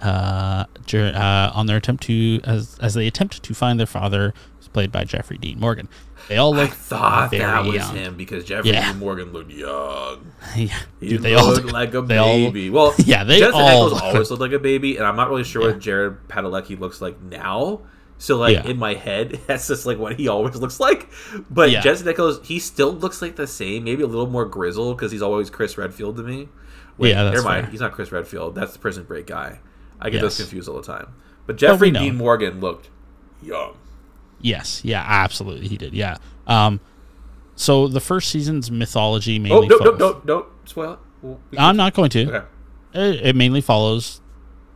uh, 0.00 0.64
uh, 0.92 1.50
on 1.54 1.66
their 1.66 1.76
attempt 1.76 2.02
to 2.04 2.40
as 2.42 2.76
as 2.80 2.94
they 2.94 3.06
attempt 3.06 3.42
to 3.44 3.54
find 3.54 3.78
their 3.78 3.86
father, 3.86 4.34
played 4.72 4.90
by 4.92 5.04
Jeffrey 5.04 5.38
Dean 5.38 5.58
Morgan. 5.60 5.88
They 6.28 6.36
all 6.36 6.58
I 6.58 6.66
thought 6.68 7.30
that 7.32 7.64
was 7.64 7.74
young. 7.74 7.96
him 7.96 8.16
because 8.16 8.44
Jeffrey 8.44 8.70
Yeah. 8.70 8.92
Dean 8.92 9.00
Morgan 9.00 9.32
looked 9.32 9.50
young. 9.50 10.32
yeah, 10.56 10.78
He 11.00 11.08
dude, 11.10 11.22
they 11.22 11.34
all 11.34 11.48
looked 11.48 11.66
do. 11.66 11.72
like 11.72 11.94
a 11.94 12.00
they 12.02 12.16
all- 12.18 12.26
baby. 12.36 12.70
well, 12.70 12.94
Yeah, 13.04 13.24
they 13.24 13.40
Jensen 13.40 13.60
all 13.60 13.88
Ackles 13.88 13.92
look- 13.94 14.02
always 14.02 14.30
looked 14.30 14.40
like 14.40 14.52
a 14.52 14.58
baby, 14.58 14.96
and 14.96 15.06
I'm 15.06 15.16
not 15.16 15.28
really 15.30 15.44
sure 15.44 15.62
Yeah. 15.62 15.68
what 15.68 15.78
Jared 15.80 16.28
Padalecki 16.28 16.78
looks 16.78 17.00
like 17.00 17.20
now. 17.22 17.80
So 18.18 18.36
like 18.36 18.54
Yeah. 18.54 18.66
in 18.66 18.78
my 18.78 18.94
head, 18.94 19.40
that's 19.48 19.66
just 19.66 19.84
like 19.84 19.98
what 19.98 20.14
he 20.16 20.28
always 20.28 20.54
looks 20.56 20.78
like. 20.78 21.08
But 21.50 21.70
Yeah. 21.72 21.80
Jensen 21.80 22.06
Ackles, 22.06 22.44
he 22.46 22.60
still 22.60 22.92
looks 22.92 23.20
like 23.20 23.34
the 23.36 23.48
same, 23.48 23.82
maybe 23.84 24.02
a 24.04 24.06
little 24.06 24.28
more 24.28 24.44
grizzled 24.44 24.96
because 24.96 25.10
he's 25.10 25.22
always 25.22 25.50
Chris 25.50 25.76
Redfield 25.76 26.16
to 26.18 26.22
me. 26.22 26.48
Wait, 26.98 27.10
Yeah, 27.10 27.24
that's 27.24 27.34
never 27.36 27.44
mind. 27.48 27.64
fair. 27.64 27.70
He's 27.72 27.80
not 27.80 27.92
Chris 27.92 28.12
Redfield. 28.12 28.54
That's 28.54 28.72
the 28.74 28.78
Prison 28.78 29.02
Break 29.04 29.26
guy. 29.26 29.58
I 30.00 30.10
get 30.10 30.20
those 30.20 30.36
confused 30.36 30.68
all 30.68 30.76
the 30.76 30.82
time. 30.82 31.08
But 31.46 31.56
Jeffrey. 31.56 31.90
Dean 31.90 32.16
Morgan 32.16 32.60
looked 32.60 32.90
young. 33.42 33.76
Yes, 34.42 34.84
yeah, 34.84 35.02
absolutely, 35.06 35.68
he 35.68 35.76
did. 35.76 35.94
Yeah. 35.94 36.18
Um, 36.46 36.80
so 37.54 37.86
the 37.88 38.00
first 38.00 38.28
season's 38.30 38.70
mythology 38.70 39.36
Oh 39.36 39.42
mainly. 39.42 39.68
no 39.68 39.76
no 39.78 39.96
follows- 39.96 40.22
no 40.26 40.34
no! 40.40 40.46
Spoil 40.64 40.92
it. 40.94 40.98
Well, 41.22 41.40
we 41.50 41.58
I'm 41.58 41.76
not 41.76 41.94
going 41.94 42.10
to. 42.10 42.34
Okay. 42.36 42.46
it, 42.94 43.26
it 43.26 43.36
mainly 43.36 43.60
follows 43.60 44.20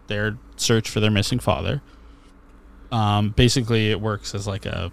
their 0.07 0.39
search 0.57 0.89
for 0.89 1.01
their 1.01 1.11
missing 1.11 1.39
father. 1.41 1.83
Um, 2.93 3.31
basically, 3.31 3.91
it 3.91 4.01
works 4.01 4.35
as 4.35 4.47
like 4.47 4.65
a 4.67 4.93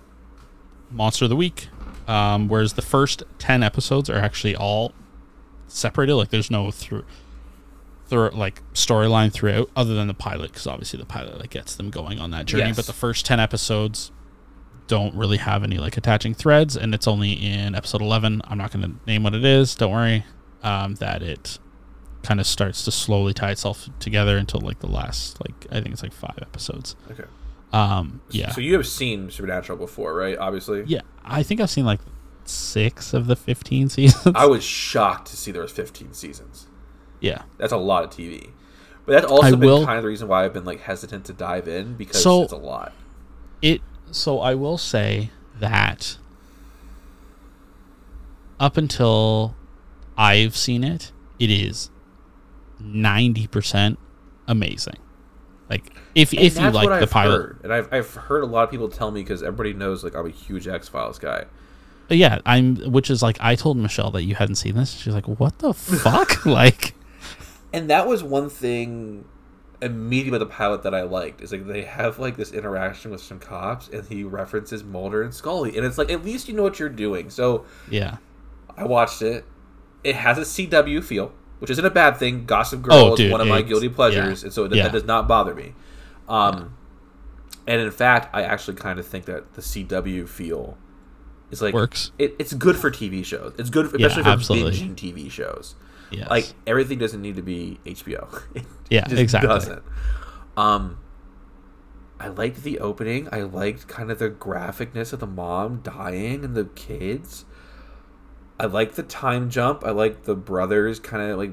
monster 0.90 1.26
of 1.26 1.30
the 1.30 1.36
week 1.36 1.68
Um, 2.08 2.48
whereas 2.48 2.74
the 2.74 2.82
first 2.82 3.22
ten 3.38 3.62
episodes 3.64 4.10
are 4.10 4.18
actually 4.18 4.56
all 4.56 4.94
separated. 5.68 6.16
Like 6.16 6.30
there's 6.30 6.50
no 6.52 6.72
through 6.72 7.06
through 8.08 8.32
like 8.32 8.62
storyline 8.74 9.32
throughout, 9.32 9.70
other 9.76 9.94
than 9.94 10.08
the 10.08 10.14
pilot, 10.14 10.52
because 10.52 10.68
obviously 10.68 11.00
the 11.00 11.06
pilot 11.06 11.40
like 11.40 11.52
gets 11.52 11.76
them 11.76 11.90
going 11.92 12.20
on 12.20 12.32
that 12.32 12.46
journey. 12.48 12.66
Yes. 12.68 12.76
But 12.76 12.86
the 12.88 12.94
first 12.94 13.26
ten 13.26 13.40
episodes 13.40 14.12
don't 14.88 15.16
really 15.16 15.38
have 15.38 15.64
any 15.64 15.78
like 15.78 15.98
attaching 15.98 16.34
threads, 16.34 16.76
and 16.78 16.94
it's 16.94 17.08
only 17.08 17.32
in 17.34 17.76
episode 17.76 18.02
eleven. 18.02 18.42
I'm 18.46 18.58
not 18.58 18.72
going 18.72 18.84
to 18.84 18.96
name 19.08 19.24
what 19.24 19.34
it 19.34 19.46
is. 19.46 19.76
Don't 19.76 19.92
worry. 19.92 20.26
Um, 20.64 20.96
that 20.96 21.22
it 21.24 21.60
kind 22.24 22.40
of 22.40 22.48
starts 22.48 22.86
to 22.86 22.92
slowly 22.92 23.34
tie 23.34 23.52
itself 23.52 23.90
together 24.00 24.38
until 24.38 24.62
like 24.62 24.80
the 24.80 24.88
last 24.88 25.40
like 25.42 25.66
I 25.72 25.82
think 25.82 25.94
it's 25.94 26.04
like 26.04 26.14
five 26.14 26.38
episodes. 26.42 26.96
Okay. 27.12 27.26
Um, 27.74 28.22
yeah, 28.30 28.52
So 28.52 28.62
you 28.62 28.76
have 28.76 28.86
seen 28.88 29.30
Supernatural 29.32 29.78
before, 29.80 30.14
right? 30.14 30.38
Obviously. 30.38 30.84
yeah. 30.86 31.02
I 31.26 31.42
think 31.44 31.60
I've 31.60 31.72
seen 31.72 31.86
like 31.86 32.00
six 32.46 33.14
of 33.14 33.28
the 33.28 33.36
fifteen 33.36 33.90
seasons. 33.90 34.36
I 34.36 34.46
was 34.46 34.64
shocked 34.64 35.28
to 35.30 35.38
see 35.38 35.52
there 35.52 35.62
was 35.64 35.72
15 35.72 36.14
seasons. 36.14 36.68
yeah. 37.20 37.42
That's 37.58 37.74
a 37.74 37.78
lot 37.78 38.04
of 38.04 38.10
TV. 38.12 38.52
But 39.06 39.14
that's 39.14 39.26
also 39.32 39.48
I 39.48 39.52
been 39.52 39.60
will- 39.62 39.86
kind 39.86 39.98
of 39.98 40.04
the 40.04 40.08
reason 40.10 40.28
why 40.28 40.46
I've 40.46 40.54
been 40.54 40.66
like 40.66 40.82
hesitant 40.82 41.26
to 41.26 41.34
dive 41.34 41.68
in 41.68 41.96
because 41.96 42.22
So- 42.22 42.44
it's 42.44 42.54
a 42.54 42.58
lot. 42.58 42.94
It 43.62 43.82
so 44.14 44.40
I 44.40 44.56
will 44.56 44.78
say 44.78 45.30
that 45.60 46.18
up 48.60 48.78
until 48.78 49.56
I've 50.18 50.56
seen 50.56 50.84
it, 50.84 51.12
it 51.40 51.50
is 51.50 51.90
ninety 52.80 53.48
percent 53.48 54.00
amazing. 54.48 54.98
Like 55.70 55.94
if 56.16 56.32
And 56.32 56.42
if 56.42 56.56
you 56.60 56.70
like 56.70 56.88
the 56.90 56.96
I've 57.04 57.10
pilot, 57.12 57.38
heard. 57.42 57.60
and 57.64 57.74
I've 57.74 57.92
I've 57.92 58.14
heard 58.14 58.44
a 58.44 58.48
lot 58.48 58.64
of 58.64 58.72
people 58.72 58.90
tell 58.90 59.12
me 59.12 59.22
because 59.22 59.42
everybody 59.44 59.74
knows 59.74 60.04
like 60.04 60.16
I'm 60.16 60.26
a 60.28 60.30
huge 60.30 60.68
X 60.68 60.88
Files 60.88 61.18
guy. 61.20 61.46
Uh, 62.12 62.16
yeah, 62.16 62.40
I'm. 62.46 62.76
Which 62.92 63.10
is 63.10 63.24
like 63.24 63.38
I 63.40 63.56
told 63.56 63.78
Michelle 63.78 64.12
that 64.12 64.24
you 64.24 64.36
hadn't 64.36 64.56
seen 64.56 64.76
this. 64.76 64.92
She's 64.94 65.14
like, 65.14 65.28
"What 65.28 65.60
the 65.60 65.74
fuck?" 65.74 66.46
like, 66.46 66.94
And 67.72 67.90
that 67.90 68.08
was 68.08 68.24
one 68.24 68.50
thing 68.50 69.26
immediately 69.84 70.38
about 70.38 70.48
the 70.50 70.54
pilot 70.54 70.84
that 70.84 70.96
I 70.96 71.02
liked 71.04 71.42
is 71.42 71.52
like 71.52 71.68
they 71.68 71.84
have 71.84 72.18
like 72.20 72.38
this 72.38 72.52
interaction 72.52 73.12
with 73.12 73.22
some 73.22 73.40
cops 73.40 73.88
and 73.90 74.08
he 74.08 74.24
references 74.24 74.84
Mulder 74.84 75.22
and 75.22 75.34
Scully 75.34 75.76
and 75.78 75.86
it's 75.86 75.98
like 75.98 76.12
at 76.12 76.24
least 76.24 76.48
you 76.48 76.54
know 76.56 76.64
what 76.64 76.80
you're 76.80 76.90
doing. 76.90 77.30
So 77.30 77.66
yeah, 77.90 78.18
I 78.78 78.86
watched 78.86 79.22
it. 79.22 79.46
It 80.04 80.16
has 80.16 80.38
a 80.38 80.42
CW 80.42 81.04
feel, 81.04 81.32
which 81.60 81.70
isn't 81.70 81.86
a 81.86 81.90
bad 81.90 82.18
thing. 82.18 82.46
Gossip 82.46 82.82
Girl 82.82 82.94
Oh, 82.94 83.14
is 83.14 83.18
dude, 83.18 83.32
one 83.32 83.42
of 83.42 83.48
my 83.48 83.62
guilty 83.62 83.90
pleasures, 83.90 84.42
yeah. 84.42 84.48
and 84.48 84.54
so 84.54 84.68
that, 84.68 84.76
Yeah. 84.76 84.84
that 84.84 84.92
does 84.92 85.06
not 85.06 85.28
bother 85.28 85.54
me. 85.56 85.74
Um, 86.28 86.76
and 87.68 87.80
in 87.82 87.92
fact, 87.92 88.30
I 88.36 88.44
actually 88.44 88.76
kind 88.78 89.00
of 89.00 89.06
think 89.08 89.26
that 89.26 89.54
the 89.54 89.62
CW 89.62 90.28
feel 90.28 90.78
is 91.52 91.62
like 91.62 91.74
Works. 91.74 92.12
It, 92.20 92.36
it's 92.40 92.54
good 92.54 92.76
for 92.76 92.92
TV 92.92 93.24
shows. 93.24 93.54
It's 93.58 93.70
good, 93.70 93.90
for, 93.90 93.98
Yeah, 93.98 94.08
especially 94.08 94.24
for 94.24 94.30
absolutely. 94.30 94.72
binging 94.80 94.96
TV 94.96 95.32
shows. 95.32 95.76
Yes. 96.14 96.30
Like 96.30 96.54
everything 96.68 97.00
doesn't 97.00 97.22
need 97.22 97.36
to 97.36 97.42
be 97.42 97.80
HBO. 97.86 98.42
It 98.56 98.66
Yeah, 98.90 99.06
just 99.08 99.22
exactly. 99.22 99.48
Doesn't. 99.50 99.84
Um, 100.56 101.00
I 102.20 102.28
liked 102.28 102.64
the 102.64 102.80
opening. 102.80 103.28
I 103.32 103.42
liked 103.42 103.88
kind 103.88 104.12
of 104.12 104.20
the 104.20 104.30
graphicness 104.30 105.12
of 105.14 105.20
the 105.20 105.28
mom 105.28 105.82
dying 105.82 106.46
and 106.46 106.56
the 106.56 106.66
kids. 106.66 107.46
I 108.60 108.66
like 108.66 108.94
the 108.94 109.04
time 109.04 109.50
jump. 109.50 109.84
I 109.84 109.92
like 109.92 110.24
the 110.24 110.36
brothers 110.36 111.00
kind 111.00 111.30
of 111.32 111.38
like 111.38 111.52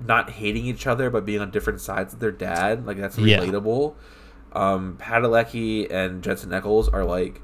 not 0.00 0.30
hating 0.30 0.64
each 0.64 0.86
other 0.86 1.10
but 1.10 1.24
being 1.26 1.40
on 1.40 1.50
different 1.50 1.80
sides 1.80 2.14
of 2.14 2.20
their 2.20 2.30
dad. 2.30 2.86
Like 2.86 2.96
that's 2.98 3.18
Yeah. 3.18 3.40
relatable. 3.40 3.94
Um, 4.52 4.96
Padalecki 4.98 5.92
and 5.92 6.22
Jensen 6.22 6.50
Ackles 6.50 6.90
are 6.92 7.04
like 7.04 7.42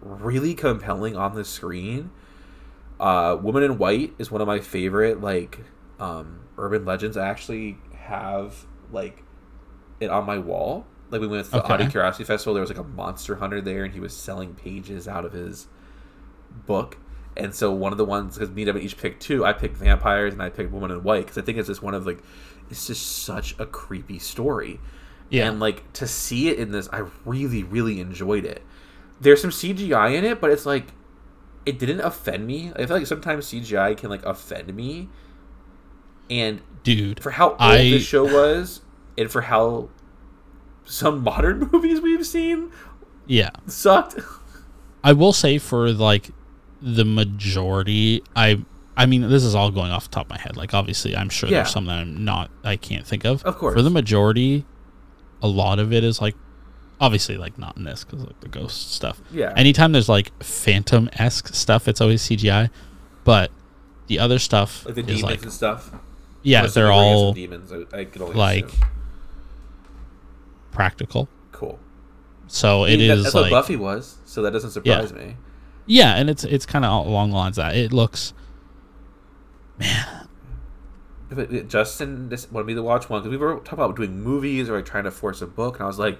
really 0.00 0.54
compelling 0.54 1.16
on 1.16 1.34
the 1.34 1.44
screen. 1.44 2.10
Uh, 3.00 3.36
Woman 3.40 3.62
in 3.62 3.78
White 3.78 4.14
is 4.18 4.30
one 4.30 4.40
of 4.40 4.46
my 4.46 4.60
favorite 4.60 5.20
like 5.20 5.58
um, 5.98 6.40
urban 6.56 6.84
legends. 6.84 7.16
I 7.16 7.28
actually 7.28 7.78
have 7.94 8.66
like 8.92 9.22
it 10.00 10.10
on 10.10 10.24
my 10.24 10.38
wall. 10.38 10.86
Like 11.10 11.20
we 11.20 11.26
went 11.26 11.44
to 11.46 11.50
the 11.52 11.64
Okay. 11.64 11.74
Audi 11.74 11.86
Curiosity 11.88 12.24
Festival. 12.24 12.54
There 12.54 12.60
was 12.60 12.70
like 12.70 12.78
a 12.78 12.84
monster 12.84 13.36
hunter 13.36 13.60
there, 13.60 13.84
and 13.84 13.94
he 13.94 14.00
was 14.00 14.14
selling 14.14 14.54
pages 14.54 15.08
out 15.08 15.24
of 15.24 15.32
his 15.32 15.66
book. 16.66 16.98
And 17.36 17.54
so 17.54 17.72
one 17.72 17.92
of 17.92 17.98
the 17.98 18.04
ones 18.04 18.34
because 18.36 18.50
me 18.54 18.62
and 18.62 18.70
Evan 18.70 18.82
each 18.82 18.96
picked 18.98 19.22
two. 19.22 19.44
I 19.44 19.52
picked 19.52 19.76
vampires 19.76 20.32
and 20.32 20.42
I 20.42 20.50
picked 20.50 20.72
Woman 20.72 20.90
in 20.90 21.02
White 21.02 21.22
because 21.26 21.38
I 21.38 21.42
think 21.42 21.56
it's 21.58 21.68
just 21.68 21.82
one 21.82 21.94
of 21.94 22.04
like 22.06 22.18
it's 22.70 22.86
just 22.86 23.22
such 23.24 23.54
a 23.58 23.66
creepy 23.66 24.18
story. 24.18 24.80
Yeah. 25.30 25.48
And 25.48 25.60
like 25.60 25.90
to 25.94 26.06
see 26.06 26.48
it 26.48 26.58
in 26.58 26.72
this, 26.72 26.88
I 26.92 27.04
really 27.24 27.62
really 27.62 28.00
enjoyed 28.00 28.44
it. 28.44 28.62
There's 29.20 29.40
some 29.40 29.50
CGI 29.50 30.14
in 30.16 30.24
it, 30.24 30.40
but 30.40 30.50
it's 30.50 30.66
like 30.66 30.86
it 31.64 31.78
didn't 31.78 32.00
offend 32.00 32.46
me. 32.46 32.72
I 32.74 32.86
feel 32.86 32.96
like 32.96 33.06
sometimes 33.06 33.46
CGI 33.46 33.96
can 33.96 34.10
like 34.10 34.24
offend 34.24 34.74
me. 34.74 35.08
And 36.30 36.60
dude, 36.82 37.22
for 37.22 37.30
how 37.30 37.50
old 37.50 37.56
I- 37.60 37.90
this 37.90 38.04
show 38.06 38.24
was, 38.24 38.80
and 39.16 39.30
for 39.30 39.42
how 39.42 39.88
some 40.84 41.22
modern 41.22 41.58
movies 41.72 42.00
we've 42.00 42.26
seen 42.26 42.70
yeah. 43.26 43.50
sucked. 43.66 44.18
I 45.04 45.12
will 45.12 45.32
say 45.32 45.58
for 45.58 45.90
like 45.92 46.30
the 46.80 47.04
majority, 47.04 48.22
I 48.34 48.64
I 48.96 49.06
mean 49.06 49.22
this 49.28 49.44
is 49.44 49.54
all 49.54 49.70
going 49.70 49.90
off 49.90 50.04
the 50.04 50.10
top 50.10 50.26
of 50.26 50.30
my 50.30 50.38
head. 50.38 50.56
Like 50.56 50.74
obviously, 50.74 51.16
I'm 51.16 51.28
sure 51.28 51.48
Yeah. 51.48 51.58
there's 51.58 51.70
some 51.70 51.84
that 51.86 51.98
I'm 51.98 52.24
not 52.24 52.50
I 52.64 52.76
can't 52.76 53.06
think 53.06 53.24
of. 53.24 53.42
Of 53.44 53.56
course. 53.58 53.74
for 53.74 53.82
the 53.82 53.90
majority, 53.90 54.64
a 55.42 55.48
lot 55.48 55.78
of 55.78 55.92
it 55.92 56.04
is 56.04 56.20
like 56.20 56.34
obviously 57.00 57.36
like 57.36 57.56
not 57.58 57.76
in 57.76 57.84
this 57.84 58.02
because 58.04 58.24
like 58.24 58.40
the 58.40 58.48
ghost 58.48 58.92
stuff. 58.92 59.20
Yeah. 59.30 59.52
Anytime 59.56 59.92
there's 59.92 60.08
like 60.08 60.32
phantom 60.42 61.08
esque 61.14 61.54
stuff, 61.54 61.86
it's 61.86 62.00
always 62.00 62.22
CGI. 62.22 62.70
But 63.24 63.50
the 64.06 64.18
other 64.18 64.38
stuff 64.38 64.84
Like 64.86 64.94
the 64.94 65.02
demons 65.02 65.22
like 65.22 65.42
and 65.42 65.52
stuff. 65.52 65.90
Yeah, 66.42 66.58
Unless 66.58 66.74
they're 66.74 66.86
you 66.86 66.92
bring 66.92 67.08
in 67.08 67.14
some 67.16 67.24
all 67.26 67.32
demons. 67.32 67.72
I, 67.72 67.98
I 67.98 68.04
could 68.04 68.22
only 68.22 68.34
like- 68.36 68.66
assume. 68.66 68.80
practical. 70.72 71.28
cool. 71.52 71.78
So 72.46 72.84
I 72.84 72.90
it 72.90 72.98
mean, 72.98 73.08
that- 73.08 73.18
is 73.18 73.22
that's 73.24 73.34
like 73.34 73.42
what 73.50 73.50
Buffy 73.62 73.76
was, 73.76 74.16
so 74.24 74.42
that 74.42 74.52
doesn't 74.52 74.70
surprise 74.70 75.12
me. 75.12 75.36
yeah, 75.86 76.14
and 76.16 76.30
it's 76.30 76.44
it's 76.44 76.64
kind 76.66 76.84
of 76.84 77.06
along 77.06 77.30
the 77.30 77.36
lines 77.36 77.58
of 77.58 77.64
that 77.64 77.76
it 77.76 77.92
looks 77.92 78.32
uh, 79.82 81.44
Justin 81.66 82.30
just 82.30 82.50
wanted 82.50 82.66
me 82.66 82.74
to 82.74 82.82
watch 82.82 83.08
one 83.10 83.20
because 83.20 83.30
we 83.30 83.36
were 83.36 83.56
talking 83.56 83.74
about 83.84 83.96
doing 83.96 84.20
movies 84.20 84.68
or 84.70 84.76
like 84.76 84.86
trying 84.86 85.04
to 85.04 85.10
force 85.10 85.42
a 85.42 85.46
book, 85.46 85.74
and 85.76 85.84
I 85.84 85.86
was 85.86 85.98
like, 85.98 86.18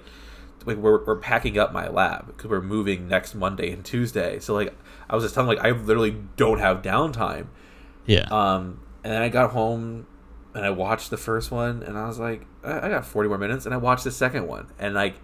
like 0.65 0.77
we're, 0.77 1.03
we're 1.03 1.15
packing 1.17 1.57
up 1.57 1.73
my 1.73 1.87
lab 1.87 2.27
because 2.27 2.49
we're 2.49 2.61
moving 2.61 3.07
next 3.07 3.33
Monday 3.33 3.71
and 3.71 3.83
Tuesday. 3.83 4.39
So 4.39 4.53
like 4.53 4.75
I 5.09 5.15
was 5.15 5.23
just 5.23 5.33
telling 5.33 5.47
like 5.47 5.65
I 5.65 5.71
literally 5.71 6.15
don't 6.35 6.59
have 6.59 6.81
downtime. 6.81 7.47
yeah. 8.05 8.27
Um, 8.29 8.81
and 9.03 9.13
then 9.13 9.21
I 9.21 9.29
got 9.29 9.51
home 9.51 10.07
and 10.53 10.65
I 10.65 10.69
watched 10.71 11.09
the 11.09 11.17
first 11.17 11.51
one, 11.51 11.83
and 11.83 11.97
I 11.97 12.07
was 12.07 12.19
like, 12.19 12.45
I, 12.63 12.87
I 12.87 12.89
got 12.89 13.05
forty 13.05 13.29
more 13.29 13.37
minutes, 13.37 13.65
and 13.65 13.73
I 13.73 13.77
watched 13.77 14.03
the 14.03 14.11
second 14.11 14.47
one, 14.47 14.67
and 14.79 14.93
like, 14.95 15.15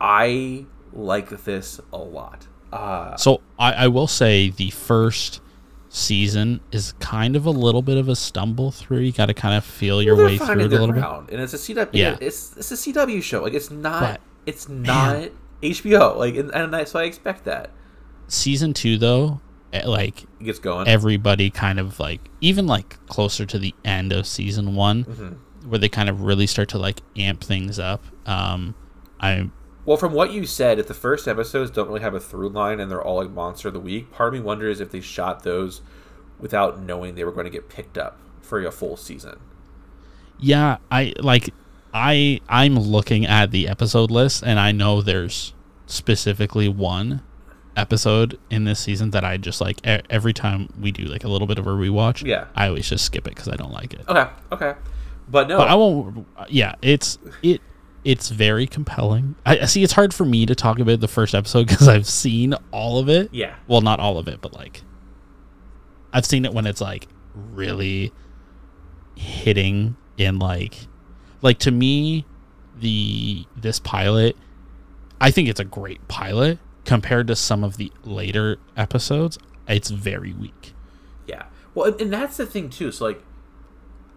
I 0.00 0.66
like 0.92 1.28
this 1.44 1.80
a 1.92 1.98
lot. 1.98 2.46
Uh, 2.72 3.16
So 3.16 3.40
I, 3.58 3.72
I 3.72 3.88
will 3.88 4.06
say 4.06 4.50
the 4.50 4.70
first 4.70 5.40
season 5.88 6.60
is 6.70 6.92
kind 7.00 7.34
of 7.34 7.46
a 7.46 7.50
little 7.50 7.80
bit 7.82 7.96
of 7.96 8.08
a 8.08 8.16
stumble 8.16 8.70
through. 8.70 8.98
You 9.00 9.12
got 9.12 9.26
to 9.26 9.34
kind 9.34 9.54
of 9.54 9.64
feel 9.64 10.02
your 10.02 10.16
way 10.16 10.36
through 10.36 10.60
it 10.60 10.72
a 10.72 10.78
little 10.78 10.92
bit. 10.92 11.32
and 11.34 11.42
it's 11.42 11.54
a 11.54 11.56
CW. 11.56 11.88
Yeah. 11.92 12.16
It's 12.20 12.56
it's 12.56 12.70
a 12.70 12.74
CW 12.74 13.22
show. 13.22 13.42
Like 13.42 13.54
it's 13.54 13.70
not 13.70 14.00
But, 14.02 14.20
it's 14.46 14.68
not 14.68 15.30
HBO. 15.62 16.16
Like 16.16 16.36
and, 16.36 16.50
and 16.50 16.76
I, 16.76 16.84
so 16.84 16.98
I 16.98 17.04
expect 17.04 17.44
that 17.46 17.70
Season 18.30 18.74
two, 18.74 18.98
though, 18.98 19.40
like 19.84 20.22
it 20.40 20.44
gets 20.44 20.58
going. 20.58 20.88
everybody 20.88 21.50
kind 21.50 21.78
of 21.78 21.98
like 22.00 22.20
even 22.40 22.66
like 22.66 23.04
closer 23.06 23.44
to 23.46 23.58
the 23.58 23.74
end 23.84 24.12
of 24.12 24.26
season 24.26 24.74
one, 24.74 25.04
Mm-hmm. 25.04 25.68
where 25.70 25.78
they 25.78 25.88
kind 25.88 26.08
of 26.08 26.22
really 26.22 26.46
start 26.46 26.68
to 26.70 26.78
like 26.78 27.00
amp 27.16 27.42
things 27.42 27.78
up. 27.78 28.02
Um, 28.26 28.74
I 29.20 29.50
well, 29.84 29.96
from 29.96 30.12
what 30.12 30.32
you 30.32 30.44
said, 30.46 30.78
if 30.78 30.86
the 30.86 30.94
first 30.94 31.26
episodes 31.26 31.70
don't 31.70 31.88
really 31.88 32.00
have 32.00 32.14
a 32.14 32.20
through 32.20 32.50
line 32.50 32.78
and 32.80 32.90
they're 32.90 33.02
all 33.02 33.16
like 33.16 33.30
monster 33.30 33.68
of 33.68 33.74
the 33.74 33.80
week, 33.80 34.10
part 34.12 34.28
of 34.28 34.34
me 34.34 34.40
wonders 34.40 34.80
if 34.80 34.90
they 34.90 35.00
shot 35.00 35.42
those 35.44 35.80
without 36.38 36.80
knowing 36.80 37.14
they 37.14 37.24
were 37.24 37.32
going 37.32 37.44
to 37.46 37.50
get 37.50 37.68
picked 37.68 37.96
up 37.98 38.18
for 38.42 38.64
a 38.64 38.70
full 38.70 38.96
season. 38.96 39.38
yeah, 40.38 40.76
I 40.90 41.14
like 41.18 41.52
I 41.92 42.40
I'm 42.48 42.78
looking 42.78 43.26
at 43.26 43.50
the 43.50 43.66
episode 43.68 44.10
list 44.10 44.42
and 44.42 44.58
I 44.60 44.72
know 44.72 45.00
there's 45.02 45.54
specifically 45.86 46.68
one 46.68 47.22
episode 47.78 48.38
in 48.50 48.64
this 48.64 48.80
season 48.80 49.10
that 49.10 49.24
I 49.24 49.36
just 49.36 49.60
like 49.60 49.78
e- 49.86 50.00
every 50.10 50.32
time 50.32 50.68
we 50.80 50.90
do 50.92 51.04
like 51.04 51.24
a 51.24 51.28
little 51.28 51.46
bit 51.46 51.58
of 51.58 51.66
a 51.66 51.70
rewatch. 51.70 52.26
Yeah. 52.26 52.46
I 52.54 52.66
always 52.68 52.88
just 52.88 53.04
skip 53.04 53.26
it 53.26 53.34
because 53.34 53.48
I 53.48 53.56
don't 53.56 53.72
like 53.72 53.94
it. 53.94 54.04
Okay, 54.08 54.26
okay, 54.52 54.74
but 55.28 55.48
no, 55.48 55.58
But 55.58 55.68
I 55.68 55.74
won't. 55.74 56.26
Yeah, 56.48 56.74
it's 56.82 57.18
it. 57.42 57.60
It's 58.04 58.28
very 58.30 58.66
compelling. 58.66 59.34
I 59.46 59.58
I 59.60 59.64
see. 59.66 59.82
It's 59.82 59.92
hard 59.92 60.12
for 60.14 60.24
me 60.24 60.46
to 60.46 60.54
talk 60.54 60.78
about 60.78 61.00
the 61.00 61.08
first 61.08 61.34
episode 61.34 61.66
because 61.68 61.88
I've 61.88 62.06
seen 62.06 62.54
all 62.72 62.98
of 62.98 63.08
it. 63.08 63.28
yeah, 63.32 63.54
Well, 63.66 63.80
not 63.80 64.00
all 64.00 64.18
of 64.18 64.28
it, 64.28 64.40
but 64.40 64.52
like 64.54 64.82
I've 66.12 66.24
seen 66.26 66.44
it 66.44 66.52
when 66.54 66.66
it's 66.66 66.80
like 66.80 67.06
really 67.34 68.12
hitting 69.16 69.96
in 70.16 70.38
like 70.38 70.86
like 71.42 71.58
to 71.58 71.70
me 71.70 72.24
the 72.78 73.44
this 73.56 73.78
pilot 73.80 74.36
I 75.20 75.30
think 75.32 75.48
it's 75.48 75.60
a 75.60 75.64
great 75.64 76.06
pilot 76.08 76.58
compared 76.88 77.26
to 77.26 77.36
some 77.36 77.62
of 77.62 77.76
the 77.76 77.92
later 78.02 78.56
episodes, 78.76 79.38
it's 79.68 79.90
very 79.90 80.32
weak. 80.32 80.72
Yeah. 81.26 81.44
Well, 81.74 81.94
and, 82.00 82.10
that's 82.12 82.38
the 82.38 82.46
thing 82.46 82.70
too. 82.70 82.90
So 82.90 83.04
like, 83.04 83.22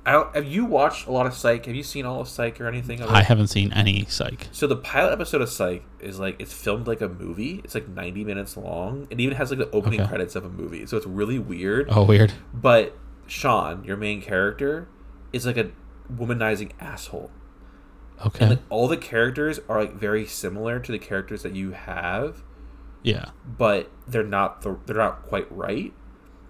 I 0.06 0.14
don't, 0.14 0.34
have 0.34 0.46
you 0.46 0.66
watched 0.66 1.06
a 1.06 1.12
lot 1.12 1.28
of 1.28 1.34
Psych? 1.34 1.66
Have 1.66 1.76
you 1.76 1.84
seen 1.84 2.06
all 2.06 2.22
of 2.22 2.30
Psych 2.30 2.60
or 2.62 2.68
anything? 2.68 3.04
I 3.04 3.22
haven't 3.22 3.48
seen 3.48 3.72
any 3.74 4.06
psych. 4.06 4.48
So 4.52 4.66
the 4.66 4.78
pilot 4.78 5.12
episode 5.12 5.42
of 5.42 5.50
Psych 5.50 5.84
is 6.00 6.18
like 6.20 6.38
it's 6.40 6.54
filmed 6.54 6.88
like 6.88 7.02
a 7.02 7.10
movie. 7.10 7.62
It's 7.64 7.76
like 7.76 7.88
ninety 7.90 8.24
minutes 8.24 8.56
long. 8.58 9.06
It 9.12 9.20
even 9.20 9.36
has 9.38 9.52
like 9.52 9.60
the 9.60 9.70
opening 9.72 10.00
Okay. 10.00 10.10
credits 10.10 10.36
of 10.36 10.46
a 10.46 10.50
movie. 10.50 10.86
So 10.88 10.98
it's 10.98 11.06
really 11.06 11.38
weird. 11.38 11.88
Oh, 11.92 12.04
weird. 12.04 12.32
But 12.54 12.98
Sean, 13.28 13.84
your 13.84 13.98
main 13.98 14.22
character, 14.22 14.88
is 15.34 15.46
like 15.46 15.58
a 15.58 15.72
womanizing 16.12 16.72
asshole. 16.80 17.30
Okay. 18.26 18.46
And 18.46 18.50
like 18.52 18.60
all 18.70 18.88
the 18.88 18.98
characters 18.98 19.60
are 19.68 19.82
like 19.82 19.94
very 19.94 20.26
similar 20.26 20.80
to 20.80 20.92
the 20.92 21.00
characters 21.00 21.44
that 21.44 21.54
you 21.54 21.72
have, 21.72 22.44
yeah. 23.04 23.30
but 23.46 23.90
they're 24.08 24.24
not 24.24 24.62
the, 24.62 24.78
they're 24.86 24.96
not 24.98 25.24
quite 25.24 25.52
right. 25.52 25.94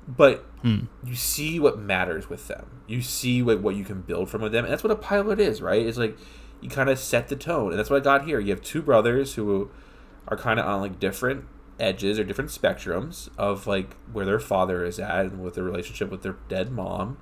But 0.08 0.46
Hmm. 0.62 0.86
you 1.04 1.16
see 1.16 1.60
what 1.60 1.80
matters 1.80 2.30
with 2.30 2.48
them. 2.48 2.82
You 2.88 3.02
see 3.02 3.42
what, 3.42 3.62
what 3.62 3.76
you 3.76 3.84
can 3.84 4.02
build 4.02 4.30
from 4.30 4.42
them, 4.42 4.66
and 4.66 4.72
that's 4.72 4.84
what 4.84 4.92
a 4.92 4.96
pilot 4.96 5.40
is, 5.40 5.62
right? 5.62 5.86
It's 5.86 5.98
like 5.98 6.18
you 6.60 6.70
kind 6.70 6.90
of 6.90 7.00
set 7.00 7.30
the 7.30 7.36
tone, 7.36 7.72
and 7.72 7.80
that's 7.80 7.90
what 7.90 8.02
I 8.02 8.04
got 8.04 8.26
here. 8.26 8.40
You 8.40 8.50
have 8.52 8.62
two 8.62 8.82
brothers 8.82 9.36
who 9.36 9.72
are 10.28 10.38
kind 10.38 10.60
of 10.60 10.66
on 10.66 10.82
like 10.82 11.00
different 11.00 11.46
edges 11.80 12.20
or 12.20 12.24
different 12.24 12.52
spectrums 12.52 13.30
of 13.38 13.66
like 13.66 13.96
where 14.12 14.26
their 14.26 14.40
father 14.40 14.86
is 14.86 15.00
at 15.00 15.26
and 15.26 15.42
with 15.42 15.56
their 15.56 15.64
relationship 15.64 16.12
with 16.12 16.22
their 16.22 16.36
dead 16.48 16.72
mom, 16.72 17.18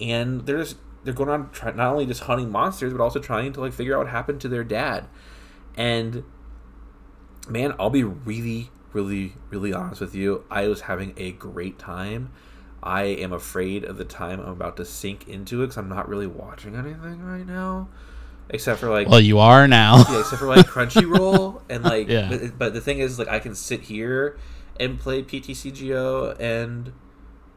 and 0.00 0.46
they're 0.46 0.58
just 0.58 0.76
they're 1.04 1.12
going 1.12 1.28
on 1.28 1.50
try, 1.50 1.72
not 1.72 1.92
only 1.92 2.06
just 2.06 2.22
hunting 2.22 2.50
monsters 2.50 2.92
but 2.92 3.02
also 3.02 3.18
trying 3.18 3.52
to 3.52 3.60
like 3.60 3.72
figure 3.72 3.94
out 3.96 4.04
what 4.04 4.08
happened 4.08 4.40
to 4.40 4.48
their 4.48 4.64
dad, 4.64 5.08
and 5.76 6.22
man, 7.48 7.74
I'll 7.78 7.90
be 7.90 8.04
really, 8.04 8.70
really, 8.92 9.34
really 9.50 9.72
honest 9.72 10.00
with 10.00 10.14
you. 10.14 10.44
I 10.50 10.68
was 10.68 10.82
having 10.82 11.14
a 11.16 11.32
great 11.32 11.78
time. 11.78 12.30
I 12.82 13.02
am 13.04 13.32
afraid 13.32 13.84
of 13.84 13.96
the 13.96 14.04
time 14.04 14.40
I'm 14.40 14.48
about 14.48 14.76
to 14.78 14.84
sink 14.84 15.28
into 15.28 15.62
it 15.62 15.66
because 15.66 15.76
I'm 15.76 15.88
not 15.88 16.08
really 16.08 16.26
watching 16.26 16.74
anything 16.74 17.22
right 17.22 17.46
now, 17.46 17.88
except 18.48 18.80
for 18.80 18.88
like 18.90 19.08
Well, 19.08 19.20
you 19.20 19.38
are 19.38 19.68
now. 19.68 20.04
yeah, 20.10 20.20
except 20.20 20.40
for 20.40 20.48
like 20.48 20.66
Crunchyroll 20.66 21.62
and 21.68 21.84
like. 21.84 22.08
Yeah. 22.08 22.28
But, 22.28 22.58
but 22.58 22.74
the 22.74 22.80
thing 22.80 22.98
is, 22.98 23.18
like, 23.18 23.28
I 23.28 23.38
can 23.38 23.54
sit 23.54 23.82
here 23.82 24.36
and 24.80 24.98
play 24.98 25.22
PTCGO 25.22 26.38
and 26.40 26.92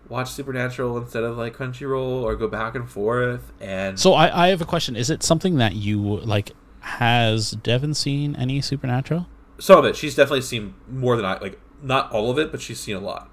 watch 0.07 0.29
Supernatural 0.29 0.95
instead 0.99 1.23
of 1.23 1.37
like 1.37 1.55
Crunchyroll, 1.55 2.21
or 2.21 2.35
go 2.35 2.47
back 2.47 2.75
and 2.75 2.87
forth. 2.87 3.51
And 3.59 3.99
so 3.99 4.13
I, 4.13 4.45
I 4.45 4.47
have 4.49 4.61
a 4.61 4.65
question. 4.65 4.95
Is 4.95 5.09
it 5.09 5.23
something 5.23 5.55
that 5.57 5.73
you 5.75 5.99
like? 5.99 6.51
Has 6.81 7.51
Devin 7.51 7.95
seen 7.95 8.35
any 8.35 8.61
Supernatural? 8.61 9.25
Some 9.59 9.79
of 9.79 9.85
it, 9.85 9.95
she's 9.95 10.15
definitely 10.15 10.41
seen 10.41 10.75
more 10.89 11.15
than 11.15 11.25
I 11.25 11.39
like. 11.39 11.59
Not 11.81 12.11
all 12.11 12.31
of 12.31 12.39
it, 12.39 12.51
but 12.51 12.61
she's 12.61 12.79
seen 12.79 12.95
a 12.95 12.99
lot. 12.99 13.29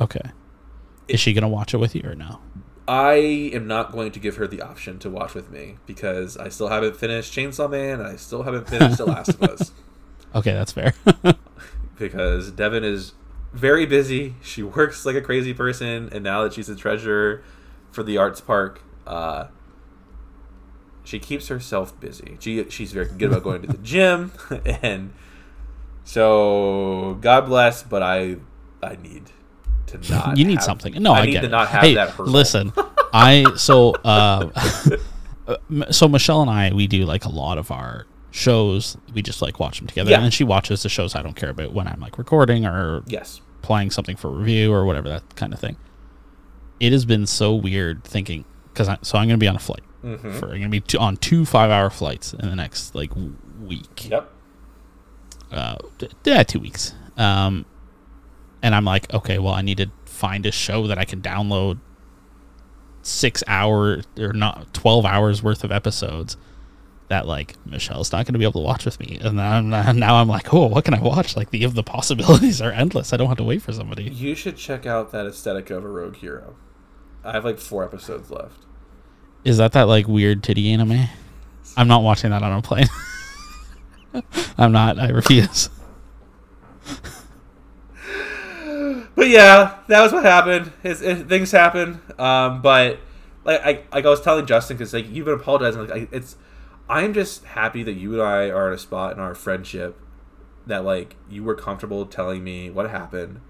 Okay. 0.00 0.32
Is 1.08 1.20
she 1.20 1.32
gonna 1.32 1.48
watch 1.48 1.74
it 1.74 1.78
with 1.78 1.94
you 1.94 2.02
or 2.04 2.14
no? 2.14 2.40
I 2.88 3.14
am 3.52 3.68
not 3.68 3.92
going 3.92 4.10
to 4.12 4.18
give 4.18 4.36
her 4.36 4.48
the 4.48 4.62
option 4.62 4.98
to 5.00 5.10
watch 5.10 5.34
with 5.34 5.50
me 5.50 5.78
because 5.86 6.36
I 6.36 6.48
still 6.48 6.68
haven't 6.68 6.96
finished 6.96 7.32
Chainsaw 7.32 7.70
Man 7.70 8.00
and 8.00 8.08
I 8.08 8.16
still 8.16 8.42
haven't 8.42 8.68
finished 8.68 8.98
The 8.98 9.06
Last 9.06 9.28
of 9.28 9.42
Us 9.42 9.72
Okay, 10.34 10.52
that's 10.52 10.72
fair. 10.72 10.94
because 11.98 12.52
Devin 12.52 12.84
is 12.84 13.14
very 13.52 13.84
busy. 13.86 14.36
She 14.42 14.62
works 14.62 15.04
like 15.04 15.16
a 15.16 15.20
crazy 15.20 15.52
person, 15.52 16.08
and 16.12 16.22
now 16.22 16.44
that 16.44 16.52
she's 16.52 16.68
a 16.68 16.76
treasurer 16.76 17.42
for 17.90 18.02
the 18.02 18.16
arts 18.16 18.40
park, 18.40 18.82
uh, 19.06 19.48
she 21.02 21.18
keeps 21.18 21.48
herself 21.48 21.98
busy. 21.98 22.36
She 22.40 22.68
she's 22.70 22.92
very 22.92 23.08
good 23.08 23.30
about 23.30 23.42
going 23.42 23.62
to 23.62 23.68
the 23.68 23.78
gym, 23.78 24.32
and 24.64 25.12
so 26.04 27.18
God 27.20 27.42
bless. 27.46 27.82
But 27.82 28.02
I 28.02 28.36
I 28.82 28.96
need 28.96 29.24
to 29.86 29.98
not. 30.10 30.36
you 30.36 30.44
need 30.44 30.54
have- 30.54 30.64
something. 30.64 30.94
No, 31.02 31.12
I, 31.12 31.26
need 31.26 31.32
get 31.32 31.40
to 31.40 31.46
it. 31.46 31.50
not 31.50 31.68
have 31.68 31.82
hey, 31.82 31.94
that. 31.94 32.10
Hurdle. 32.10 32.32
listen, 32.32 32.72
I 33.12 33.44
so 33.56 33.92
uh, 34.04 34.50
so 35.90 36.08
Michelle 36.08 36.42
and 36.42 36.50
I 36.50 36.72
we 36.72 36.86
do 36.86 37.04
like 37.04 37.24
a 37.24 37.30
lot 37.30 37.58
of 37.58 37.70
our 37.70 38.06
shows. 38.30 38.96
We 39.14 39.22
just 39.22 39.42
like 39.42 39.58
watch 39.58 39.78
them 39.78 39.86
together, 39.88 40.10
Yeah. 40.10 40.16
and 40.16 40.24
then 40.24 40.30
she 40.30 40.44
watches 40.44 40.82
the 40.82 40.88
shows 40.88 41.14
I 41.14 41.22
don't 41.22 41.36
care 41.36 41.50
about 41.50 41.72
when 41.72 41.86
I'm 41.88 42.00
like 42.00 42.18
recording 42.18 42.64
or 42.66 43.02
Yes. 43.06 43.40
playing 43.62 43.90
something 43.90 44.16
for 44.16 44.30
review 44.30 44.72
or 44.72 44.84
whatever 44.84 45.08
that 45.08 45.34
kind 45.36 45.52
of 45.52 45.58
thing. 45.60 45.76
It 46.78 46.92
has 46.92 47.04
been 47.04 47.26
so 47.26 47.54
weird 47.54 48.04
thinking 48.04 48.44
because 48.72 48.88
I, 48.88 48.98
so 49.02 49.18
I'm 49.18 49.26
going 49.28 49.38
to 49.38 49.42
be 49.42 49.48
on 49.48 49.56
a 49.56 49.60
flight. 49.60 49.82
Mm-hmm. 50.04 50.38
For, 50.38 50.46
I'm 50.46 50.60
going 50.60 50.70
to 50.70 50.80
be 50.80 50.98
on 50.98 51.16
two 51.18 51.44
five 51.44 51.70
hour 51.70 51.90
flights 51.90 52.32
in 52.32 52.48
the 52.48 52.56
next 52.56 52.94
like 52.94 53.10
week. 53.60 54.08
Yep. 54.08 54.32
Uh, 55.50 55.76
yeah, 56.24 56.42
two 56.42 56.60
weeks. 56.60 56.94
Um, 57.16 57.66
and 58.62 58.74
I'm 58.74 58.84
like, 58.84 59.12
okay, 59.12 59.38
well, 59.38 59.54
I 59.54 59.62
need 59.62 59.78
to 59.78 59.90
find 60.04 60.46
a 60.46 60.52
show 60.52 60.86
that 60.86 60.98
I 60.98 61.04
can 61.04 61.20
download 61.20 61.80
six 63.02 63.42
hour 63.46 64.02
or 64.18 64.32
not 64.34 64.72
twelve 64.74 65.06
hours 65.06 65.42
worth 65.42 65.64
of 65.64 65.72
episodes 65.72 66.36
that 67.10 67.26
like 67.26 67.54
Michelle's 67.66 68.12
not 68.12 68.24
going 68.24 68.34
to 68.34 68.38
be 68.38 68.44
able 68.44 68.60
to 68.60 68.66
watch 68.66 68.84
with 68.84 69.00
me. 69.00 69.18
And 69.20 69.38
then 69.38 69.74
I'm, 69.74 69.98
now 69.98 70.16
I'm 70.16 70.28
like, 70.28 70.54
oh, 70.54 70.66
what 70.66 70.84
can 70.84 70.94
I 70.94 71.00
watch? 71.00 71.36
Like 71.36 71.50
the 71.50 71.66
the 71.66 71.82
possibilities 71.82 72.62
are 72.62 72.72
endless. 72.72 73.12
I 73.12 73.16
don't 73.16 73.28
have 73.28 73.38
to 73.38 73.44
wait 73.44 73.62
for 73.62 73.72
somebody. 73.72 74.04
You 74.04 74.34
should 74.34 74.56
check 74.56 74.86
out 74.86 75.12
that 75.12 75.26
aesthetic 75.26 75.70
of 75.70 75.84
a 75.84 75.88
Rogue 75.88 76.16
Hero. 76.16 76.56
I 77.24 77.32
have 77.32 77.44
like 77.44 77.58
four 77.58 77.84
episodes 77.84 78.30
left. 78.30 78.64
Is 79.44 79.58
that 79.58 79.72
that 79.72 79.82
like 79.82 80.06
weird 80.06 80.42
titty 80.42 80.72
anime? 80.72 81.08
I'm 81.76 81.88
not 81.88 82.02
watching 82.02 82.30
that 82.30 82.42
on 82.42 82.52
a 82.52 82.62
plane. 82.62 82.86
I'm 84.58 84.72
not. 84.72 84.98
I 84.98 85.08
refuse. 85.08 85.70
But 89.14 89.28
yeah, 89.28 89.78
that 89.88 90.00
was 90.00 90.12
what 90.12 90.24
happened. 90.24 90.72
It's, 90.82 91.00
it, 91.02 91.28
things 91.28 91.50
happen. 91.52 92.00
Um, 92.18 92.62
but 92.62 93.00
like 93.44 93.60
I 93.60 93.84
like 93.92 94.06
I 94.06 94.08
was 94.08 94.20
telling 94.22 94.46
Justin 94.46 94.76
because 94.78 94.94
like 94.94 95.10
you've 95.10 95.26
been 95.26 95.34
apologizing. 95.34 95.80
Like 95.80 95.90
I, 95.90 96.08
it's 96.10 96.36
I'm 96.88 97.12
just 97.12 97.44
happy 97.44 97.82
that 97.82 97.92
you 97.92 98.14
and 98.14 98.22
I 98.22 98.48
are 98.50 98.68
at 98.68 98.74
a 98.74 98.78
spot 98.78 99.12
in 99.12 99.18
our 99.20 99.34
friendship 99.34 99.98
that 100.66 100.84
like 100.84 101.16
you 101.28 101.44
were 101.44 101.54
comfortable 101.54 102.06
telling 102.06 102.42
me 102.44 102.70
what 102.70 102.88
happened 102.90 103.40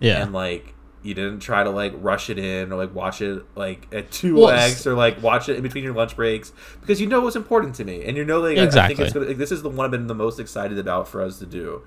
Yeah. 0.00 0.22
and 0.22 0.32
like 0.32 0.74
you 1.06 1.14
didn't 1.14 1.40
try 1.40 1.62
to 1.64 1.70
like 1.70 1.92
rush 1.96 2.28
it 2.30 2.38
in 2.38 2.72
or 2.72 2.76
like 2.76 2.94
watch 2.94 3.20
it 3.22 3.42
like 3.54 3.86
at 3.92 4.10
two 4.10 4.36
Well, 4.36 4.70
or 4.86 4.94
like 4.94 5.22
watch 5.22 5.48
it 5.48 5.56
in 5.56 5.62
between 5.62 5.84
your 5.84 5.94
lunch 5.94 6.16
breaks 6.16 6.52
because 6.80 7.00
you 7.00 7.06
know 7.06 7.18
it 7.20 7.24
was 7.24 7.36
important 7.36 7.74
to 7.76 7.84
me 7.84 8.04
and 8.04 8.16
you 8.16 8.24
know 8.24 8.40
like 8.40 8.58
I- 8.58 8.62
I, 8.62 8.64
Exactly. 8.64 8.96
think 8.96 9.06
it's 9.06 9.14
gonna, 9.14 9.26
like, 9.26 9.36
this 9.38 9.52
is 9.52 9.62
the 9.62 9.70
one 9.70 9.84
I've 9.86 9.90
been 9.92 10.06
the 10.08 10.14
most 10.14 10.38
excited 10.40 10.78
about 10.78 11.08
for 11.08 11.22
us 11.22 11.38
to 11.38 11.46
do. 11.46 11.82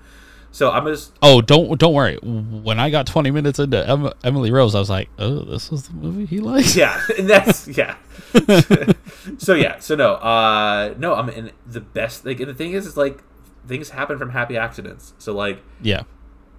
So 0.52 0.72
I'm 0.72 0.84
just 0.86 1.12
Oh, 1.22 1.40
don't 1.40 1.78
don't 1.78 1.94
worry. 1.94 2.16
When 2.22 2.80
I 2.80 2.90
got 2.90 3.06
20 3.06 3.30
minutes 3.30 3.60
into 3.60 3.88
em- 3.88 4.10
Emily 4.24 4.50
Rose, 4.50 4.74
I 4.74 4.80
was 4.80 4.90
like, 4.90 5.08
"Oh, 5.16 5.44
this 5.44 5.70
was 5.70 5.86
the 5.86 5.94
movie 5.94 6.26
he 6.26 6.40
likes." 6.40 6.74
yeah, 6.74 7.00
and 7.18 7.30
that's 7.30 7.68
yeah. 7.78 7.94
so 9.38 9.54
yeah, 9.54 9.78
so 9.78 9.94
no, 9.94 10.14
uh, 10.14 10.94
no. 10.98 11.14
I'm 11.14 11.28
and 11.28 11.52
the 11.66 11.80
best. 11.80 12.24
Like 12.26 12.40
and 12.40 12.48
the 12.48 12.54
thing 12.54 12.72
is, 12.72 12.84
is 12.86 12.96
like 12.96 13.22
things 13.68 13.90
happen 13.90 14.18
from 14.18 14.30
happy 14.30 14.56
accidents. 14.56 15.14
So 15.18 15.32
like 15.34 15.62
Yeah. 15.82 16.02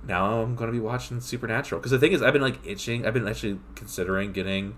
Now 0.08 0.42
I'm 0.42 0.56
gonna 0.56 0.72
be 0.72 0.80
watching 0.80 1.20
Supernatural 1.22 1.80
because 1.80 1.92
the 1.92 2.00
thing 2.00 2.12
is, 2.12 2.22
I've 2.22 2.34
been 2.34 2.42
like 2.42 2.60
itching. 2.66 3.06
I've 3.06 3.14
been 3.14 3.28
actually 3.28 3.60
considering 3.76 4.32
getting 4.32 4.76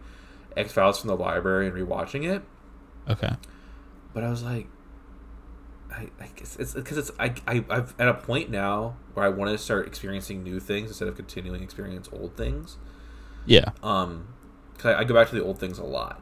X 0.57 0.71
Files 0.74 0.99
from 0.99 1.07
the 1.09 1.15
library 1.17 1.67
and 1.67 1.76
rewatching 1.76 2.30
it, 2.30 2.43
Okay. 3.09 3.34
but 4.13 4.24
I 4.24 4.30
was 4.30 4.43
like. 4.43 4.67
I, 5.91 6.07
I 6.19 6.28
guess 6.36 6.55
it's 6.55 6.74
because 6.74 6.97
it's 6.97 7.11
I, 7.19 7.36
I 7.45 7.63
I've 7.69 7.93
at 7.99 8.07
a 8.07 8.15
point 8.15 8.49
now 8.49 8.95
where 9.13 9.24
I 9.26 9.30
want 9.30 9.51
to 9.51 9.59
start 9.59 9.86
experiencing 9.86 10.41
new 10.41 10.59
things 10.59 10.89
instead 10.89 11.07
of 11.07 11.15
continuing 11.15 11.59
to 11.59 11.63
experience 11.63 12.09
old 12.11 12.36
things. 12.36 12.78
Yeah. 13.45 13.65
Um, 13.84 14.30
'cause 14.80 14.86
I, 14.95 15.01
I 15.01 15.03
go 15.03 15.13
back 15.13 15.30
to 15.30 15.36
the 15.36 15.43
old 15.43 15.59
things 15.59 15.78
a 15.78 15.84
lot. 15.84 16.19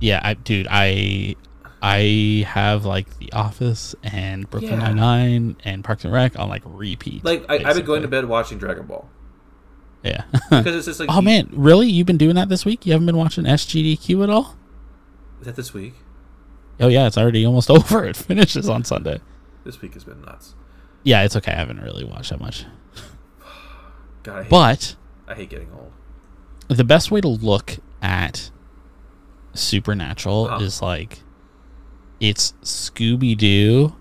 Yeah, 0.00 0.20
I 0.24 0.32
dude, 0.32 0.66
I 0.70 1.36
I 1.84 2.44
have 2.48 2.84
like 2.84 3.18
The 3.18 3.32
Office 3.32 3.94
and 4.04 4.48
Brooklyn 4.48 4.80
Yeah. 4.80 4.86
Nine 4.92 4.96
Nine 4.96 5.56
and 5.64 5.82
Parks 5.84 6.04
and 6.04 6.12
Rec 6.12 6.38
on 6.38 6.48
like 6.48 6.62
repeat. 6.64 7.24
Like 7.24 7.44
I, 7.48 7.56
I've 7.64 7.74
been 7.76 7.84
going 7.84 8.02
to 8.02 8.08
bed 8.08 8.26
watching 8.26 8.56
Dragon 8.58 8.86
Ball 8.86 9.08
Yeah. 10.04 10.22
because 10.50 10.76
it's 10.76 10.86
just 10.86 11.00
like 11.00 11.08
oh 11.10 11.20
man, 11.20 11.48
really? 11.52 11.88
You've 11.88 12.06
been 12.06 12.18
doing 12.18 12.36
that 12.36 12.48
this 12.48 12.64
week? 12.64 12.86
You 12.86 12.92
haven't 12.92 13.06
been 13.06 13.16
watching 13.16 13.44
SGDQ 13.44 14.22
at 14.22 14.30
all? 14.30 14.56
is 15.40 15.46
that 15.46 15.56
this 15.56 15.74
week? 15.74 15.94
Oh 16.78 16.86
yeah, 16.88 17.06
it's 17.08 17.18
already 17.18 17.44
almost 17.44 17.68
over. 17.76 18.04
It 18.04 18.16
finishes 18.16 18.68
on 18.68 18.84
Sunday. 18.84 19.20
This 19.64 19.80
week 19.80 19.94
has 19.94 20.04
been 20.04 20.20
nuts. 20.22 20.54
Yeah, 21.02 21.22
it's 21.24 21.34
okay. 21.36 21.50
I 21.52 21.56
haven't 21.56 21.80
really 21.80 22.04
watched 22.04 22.30
that 22.30 22.40
much. 22.40 22.64
God, 24.22 24.36
I 24.38 24.42
hate, 24.44 24.50
But 24.50 24.94
I 25.26 25.34
hate 25.34 25.50
getting 25.50 25.72
old. 25.72 25.90
the 26.68 26.84
best 26.84 27.10
way 27.10 27.20
to 27.20 27.28
look 27.28 27.78
at 28.00 28.50
Supernatural 29.54 30.46
Uh-huh. 30.46 30.64
is 30.64 30.80
like 30.80 31.20
it's 32.22 32.52
Scooby 32.62 33.36
Doo 33.36 33.94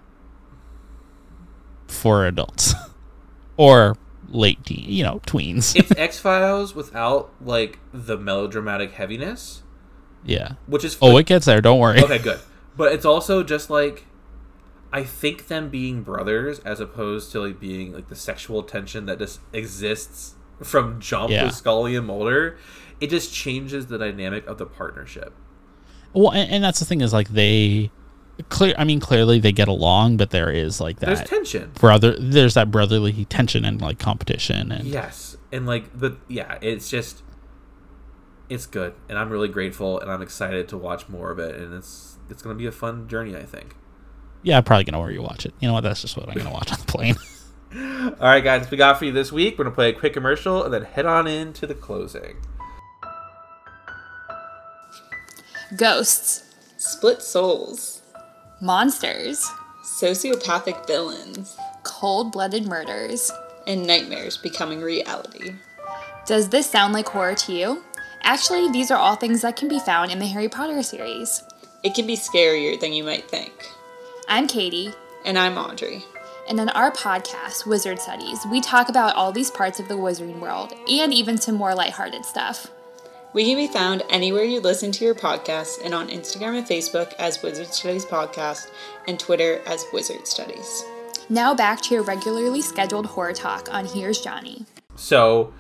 for 1.88 2.26
adults 2.26 2.74
or 3.58 3.98
late 4.30 4.64
teen, 4.66 4.86
you 4.88 5.04
know, 5.04 5.20
tweens. 5.26 5.76
It's 5.76 5.92
X 5.98 6.20
Files 6.20 6.74
without 6.76 7.32
like 7.42 7.80
the 7.94 8.18
melodramatic 8.18 8.92
heaviness, 8.94 9.64
yeah. 10.24 10.54
which 10.68 10.86
is 10.86 10.98
Oh, 11.02 11.18
it 11.18 11.26
gets 11.26 11.46
there. 11.48 11.62
Don't 11.62 11.80
worry. 11.80 12.02
okay, 12.02 12.20
good. 12.20 12.40
But 12.78 12.94
it's 12.94 13.04
also 13.06 13.44
just 13.44 13.70
like 13.70 14.06
I 14.94 15.04
think 15.04 15.48
them 15.48 15.70
being 15.70 16.04
brothers 16.04 16.60
as 16.60 16.80
opposed 16.80 17.32
to 17.34 17.42
like 17.42 17.60
being 17.60 17.92
like 17.92 18.08
the 18.08 18.16
sexual 18.16 18.64
tension 18.64 19.06
that 19.08 19.20
just 19.20 19.42
exists 19.52 20.36
from 20.64 21.00
Jump 21.02 21.32
Yeah. 21.32 21.46
with 21.46 21.54
Scully 21.56 21.98
and 21.98 22.08
Mulder, 22.08 22.58
it 23.02 23.10
just 23.10 23.34
changes 23.34 23.88
the 23.88 23.98
dynamic 23.98 24.48
of 24.48 24.58
the 24.58 24.66
partnership. 24.66 25.34
Well, 26.14 26.32
and, 26.32 26.50
and 26.50 26.64
that's 26.64 26.80
the 26.80 26.86
thing 26.86 27.02
is 27.02 27.12
like 27.12 27.30
they 27.30 27.92
clear. 28.50 28.74
I 28.78 28.84
mean, 28.84 29.00
clearly 29.00 29.40
they 29.40 29.52
get 29.52 29.68
along, 29.68 30.18
but 30.18 30.30
there 30.32 30.50
is 30.52 30.80
like 30.82 31.00
that 31.00 31.08
There's 31.16 31.24
tension. 31.30 31.72
brother. 31.76 32.16
There's 32.20 32.54
that 32.56 32.72
brotherly 32.72 33.26
tension 33.26 33.66
and 33.66 33.82
like 33.82 34.00
competition 34.00 34.72
and 34.72 34.86
Yes, 34.86 35.38
and 35.52 35.66
like 35.66 35.98
the 35.98 36.18
yeah, 36.28 36.58
it's 36.62 36.90
just 36.90 37.24
it's 38.50 38.66
good, 38.66 38.94
and 39.10 39.18
I'm 39.18 39.30
really 39.30 39.48
grateful, 39.48 40.00
and 40.00 40.12
I'm 40.12 40.22
excited 40.22 40.68
to 40.70 40.78
watch 40.78 41.08
more 41.10 41.32
of 41.32 41.40
it, 41.40 41.56
and 41.56 41.74
it's 41.74 42.18
it's 42.30 42.42
gonna 42.42 42.56
be 42.56 42.66
a 42.68 42.72
fun 42.72 43.08
journey, 43.08 43.36
I 43.36 43.44
think. 43.44 43.76
yeah. 44.44 44.58
I'm 44.58 44.64
probably 44.64 44.84
gonna 44.86 45.00
order 45.00 45.14
you 45.14 45.22
watch 45.22 45.46
it. 45.46 45.54
You 45.60 45.68
know 45.68 45.74
what? 45.74 45.82
That's 45.82 46.02
just 46.02 46.18
what 46.18 46.28
I'm 46.30 46.36
gonna 46.36 46.52
watch 46.52 46.72
on 46.72 46.80
the 46.80 46.86
plane. 46.86 47.16
All 48.20 48.28
right, 48.28 48.44
guys, 48.44 48.70
we 48.70 48.76
got 48.76 49.00
for 49.00 49.06
you 49.06 49.14
this 49.14 49.32
week. 49.32 49.58
We're 49.58 49.64
gonna 49.64 49.74
play 49.76 49.90
a 49.90 49.94
quick 49.94 50.14
commercial 50.14 50.64
and 50.64 50.74
then 50.74 50.84
head 50.84 51.06
on 51.06 51.26
into 51.28 51.66
the 51.66 51.74
closing. 51.76 52.36
Ghosts, 55.78 56.44
Split 56.78 57.22
souls, 57.22 58.01
monsters, 58.62 59.50
sociopathic 59.84 60.86
villains, 60.88 61.58
cold 61.84 62.32
blooded 62.32 62.66
murders. 62.68 63.32
and 63.68 63.86
nightmares 63.86 64.38
becoming 64.38 64.82
reality. 64.82 65.54
Does 66.26 66.50
this 66.50 66.68
sound 66.70 66.94
like 66.94 67.08
horror 67.10 67.36
to 67.36 67.54
you? 67.54 67.84
Actually, 68.24 68.72
these 68.72 68.90
are 68.92 68.98
all 68.98 69.16
things 69.16 69.42
that 69.42 69.56
can 69.56 69.68
be 69.68 69.80
found 69.80 70.12
in 70.12 70.18
the 70.20 70.26
Harry 70.28 70.50
Potter 70.50 70.82
series. 70.84 71.44
It 71.84 71.94
can 71.96 72.06
be 72.08 72.16
scarier 72.16 72.80
than 72.80 72.94
you 72.94 73.04
might 73.04 73.30
think. 73.30 73.52
I'm 74.28 74.48
Katie, 74.48 74.94
And 75.26 75.38
I'm 75.38 75.58
Audrey. 75.58 76.04
and 76.50 76.60
on 76.60 76.70
our 76.70 76.92
podcast, 76.92 77.66
Wizard 77.68 78.00
Studies, 78.00 78.40
we 78.52 78.62
talk 78.62 78.90
about 78.90 79.16
all 79.16 79.32
these 79.32 79.52
parts 79.52 79.80
of 79.80 79.88
the 79.88 79.96
wizarding 79.96 80.40
world 80.40 80.74
and 80.90 81.14
even 81.14 81.38
some 81.40 81.56
more 81.56 81.74
lighthearted 81.76 82.26
stuff. 82.26 82.68
We 83.34 83.46
can 83.46 83.56
be 83.56 83.68
found 83.68 84.04
anywhere 84.10 84.44
you 84.44 84.60
listen 84.60 84.92
to 84.94 85.06
your 85.06 85.16
podcasts 85.16 85.80
and 85.84 85.94
on 85.94 86.10
Instagram 86.10 86.58
and 86.58 86.68
Facebook 86.68 87.14
as 87.18 87.42
Wizard 87.42 87.68
Studies 87.74 88.06
Podcast 88.06 88.70
and 89.08 89.18
Twitter 89.20 89.62
as 89.66 89.86
Wizard 89.94 90.28
Studies. 90.28 90.84
Now 91.30 91.54
back 91.54 91.80
to 91.84 91.94
your 91.94 92.04
regularly 92.04 92.62
scheduled 92.62 93.06
horror 93.06 93.32
talk 93.32 93.74
on 93.74 93.86
Here's 93.86 94.20
Johnny. 94.20 94.66
So, 94.96 95.54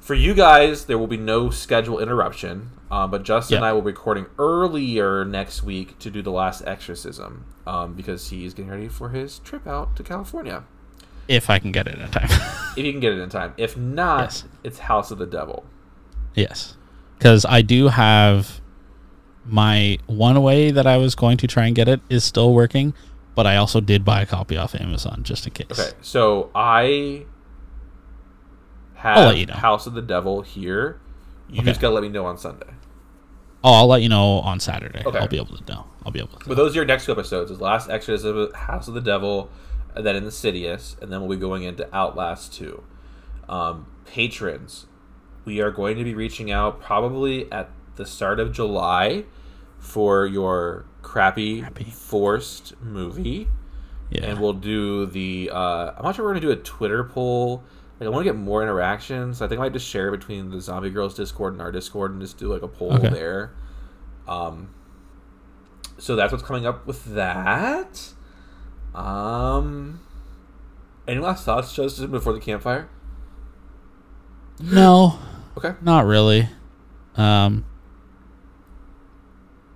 for 0.00 0.14
you 0.14 0.34
guys, 0.34 0.84
there 0.84 0.98
will 0.98 1.06
be 1.06 1.16
no 1.16 1.48
schedule 1.48 1.98
interruption. 1.98 2.70
Um, 2.90 3.10
but 3.10 3.22
Justin 3.22 3.58
and 3.58 3.64
I 3.64 3.72
will 3.72 3.82
be 3.82 3.86
recording 3.92 4.26
earlier 4.38 5.24
next 5.24 5.62
week 5.62 5.98
to 6.00 6.10
do 6.10 6.20
the 6.22 6.32
last 6.32 6.62
exorcism 6.66 7.46
um, 7.66 7.94
because 7.94 8.28
he's 8.30 8.52
getting 8.52 8.70
ready 8.70 8.88
for 8.88 9.10
his 9.10 9.38
trip 9.38 9.66
out 9.66 9.94
to 9.96 10.02
California. 10.02 10.64
if 11.28 11.48
I 11.48 11.58
can 11.60 11.70
get 11.72 11.86
it 11.86 11.98
in 11.98 12.10
time. 12.10 12.28
If 12.76 12.84
you 12.84 12.90
can 12.92 13.00
get 13.00 13.12
it 13.12 13.20
in 13.20 13.28
time. 13.30 13.54
If 13.56 13.76
not, 13.76 14.20
Yes. 14.22 14.44
it's 14.64 14.78
House 14.80 15.10
of 15.12 15.18
the 15.18 15.26
Devil. 15.26 15.64
Yes, 16.34 16.76
because 17.18 17.44
I 17.48 17.62
do 17.62 17.88
have 17.88 18.60
my 19.44 19.98
one 20.06 20.42
way 20.42 20.70
that 20.70 20.86
I 20.86 20.96
was 20.96 21.14
going 21.14 21.36
to 21.38 21.46
try 21.46 21.66
and 21.66 21.74
get 21.74 21.88
it 21.88 22.00
is 22.08 22.24
still 22.24 22.52
working, 22.54 22.94
but 23.34 23.46
I 23.46 23.56
also 23.56 23.80
did 23.80 24.04
buy 24.04 24.22
a 24.22 24.26
copy 24.26 24.56
off 24.56 24.74
Amazon 24.74 25.22
just 25.22 25.46
in 25.46 25.52
case. 25.52 25.66
Okay, 25.78 25.90
so 26.02 26.50
I 26.54 27.24
have 28.94 29.36
you 29.36 29.46
know. 29.46 29.54
House 29.54 29.86
of 29.86 29.94
the 29.94 30.02
Devil 30.02 30.42
here. 30.42 31.00
You 31.48 31.60
Okay. 31.60 31.70
just 31.70 31.80
gotta 31.80 31.94
let 31.94 32.02
me 32.02 32.08
know 32.08 32.26
on 32.26 32.38
Sunday. 32.38 32.66
Oh, 33.64 33.72
I'll 33.74 33.86
let 33.86 34.02
you 34.02 34.08
know 34.08 34.38
on 34.40 34.60
Saturday. 34.60 35.02
Okay. 35.04 35.18
I'll 35.18 35.28
be 35.28 35.36
able 35.36 35.56
to 35.56 35.72
know. 35.72 35.86
I'll 36.04 36.12
be 36.12 36.20
able 36.20 36.38
to. 36.38 36.48
But 36.48 36.56
those 36.56 36.72
are 36.72 36.76
your 36.76 36.84
next 36.84 37.06
two 37.06 37.12
episodes: 37.12 37.50
is 37.50 37.60
Last 37.60 37.90
Exorcism, 37.90 38.52
House 38.54 38.88
of 38.88 38.94
the 38.94 39.00
Devil, 39.00 39.50
and 39.94 40.06
then 40.06 40.16
Insidious, 40.16 40.96
and 41.02 41.12
then 41.12 41.20
we'll 41.20 41.30
be 41.30 41.40
going 41.40 41.62
into 41.64 41.88
Outlast 41.94 42.54
two. 42.54 42.82
Um, 43.48 43.86
patrons, 44.06 44.86
we 45.44 45.60
are 45.60 45.70
going 45.70 45.96
to 45.98 46.04
be 46.04 46.14
reaching 46.14 46.50
out 46.50 46.80
probably 46.80 47.50
at 47.52 47.70
the 47.96 48.06
start 48.06 48.38
of 48.40 48.52
July 48.52 49.24
for 49.78 50.26
your 50.26 50.84
crappy, 51.02 51.62
Crappy. 51.62 51.90
forced 51.90 52.80
movie. 52.82 53.48
yeah. 54.10 54.26
and 54.26 54.40
we'll 54.40 54.52
do 54.52 55.06
the. 55.06 55.50
Uh, 55.52 55.92
I'm 55.96 56.04
not 56.04 56.14
sure 56.16 56.24
we're 56.24 56.32
gonna 56.32 56.40
do 56.40 56.50
a 56.50 56.56
Twitter 56.56 57.04
poll. 57.04 57.62
Like, 57.98 58.06
I 58.06 58.10
want 58.10 58.24
to 58.24 58.32
get 58.32 58.36
more 58.38 58.62
interactions. 58.62 59.40
I 59.42 59.48
think 59.48 59.58
I 59.58 59.64
might 59.64 59.72
just 59.72 59.86
share 59.86 60.08
it 60.08 60.18
between 60.18 60.50
the 60.50 60.60
Zombie 60.60 60.90
Girls 60.90 61.14
Discord 61.14 61.52
and 61.54 61.60
our 61.62 61.70
Discord, 61.72 62.12
and 62.12 62.20
just 62.20 62.38
do 62.38 62.52
like 62.52 62.62
a 62.62 62.68
poll 62.68 62.94
Okay. 62.94 63.08
there. 63.08 63.52
Um. 64.28 64.70
So 65.98 66.16
that's 66.16 66.32
what's 66.32 66.44
coming 66.44 66.66
up 66.66 66.86
with 66.86 67.04
that. 67.14 68.12
Um. 68.94 70.00
Any 71.08 71.20
last 71.20 71.44
thoughts, 71.44 71.72
Justin, 71.74 72.10
before 72.10 72.32
the 72.32 72.40
campfire? 72.40 72.88
no, 74.62 75.18
Okay. 75.56 75.74
not 75.82 76.06
really. 76.06 76.48
Um. 77.16 77.64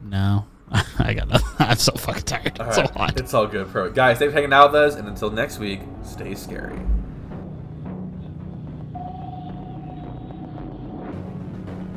No, 0.03 0.47
I 0.99 1.14
got 1.14 1.29
nothing. 1.29 1.49
I'm 1.59 1.77
so 1.77 1.93
fucking 1.93 2.22
tired. 2.22 2.61
All 2.61 2.68
It's 2.68 2.79
a 2.79 2.99
lot. 2.99 3.18
It's 3.18 3.35
all 3.35 3.47
good, 3.47 3.72
bro. 3.72 3.91
Guys, 3.91 4.18
thanks 4.18 4.33
for 4.33 4.39
hanging 4.39 4.53
out 4.53 4.72
with 4.72 4.81
us, 4.81 4.95
and 4.97 5.09
until 5.09 5.31
next 5.31 5.59
week, 5.59 5.81
stay 6.03 6.35
scary. 6.35 6.79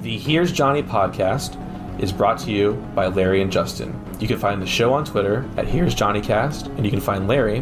The 0.02 0.18
Here's 0.18 0.52
Johnny 0.52 0.84
podcast 0.84 1.62
is 2.02 2.12
brought 2.12 2.40
to 2.40 2.52
you 2.52 2.74
by 2.96 3.08
Larry 3.08 3.42
and 3.42 3.52
Justin. 3.52 4.00
You 4.20 4.28
can 4.28 4.38
find 4.40 4.62
the 4.62 4.68
show 4.68 4.94
on 4.94 5.04
Twitter 5.04 5.48
at 5.58 5.68
Here's 5.68 5.94
Johnny 5.94 6.22
Cast, 6.22 6.68
and 6.68 6.86
you 6.86 6.92
can 6.92 7.02
find 7.02 7.28
Larry 7.28 7.60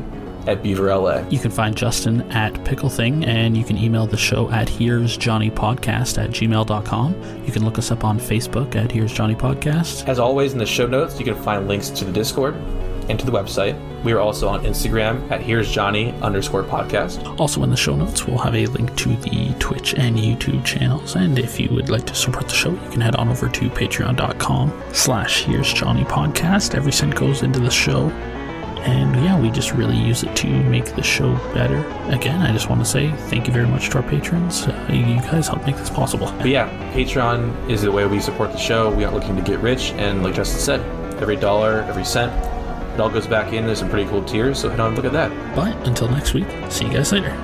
at 0.48 0.62
Beaver 0.64 0.96
LA. 0.96 1.28
You 1.30 1.40
can 1.40 1.52
find 1.52 1.76
Justin 1.76 2.22
at 2.32 2.64
Pickle 2.66 2.90
Thing, 2.90 3.26
and 3.26 3.58
you 3.58 3.64
can 3.64 3.78
email 3.78 4.08
the 4.08 4.18
show 4.18 4.50
at 4.52 4.70
Here's 4.70 5.18
Johnny 5.18 5.50
Podcast 5.52 6.24
at 6.24 6.32
gmail.com. 6.32 7.44
You 7.46 7.52
can 7.52 7.64
look 7.66 7.78
us 7.78 7.92
up 7.92 8.04
on 8.04 8.20
Facebook 8.20 8.76
at 8.76 8.92
Here's 8.92 9.14
Johnny 9.14 9.36
Podcast. 9.36 10.08
As 10.08 10.20
always, 10.20 10.54
in 10.54 10.60
the 10.60 10.66
show 10.66 10.88
notes, 10.88 11.20
you 11.20 11.26
can 11.26 11.36
find 11.36 11.68
links 11.68 11.90
to 11.92 12.06
the 12.06 12.12
Discord 12.12 12.56
and 13.10 13.20
to 13.20 13.26
the 13.26 13.32
website. 13.32 13.80
We 14.04 14.14
are 14.14 14.20
also 14.20 14.48
on 14.48 14.64
Instagram 14.64 15.30
at 15.32 15.42
Here's 15.42 15.72
Johnny 15.72 16.12
underscore 16.22 16.64
podcast. 16.64 17.40
Also, 17.40 17.64
in 17.64 17.70
the 17.70 17.78
show 17.78 17.96
notes, 17.96 18.26
we'll 18.26 18.38
have 18.38 18.56
a 18.56 18.68
link 18.68 18.96
to 18.98 19.16
the 19.18 19.54
Twitch 19.60 19.96
and 19.96 20.16
YouTube 20.16 20.64
channels. 20.64 21.16
And 21.16 21.40
if 21.40 21.60
you 21.60 21.70
would 21.70 21.90
like 21.90 22.06
to 22.06 22.16
support 22.16 22.48
the 22.48 22.54
show, 22.54 22.72
you 22.72 22.90
can 22.92 23.02
head 23.02 23.16
on 23.16 23.30
over 23.30 23.50
to 23.50 23.70
patreon.com 23.70 24.84
slash 24.94 25.44
Here's 25.44 25.74
Johnny 25.74 26.04
Podcast. 26.04 26.76
Every 26.76 26.92
cent 26.92 27.16
goes 27.16 27.42
into 27.42 27.60
the 27.60 27.72
show. 27.72 28.10
And 28.86 29.16
yeah, 29.24 29.40
we 29.40 29.50
just 29.50 29.72
really 29.72 29.98
use 29.98 30.24
it 30.24 30.36
to 30.38 30.48
make 30.48 30.86
the 30.96 31.02
show 31.02 31.34
better. 31.54 31.80
Again, 32.10 32.42
I 32.42 32.52
just 32.52 32.70
want 32.70 32.82
to 32.82 32.86
say 32.86 33.12
thank 33.30 33.48
you 33.48 33.54
very 33.54 33.66
much 33.68 33.90
to 33.90 33.98
our 33.98 34.04
patrons. 34.04 34.68
Uh, 34.68 34.88
you 34.92 35.20
guys 35.22 35.48
help 35.48 35.66
make 35.66 35.76
this 35.78 35.90
possible. 35.90 36.28
But 36.38 36.48
yeah, 36.48 36.70
Patreon 36.94 37.70
is 37.70 37.82
the 37.82 37.92
way 37.92 38.06
we 38.06 38.20
support 38.20 38.52
the 38.52 38.60
show. 38.60 38.94
We 38.94 39.04
aren't 39.04 39.16
looking 39.16 39.36
to 39.36 39.42
get 39.42 39.60
rich, 39.60 39.92
and 39.94 40.24
like 40.24 40.36
Justin 40.36 40.60
said, 40.60 41.22
every 41.22 41.36
dollar, 41.36 41.82
every 41.84 42.06
cent, 42.06 42.32
it 42.94 43.00
all 43.00 43.10
goes 43.10 43.28
back 43.28 43.54
in. 43.54 43.66
There's 43.66 43.80
some 43.80 43.90
pretty 43.90 44.10
cool 44.10 44.24
tiers. 44.24 44.60
So 44.60 44.70
head 44.70 44.80
on 44.80 44.88
and 44.88 44.96
look 44.96 45.06
at 45.06 45.14
that. 45.14 45.56
But 45.56 45.76
until 45.88 46.08
next 46.08 46.34
week, 46.34 46.48
see 46.70 46.86
you 46.86 46.94
guys 46.94 47.12
later. 47.12 47.36